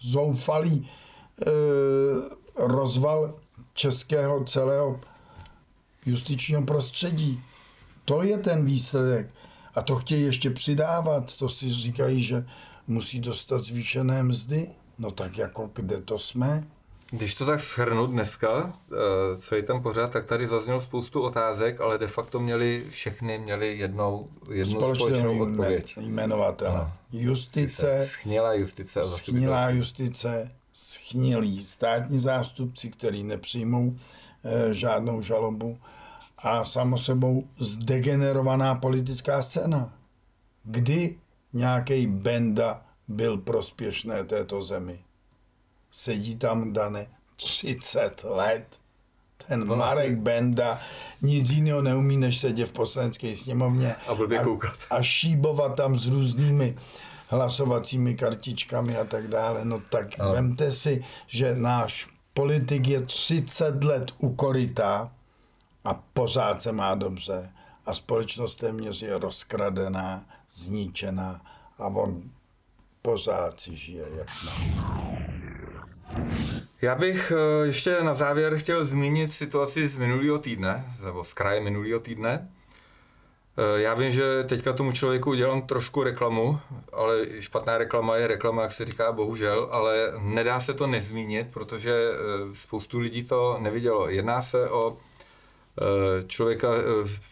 Zoufalý 0.00 0.74
e, 0.78 1.50
rozval 2.56 3.34
českého 3.74 4.44
celého 4.44 5.00
justičního 6.06 6.62
prostředí. 6.62 7.42
To 8.04 8.22
je 8.22 8.38
ten 8.38 8.64
výsledek. 8.64 9.34
A 9.74 9.82
to 9.82 9.96
chtějí 9.96 10.22
ještě 10.22 10.50
přidávat. 10.50 11.36
To 11.36 11.48
si 11.48 11.72
říkají, 11.72 12.22
že 12.22 12.46
musí 12.86 13.20
dostat 13.20 13.64
zvýšené 13.64 14.22
mzdy. 14.22 14.70
No 14.98 15.10
tak 15.10 15.38
jako 15.38 15.70
kde 15.74 16.00
to 16.00 16.18
jsme? 16.18 16.64
Když 17.14 17.34
to 17.34 17.46
tak 17.46 17.60
shrnu 17.60 18.06
dneska, 18.06 18.72
eh, 18.92 18.96
celý 19.38 19.62
ten 19.62 19.82
pořád, 19.82 20.10
tak 20.10 20.24
tady 20.24 20.46
zaznělo 20.46 20.80
spoustu 20.80 21.22
otázek, 21.22 21.80
ale 21.80 21.98
de 21.98 22.08
facto 22.08 22.40
měli 22.40 22.84
všechny 22.90 23.38
měli 23.38 23.78
jednou, 23.78 24.28
jednu 24.52 24.74
Společnou 24.74 25.06
společnou 25.06 25.38
odpověď. 25.38 25.96
Jmenovatele. 26.00 26.92
Justice. 27.12 28.00
Schnilá 28.02 28.52
justice. 28.52 29.00
A 29.00 29.04
schnilá 29.04 29.70
justice, 29.70 30.50
schnilí 30.72 31.64
státní 31.64 32.18
zástupci, 32.18 32.90
který 32.90 33.22
nepřijmou 33.22 33.96
e, 34.44 34.74
žádnou 34.74 35.22
žalobu 35.22 35.78
a 36.38 36.64
samo 36.64 36.98
sebou 36.98 37.44
zdegenerovaná 37.58 38.74
politická 38.74 39.42
scéna. 39.42 39.94
Kdy 40.64 41.18
nějaký 41.52 42.06
Benda 42.06 42.82
byl 43.08 43.38
prospěšné 43.38 44.24
této 44.24 44.62
zemi? 44.62 44.98
Sedí 45.94 46.36
tam 46.36 46.72
Dane 46.72 47.06
30 47.36 48.24
let. 48.24 48.66
Ten 49.48 49.66
no, 49.66 49.76
Marek. 49.76 50.18
Benda 50.18 50.80
nic 51.22 51.50
jiného 51.50 51.82
neumí, 51.82 52.16
než 52.16 52.38
sedět 52.38 52.66
v 52.66 52.72
poslanecké 52.72 53.36
sněmovně 53.36 53.94
a, 53.94 54.12
a, 54.40 54.44
koukat. 54.44 54.76
a 54.90 55.02
šíbovat 55.02 55.76
tam 55.76 55.98
s 55.98 56.06
různými 56.06 56.76
hlasovacími 57.28 58.14
kartičkami 58.14 58.96
a 58.96 59.04
tak 59.04 59.28
dále. 59.28 59.64
No 59.64 59.80
tak 59.90 60.06
ano. 60.18 60.32
vemte 60.32 60.70
si, 60.70 61.04
že 61.26 61.54
náš 61.56 62.08
politik 62.34 62.86
je 62.86 63.00
30 63.00 63.84
let 63.84 64.12
u 64.18 64.34
koryta 64.34 65.12
a 65.84 65.94
pořád 65.94 66.62
se 66.62 66.72
má 66.72 66.94
dobře 66.94 67.50
a 67.86 67.94
společnost 67.94 68.56
téměř 68.56 69.02
je 69.02 69.18
rozkradená, 69.18 70.24
zničená 70.50 71.40
a 71.78 71.86
on 71.86 72.22
pořád 73.02 73.60
si 73.60 73.76
žije 73.76 74.04
jak 74.16 74.28
má. 74.44 75.23
Já 76.84 76.94
bych 76.94 77.32
eh, 77.32 77.66
ještě 77.66 77.96
na 78.02 78.14
závěr 78.14 78.58
chtěl 78.58 78.84
zmínit 78.84 79.32
situaci 79.32 79.88
z 79.88 79.98
minulého 79.98 80.38
týdne, 80.38 80.84
nebo 81.04 81.24
z 81.24 81.32
kraje 81.32 81.60
minulého 81.60 82.00
týdne. 82.00 82.48
Eh, 83.56 83.80
já 83.80 83.94
vím, 83.94 84.10
že 84.10 84.44
teďka 84.44 84.72
tomu 84.72 84.92
člověku 84.92 85.30
udělám 85.30 85.62
trošku 85.62 86.02
reklamu, 86.02 86.60
ale 86.92 87.26
špatná 87.40 87.78
reklama 87.78 88.16
je 88.16 88.26
reklama, 88.26 88.62
jak 88.62 88.72
se 88.72 88.84
říká, 88.84 89.12
bohužel, 89.12 89.68
ale 89.70 90.12
nedá 90.18 90.60
se 90.60 90.74
to 90.74 90.86
nezmínit, 90.86 91.46
protože 91.52 91.92
eh, 91.92 92.16
spoustu 92.54 92.98
lidí 92.98 93.24
to 93.24 93.58
nevidělo. 93.60 94.08
Jedná 94.08 94.42
se 94.42 94.70
o 94.70 94.96
člověka 96.26 96.68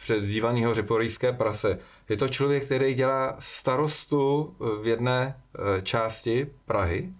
přezdívaného 0.00 0.74
řeporijské 0.74 1.32
prase. 1.32 1.78
Je 2.08 2.16
to 2.16 2.28
člověk, 2.28 2.64
který 2.64 2.94
dělá 2.94 3.36
starostu 3.38 4.54
v 4.82 4.86
jedné 4.86 5.36
části 5.82 6.46
Prahy. 6.66 7.12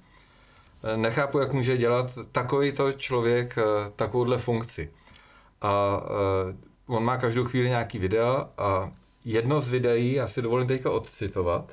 Nechápu, 0.97 1.39
jak 1.39 1.53
může 1.53 1.76
dělat 1.76 2.18
takovýto 2.33 2.93
člověk 2.93 3.57
takovouhle 3.97 4.39
funkci. 4.39 4.91
A 5.62 6.01
on 6.87 7.05
má 7.05 7.16
každou 7.16 7.45
chvíli 7.45 7.68
nějaký 7.68 7.99
videa 7.99 8.49
a 8.59 8.91
jedno 9.24 9.61
z 9.61 9.68
videí, 9.68 10.12
já 10.12 10.28
si 10.28 10.43
dovolím 10.43 10.68
teďka 10.68 10.91
odcitovat. 10.91 11.72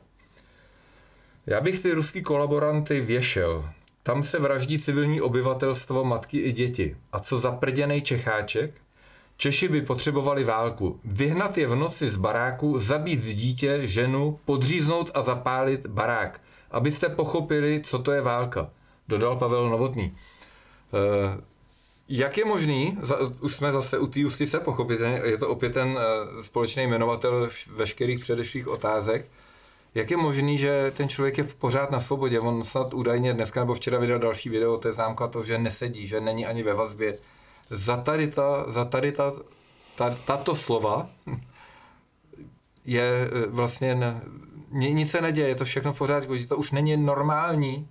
Já 1.45 1.61
bych 1.61 1.79
ty 1.79 1.91
ruský 1.91 2.21
kolaboranty 2.21 3.01
věšel. 3.01 3.69
Tam 4.03 4.23
se 4.23 4.39
vraždí 4.39 4.79
civilní 4.79 5.21
obyvatelstvo, 5.21 6.03
matky 6.03 6.37
i 6.39 6.51
děti. 6.51 6.97
A 7.11 7.19
co 7.19 7.39
za 7.39 7.51
prděnej 7.51 8.01
Čecháček? 8.01 8.73
Češi 9.37 9.67
by 9.67 9.81
potřebovali 9.81 10.43
válku. 10.43 10.99
Vyhnat 11.03 11.57
je 11.57 11.67
v 11.67 11.75
noci 11.75 12.09
z 12.09 12.17
baráku, 12.17 12.79
zabít 12.79 13.21
dítě, 13.21 13.87
ženu, 13.87 14.39
podříznout 14.45 15.11
a 15.13 15.21
zapálit 15.21 15.85
barák. 15.85 16.41
Abyste 16.71 17.09
pochopili, 17.09 17.81
co 17.83 17.99
to 17.99 18.11
je 18.11 18.21
válka. 18.21 18.69
Dodal 19.09 19.35
Pavel 19.35 19.69
Novotný. 19.69 20.13
Eh, 20.93 21.41
jak 22.09 22.37
je 22.37 22.45
možný, 22.45 22.97
už 23.41 23.55
jsme 23.55 23.71
zase 23.71 23.99
u 23.99 24.07
té 24.07 24.19
justice 24.19 24.59
pochopitelně, 24.59 25.21
je 25.25 25.37
to 25.37 25.49
opět 25.49 25.73
ten 25.73 25.89
uh, 25.89 26.41
společný 26.41 26.83
jmenovatel 26.83 27.49
veškerých 27.75 28.19
předešlých 28.19 28.67
otázek, 28.67 29.25
jak 29.95 30.11
je 30.11 30.17
možný, 30.17 30.57
že 30.57 30.91
ten 30.97 31.09
člověk 31.09 31.37
je 31.37 31.43
pořád 31.43 31.91
na 31.91 31.99
svobodě? 31.99 32.39
On 32.39 32.63
snad 32.63 32.93
údajně 32.93 33.33
dneska 33.33 33.59
nebo 33.59 33.73
včera 33.73 33.99
vydal 33.99 34.19
další 34.19 34.49
video, 34.49 34.77
to 34.77 34.87
je 34.87 34.91
známka 34.91 35.27
to, 35.27 35.43
že 35.43 35.57
nesedí, 35.57 36.07
že 36.07 36.21
není 36.21 36.45
ani 36.45 36.63
ve 36.63 36.73
vazbě. 36.73 37.17
Za 37.69 37.97
tady, 37.97 38.27
ta, 38.27 38.65
za 38.71 38.85
tady 38.85 39.11
ta, 39.11 39.33
ta, 39.95 40.17
tato 40.25 40.55
slova 40.55 41.09
je 42.85 43.29
eh, 43.31 43.47
vlastně, 43.47 43.95
ne, 43.95 44.21
nic 44.71 45.11
se 45.11 45.21
neděje, 45.21 45.47
je 45.47 45.55
to 45.55 45.65
všechno 45.65 45.93
v 45.93 45.97
pořádku, 45.97 46.33
to 46.49 46.57
už 46.57 46.71
není 46.71 46.97
normální, 46.97 47.87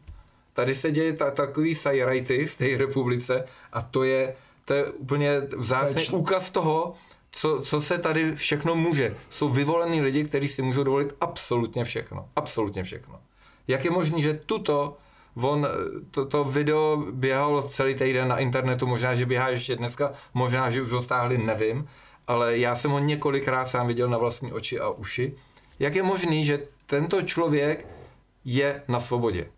Tady 0.58 0.74
se 0.74 0.90
děje 0.90 1.12
ta, 1.12 1.30
takový 1.30 1.74
sajrajty 1.74 2.46
v 2.46 2.58
té 2.58 2.76
republice 2.76 3.44
a 3.72 3.82
to 3.82 4.04
je, 4.04 4.34
to 4.64 4.74
je 4.74 4.84
úplně 4.84 5.40
vzácný 5.56 6.06
úkaz 6.08 6.50
toho, 6.50 6.94
co, 7.30 7.60
co 7.62 7.80
se 7.80 7.98
tady 7.98 8.34
všechno 8.34 8.74
může. 8.74 9.16
Jsou 9.28 9.48
vyvolení 9.48 10.00
lidi, 10.00 10.24
kteří 10.24 10.48
si 10.48 10.62
můžou 10.62 10.82
dovolit 10.82 11.14
absolutně 11.20 11.84
všechno. 11.84 12.28
Absolutně 12.36 12.82
všechno. 12.82 13.20
Jak 13.68 13.84
je 13.84 13.90
možné, 13.90 14.20
že 14.20 14.40
tuto 14.46 14.96
On, 15.42 15.66
to, 16.10 16.26
to 16.26 16.44
video 16.44 17.04
běhalo 17.10 17.62
celý 17.62 17.94
týden 17.94 18.28
na 18.28 18.38
internetu, 18.38 18.86
možná, 18.86 19.14
že 19.14 19.26
běhá 19.26 19.48
ještě 19.48 19.76
dneska, 19.76 20.12
možná, 20.34 20.70
že 20.70 20.82
už 20.82 20.90
ho 20.90 21.02
stáhli, 21.02 21.38
nevím, 21.38 21.88
ale 22.26 22.58
já 22.58 22.74
jsem 22.74 22.90
ho 22.90 22.98
několikrát 22.98 23.64
sám 23.64 23.86
viděl 23.86 24.08
na 24.08 24.18
vlastní 24.18 24.52
oči 24.52 24.80
a 24.80 24.88
uši. 24.88 25.34
Jak 25.78 25.94
je 25.94 26.02
možný, 26.02 26.44
že 26.44 26.66
tento 26.86 27.22
člověk 27.22 27.86
je 28.44 28.82
na 28.88 29.00
svobodě? 29.00 29.48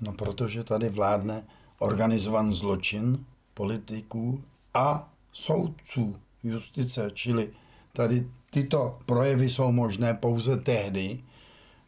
No 0.00 0.12
protože 0.12 0.64
tady 0.64 0.88
vládne 0.88 1.46
organizovan 1.78 2.52
zločin 2.52 3.26
politiků 3.54 4.44
a 4.74 5.12
soudců 5.32 6.16
justice, 6.42 7.10
čili 7.14 7.50
tady 7.92 8.28
tyto 8.50 8.98
projevy 9.06 9.50
jsou 9.50 9.72
možné 9.72 10.14
pouze 10.14 10.56
tehdy, 10.56 11.20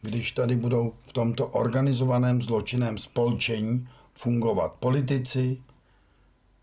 když 0.01 0.31
tady 0.31 0.55
budou 0.55 0.93
v 1.01 1.13
tomto 1.13 1.47
organizovaném 1.47 2.41
zločinem 2.41 2.97
spolčení 2.97 3.89
fungovat 4.13 4.73
politici, 4.73 5.61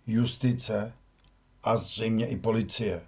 justice 0.07 0.93
a 1.63 1.77
zřejmě 1.77 2.27
i 2.27 2.37
policie. 2.37 3.03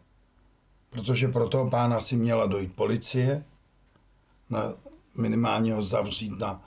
Protože 0.91 1.29
pro 1.29 1.49
toho 1.49 1.71
pána 1.71 2.01
si 2.01 2.17
měla 2.17 2.47
dojít 2.47 2.75
policie, 2.75 3.45
na 4.51 4.75
minimálně 5.17 5.75
ho 5.75 5.83
zavřít 5.83 6.39
na 6.39 6.65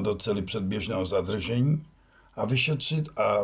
do 0.00 0.14
celý 0.14 0.42
předběžného 0.42 1.04
zadržení 1.06 1.86
a 2.36 2.44
vyšetřit 2.44 3.08
a 3.16 3.36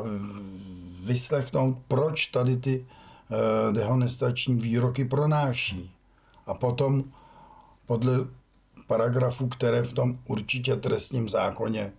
vyslechnout, 1.04 1.78
proč 1.88 2.26
tady 2.26 2.56
ty 2.56 2.86
eh, 2.86 3.72
dehonestační 3.72 4.54
výroky 4.54 5.04
pronáší. 5.04 5.90
A 6.46 6.54
potom 6.54 7.04
podle 7.86 8.18
paragrafů, 8.86 9.48
které 9.48 9.82
v 9.82 9.92
tom 9.92 10.18
určitě 10.26 10.76
trestním 10.76 11.28
zákoně 11.28 11.92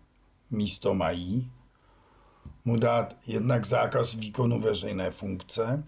místo 0.52 0.94
mají, 0.94 1.52
mu 2.66 2.78
dát 2.78 3.16
jednak 3.28 3.66
zákaz 3.66 4.14
výkonu 4.14 4.60
veřejné 4.60 5.12
funkce, 5.12 5.84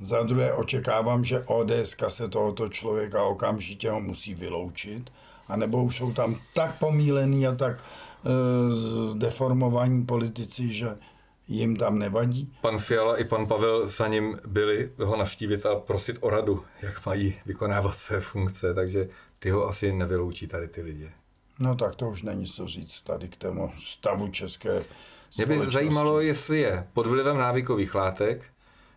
za 0.00 0.22
druhé 0.22 0.52
očekávám, 0.52 1.24
že 1.24 1.42
ODS 1.42 1.96
se 2.08 2.28
tohoto 2.28 2.68
člověka 2.68 3.24
okamžitě 3.24 3.90
ho 3.90 4.00
musí 4.00 4.34
vyloučit, 4.34 5.10
anebo 5.48 5.84
už 5.84 5.96
jsou 5.96 6.12
tam 6.12 6.36
tak 6.54 6.78
pomílený 6.78 7.46
a 7.46 7.54
tak 7.54 7.76
e, 7.76 9.18
deformovaní 9.18 10.04
politici, 10.06 10.72
že 10.72 10.96
jim 11.48 11.76
tam 11.76 11.98
nevadí. 11.98 12.52
Pan 12.60 12.78
Fiala 12.78 13.16
i 13.16 13.24
pan 13.24 13.46
Pavel 13.46 13.88
za 13.88 14.08
ním 14.08 14.38
byli 14.46 14.90
ho 14.98 15.16
navštívit 15.16 15.66
a 15.66 15.76
prosit 15.76 16.18
o 16.20 16.30
radu, 16.30 16.64
jak 16.82 17.06
mají 17.06 17.34
vykonávat 17.46 17.94
své 17.94 18.20
funkce, 18.20 18.74
takže 18.74 19.08
ty 19.38 19.50
ho 19.50 19.68
asi 19.68 19.92
nevyloučí 19.92 20.46
tady 20.46 20.68
ty 20.68 20.82
lidi. 20.82 21.10
No 21.58 21.74
tak 21.74 21.96
to 21.96 22.10
už 22.10 22.22
není 22.22 22.46
co 22.46 22.66
říct 22.66 23.00
tady 23.00 23.28
k 23.28 23.36
tomu 23.36 23.72
stavu 23.86 24.28
české 24.28 24.82
Mě 25.36 25.46
by 25.46 25.70
zajímalo, 25.70 26.20
jestli 26.20 26.58
je 26.58 26.86
pod 26.92 27.06
vlivem 27.06 27.38
návykových 27.38 27.94
látek, 27.94 28.44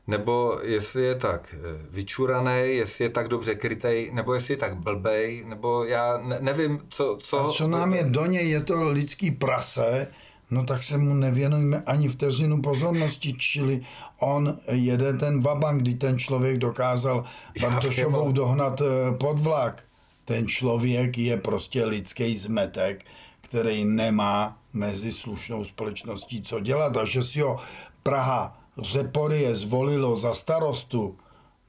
nebo 0.07 0.59
jestli 0.63 1.03
je 1.03 1.15
tak 1.15 1.55
eh, 1.57 1.85
vyčuraný, 1.89 2.75
jestli 2.75 3.03
je 3.03 3.09
tak 3.09 3.27
dobře 3.27 3.55
krytej, 3.55 4.11
nebo 4.13 4.33
jestli 4.33 4.53
je 4.53 4.57
tak 4.57 4.77
blbej, 4.77 5.43
nebo 5.47 5.83
já 5.83 6.17
ne, 6.17 6.37
nevím, 6.41 6.79
co... 6.89 7.17
Co, 7.19 7.39
A 7.39 7.51
co 7.51 7.67
nám 7.67 7.93
je 7.93 8.03
do 8.03 8.25
něj, 8.25 8.49
je 8.49 8.61
to 8.63 8.83
lidský 8.83 9.31
prase, 9.31 10.11
no 10.51 10.65
tak 10.65 10.83
se 10.83 10.97
mu 10.97 11.13
nevěnujeme 11.13 11.83
ani 11.85 12.07
vteřinu 12.07 12.61
pozornosti, 12.61 13.33
čili 13.33 13.81
on 14.19 14.59
jede 14.71 15.13
ten 15.13 15.41
vabank, 15.41 15.81
kdy 15.81 15.93
ten 15.93 16.19
člověk 16.19 16.57
dokázal 16.57 17.23
Bartošovou 17.61 18.31
dohnat 18.31 18.81
eh, 18.81 19.17
pod 19.17 19.39
vlak. 19.39 19.83
Ten 20.25 20.47
člověk 20.47 21.17
je 21.17 21.37
prostě 21.37 21.85
lidský 21.85 22.37
zmetek, 22.37 23.05
který 23.41 23.85
nemá 23.85 24.57
mezi 24.73 25.11
slušnou 25.11 25.65
společností 25.65 26.41
co 26.41 26.59
dělat 26.59 26.97
a 26.97 27.05
že 27.05 27.23
si 27.23 27.41
ho 27.41 27.57
Praha 28.03 28.66
Řepory 28.79 29.55
zvolilo 29.55 30.15
za 30.15 30.33
starostu, 30.33 31.17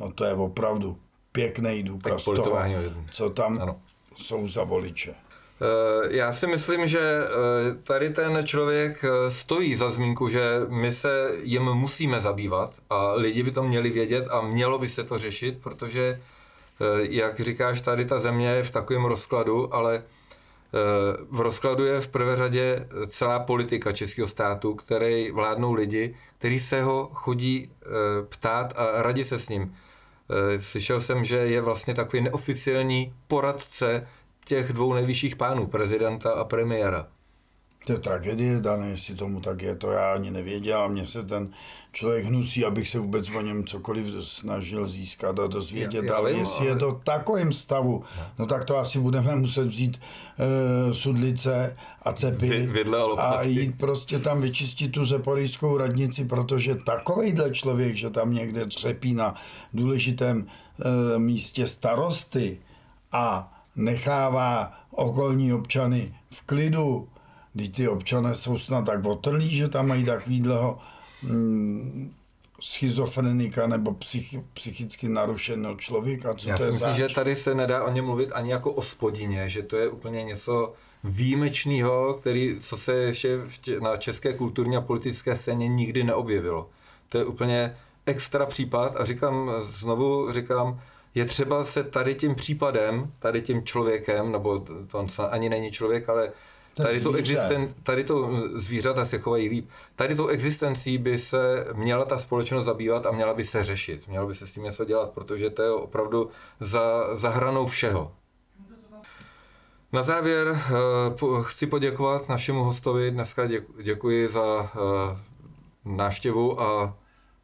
no 0.01 0.13
to 0.13 0.25
je 0.25 0.35
opravdu 0.35 0.99
pěkný 1.33 1.83
důkaz 1.83 2.25
toho, 2.25 2.59
co 3.11 3.31
tam 3.31 3.59
ano. 3.61 3.81
jsou 4.17 4.49
za 4.49 4.65
voliče. 4.65 5.15
Eh, 5.61 6.17
já 6.17 6.33
si 6.33 6.47
myslím, 6.47 6.87
že 6.87 7.01
eh, 7.01 7.75
tady 7.83 8.11
ten 8.11 8.47
člověk 8.47 9.05
eh, 9.05 9.31
stojí 9.31 9.77
za 9.77 9.91
zmínku, 9.91 10.29
že 10.29 10.61
my 10.69 10.93
se 10.93 11.33
jim 11.43 11.63
musíme 11.63 12.21
zabývat 12.21 12.75
a 12.91 13.13
lidi 13.13 13.43
by 13.43 13.51
to 13.51 13.63
měli 13.63 13.91
vědět 13.91 14.25
a 14.31 14.41
mělo 14.41 14.79
by 14.79 14.89
se 14.89 15.05
to 15.05 15.19
řešit, 15.19 15.59
protože, 15.63 16.21
jak 16.99 17.41
říkáš, 17.41 17.81
tady 17.81 18.05
ta 18.05 18.19
země 18.19 18.49
je 18.49 18.63
v 18.63 18.71
takovém 18.71 19.05
rozkladu, 19.05 19.75
ale 19.75 20.03
v 21.31 21.41
rozkladu 21.41 21.85
je 21.85 22.01
v 22.01 22.09
prvé 22.09 22.37
řadě 22.37 22.89
celá 23.07 23.39
politika 23.41 23.93
českého 23.93 24.29
státu, 24.29 24.75
který 24.75 25.31
vládnou 25.31 25.73
lidi, 25.73 26.15
kteří 26.39 26.59
se 26.59 26.83
ho 26.83 27.11
chodí 27.13 27.71
eh, 27.71 27.87
ptát 28.29 28.73
a 28.77 29.03
radit 29.03 29.27
se 29.27 29.39
s 29.39 29.49
ním. 29.49 29.75
Eh, 30.31 30.61
slyšel 30.61 31.01
jsem, 31.01 31.25
že 31.25 31.37
je 31.37 31.61
vlastně 31.61 31.95
takový 31.95 32.23
neoficiální 32.23 33.15
poradce 33.29 34.07
těch 34.45 34.73
dvou 34.73 34.95
nejvyšších 34.95 35.37
pánů, 35.37 35.67
prezidenta 35.67 36.31
a 36.33 36.45
premiéra. 36.45 37.07
To 37.89 37.93
je 37.93 37.99
tragédie 37.99 38.61
dané, 38.61 38.91
jestli 38.91 39.15
tomu 39.15 39.41
tak 39.41 39.63
je, 39.63 39.75
to 39.75 39.91
já 39.91 40.13
ani 40.13 40.31
nevěděl. 40.31 40.83
A 40.83 40.89
mně 40.89 41.07
se 41.07 41.23
ten 41.23 41.51
člověk 41.93 42.25
hnusí, 42.25 42.65
abych 42.65 42.89
se 42.89 42.99
vůbec 42.99 43.31
o 43.31 43.41
něm 43.41 43.67
cokoliv 43.67 44.07
snažil 44.21 44.89
získat 44.89 45.39
a 45.39 45.47
dozvědět, 45.47 46.05
já, 46.05 46.13
já 46.13 46.17
ale 46.17 46.33
jestli 46.33 46.61
ale... 46.61 46.69
je 46.69 46.77
to 46.77 47.01
takovým 47.05 47.53
stavu, 47.53 48.05
no 48.39 48.47
tak 48.47 48.65
to 48.65 48.79
asi 48.79 48.99
budeme 48.99 49.37
muset 49.37 49.67
vzít 49.67 50.01
e, 50.39 50.95
sudlice 50.95 51.77
a 52.03 52.13
cepy 52.13 52.49
Vy, 52.49 52.85
a 53.19 53.43
jít 53.43 53.79
prostě 53.79 54.19
tam 54.19 54.41
vyčistit 54.41 54.93
tu 54.93 55.05
zeporijskou 55.05 55.77
radnici, 55.77 56.25
protože 56.25 56.75
takovejhle 56.75 57.51
člověk, 57.51 57.97
že 57.97 58.11
tam 58.11 58.35
někde 58.35 58.67
třepí 58.67 59.15
na 59.15 59.35
důležitém 59.73 60.47
e, 60.47 61.19
místě 61.19 61.69
starosty 61.69 62.59
a 63.13 63.53
nechává 63.77 64.73
okolní 64.91 65.53
občany 65.53 66.15
v 66.31 66.43
klidu, 66.43 67.09
když 67.59 67.69
ty 67.69 67.89
občané 67.89 68.35
jsou 68.35 68.59
snad 68.59 68.85
tak 68.85 69.05
otrlí, 69.05 69.51
že 69.51 69.69
tam 69.69 69.89
mají 69.89 70.05
takovýhleho 70.05 70.79
mm, 71.23 72.15
schizofrenika 72.61 73.67
nebo 73.67 73.95
psych, 73.95 74.35
psychicky 74.55 75.09
narušeného 75.09 75.77
člověka? 75.77 76.35
Co 76.35 76.49
Já 76.49 76.57
to 76.57 76.63
si 76.63 76.69
je 76.69 76.73
myslím, 76.73 76.95
že 76.95 77.15
tady 77.15 77.37
se 77.37 77.55
nedá 77.55 77.85
o 77.85 77.91
něm 77.91 78.05
mluvit 78.05 78.31
ani 78.33 78.51
jako 78.51 78.73
o 78.73 78.83
spodině, 78.83 79.49
že 79.49 79.63
to 79.63 79.77
je 79.77 79.89
úplně 79.89 80.25
něco 80.25 80.75
výjimečného, 81.05 82.15
který, 82.15 82.57
co 82.61 82.77
se 82.77 82.95
ještě 82.95 83.37
v 83.37 83.59
tě, 83.59 83.81
na 83.81 83.97
české 83.97 84.33
kulturní 84.33 84.77
a 84.77 84.81
politické 84.81 85.37
scéně 85.37 85.69
nikdy 85.69 86.05
neobjevilo. 86.05 86.71
To 87.09 87.19
je 87.19 87.25
úplně 87.25 87.77
extra 88.07 88.47
případ 88.47 88.97
a 88.97 89.05
říkám, 89.05 89.51
znovu 89.71 90.33
říkám, 90.33 90.81
je 91.15 91.25
třeba 91.25 91.65
se 91.65 91.85
tady 91.85 92.15
tím 92.15 92.35
případem, 92.35 93.13
tady 93.19 93.43
tím 93.43 93.63
člověkem, 93.63 94.33
nebo 94.33 94.59
to 94.59 94.99
on 94.99 95.07
ani 95.31 95.49
není 95.49 95.71
člověk, 95.71 96.09
ale 96.09 96.33
tady 96.83 97.01
to, 97.01 97.13
existen, 97.13 97.75
tady 97.83 98.05
to 98.05 98.31
zvířata 98.55 99.05
se 99.05 99.19
chovají 99.19 99.49
líp. 99.49 99.69
Tady 99.97 100.15
tou 100.15 100.27
existencí 100.27 100.99
by 100.99 101.19
se 101.19 101.67
měla 101.75 102.05
ta 102.05 102.19
společnost 102.19 102.65
zabývat 102.65 103.07
a 103.07 103.11
měla 103.11 103.35
by 103.35 103.45
se 103.45 103.65
řešit. 103.65 104.09
Měla 104.09 104.27
by 104.27 104.35
se 104.35 104.47
s 104.47 104.53
tím 104.53 104.63
něco 104.63 104.85
dělat, 104.85 105.11
protože 105.11 105.51
to 105.51 105.63
je 105.63 105.71
opravdu 105.71 106.31
za, 106.61 107.17
za 107.17 107.29
hranou 107.29 107.67
všeho. 107.67 108.13
Na 109.93 110.03
závěr 110.03 110.49
eh, 110.49 110.73
chci 111.43 111.67
poděkovat 111.67 112.29
našemu 112.29 112.65
hostovi. 112.65 113.11
Dneska 113.11 113.47
děku- 113.47 113.83
děkuji 113.83 114.29
za 114.29 114.71
eh, 114.75 115.19
návštěvu 115.85 116.63
a 116.63 116.97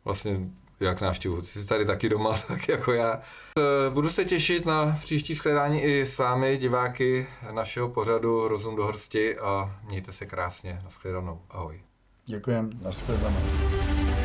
vlastně 0.04 0.40
jak 0.80 1.00
návštěvu, 1.00 1.40
ty 1.40 1.46
jsi 1.46 1.66
tady 1.66 1.84
taky 1.84 2.08
doma, 2.08 2.38
tak 2.48 2.68
jako 2.68 2.92
já. 2.92 3.20
Eh, 3.58 3.90
Budu 3.90 4.08
se 4.10 4.24
těšit 4.24 4.66
na 4.66 4.98
příští 5.02 5.34
shledání 5.34 5.82
i 5.82 6.06
s 6.06 6.18
vámi, 6.18 6.56
diváky 6.56 7.26
našeho 7.50 7.88
pořadu 7.88 8.48
Rozum 8.48 8.76
do 8.76 8.86
hrsti 8.86 9.38
a 9.38 9.70
mějte 9.88 10.12
se 10.12 10.26
krásně. 10.26 10.80
Naschledanou. 10.84 11.40
Ahoj. 11.50 11.80
Děkujem, 12.26 12.70
nashledanou. 12.82 14.23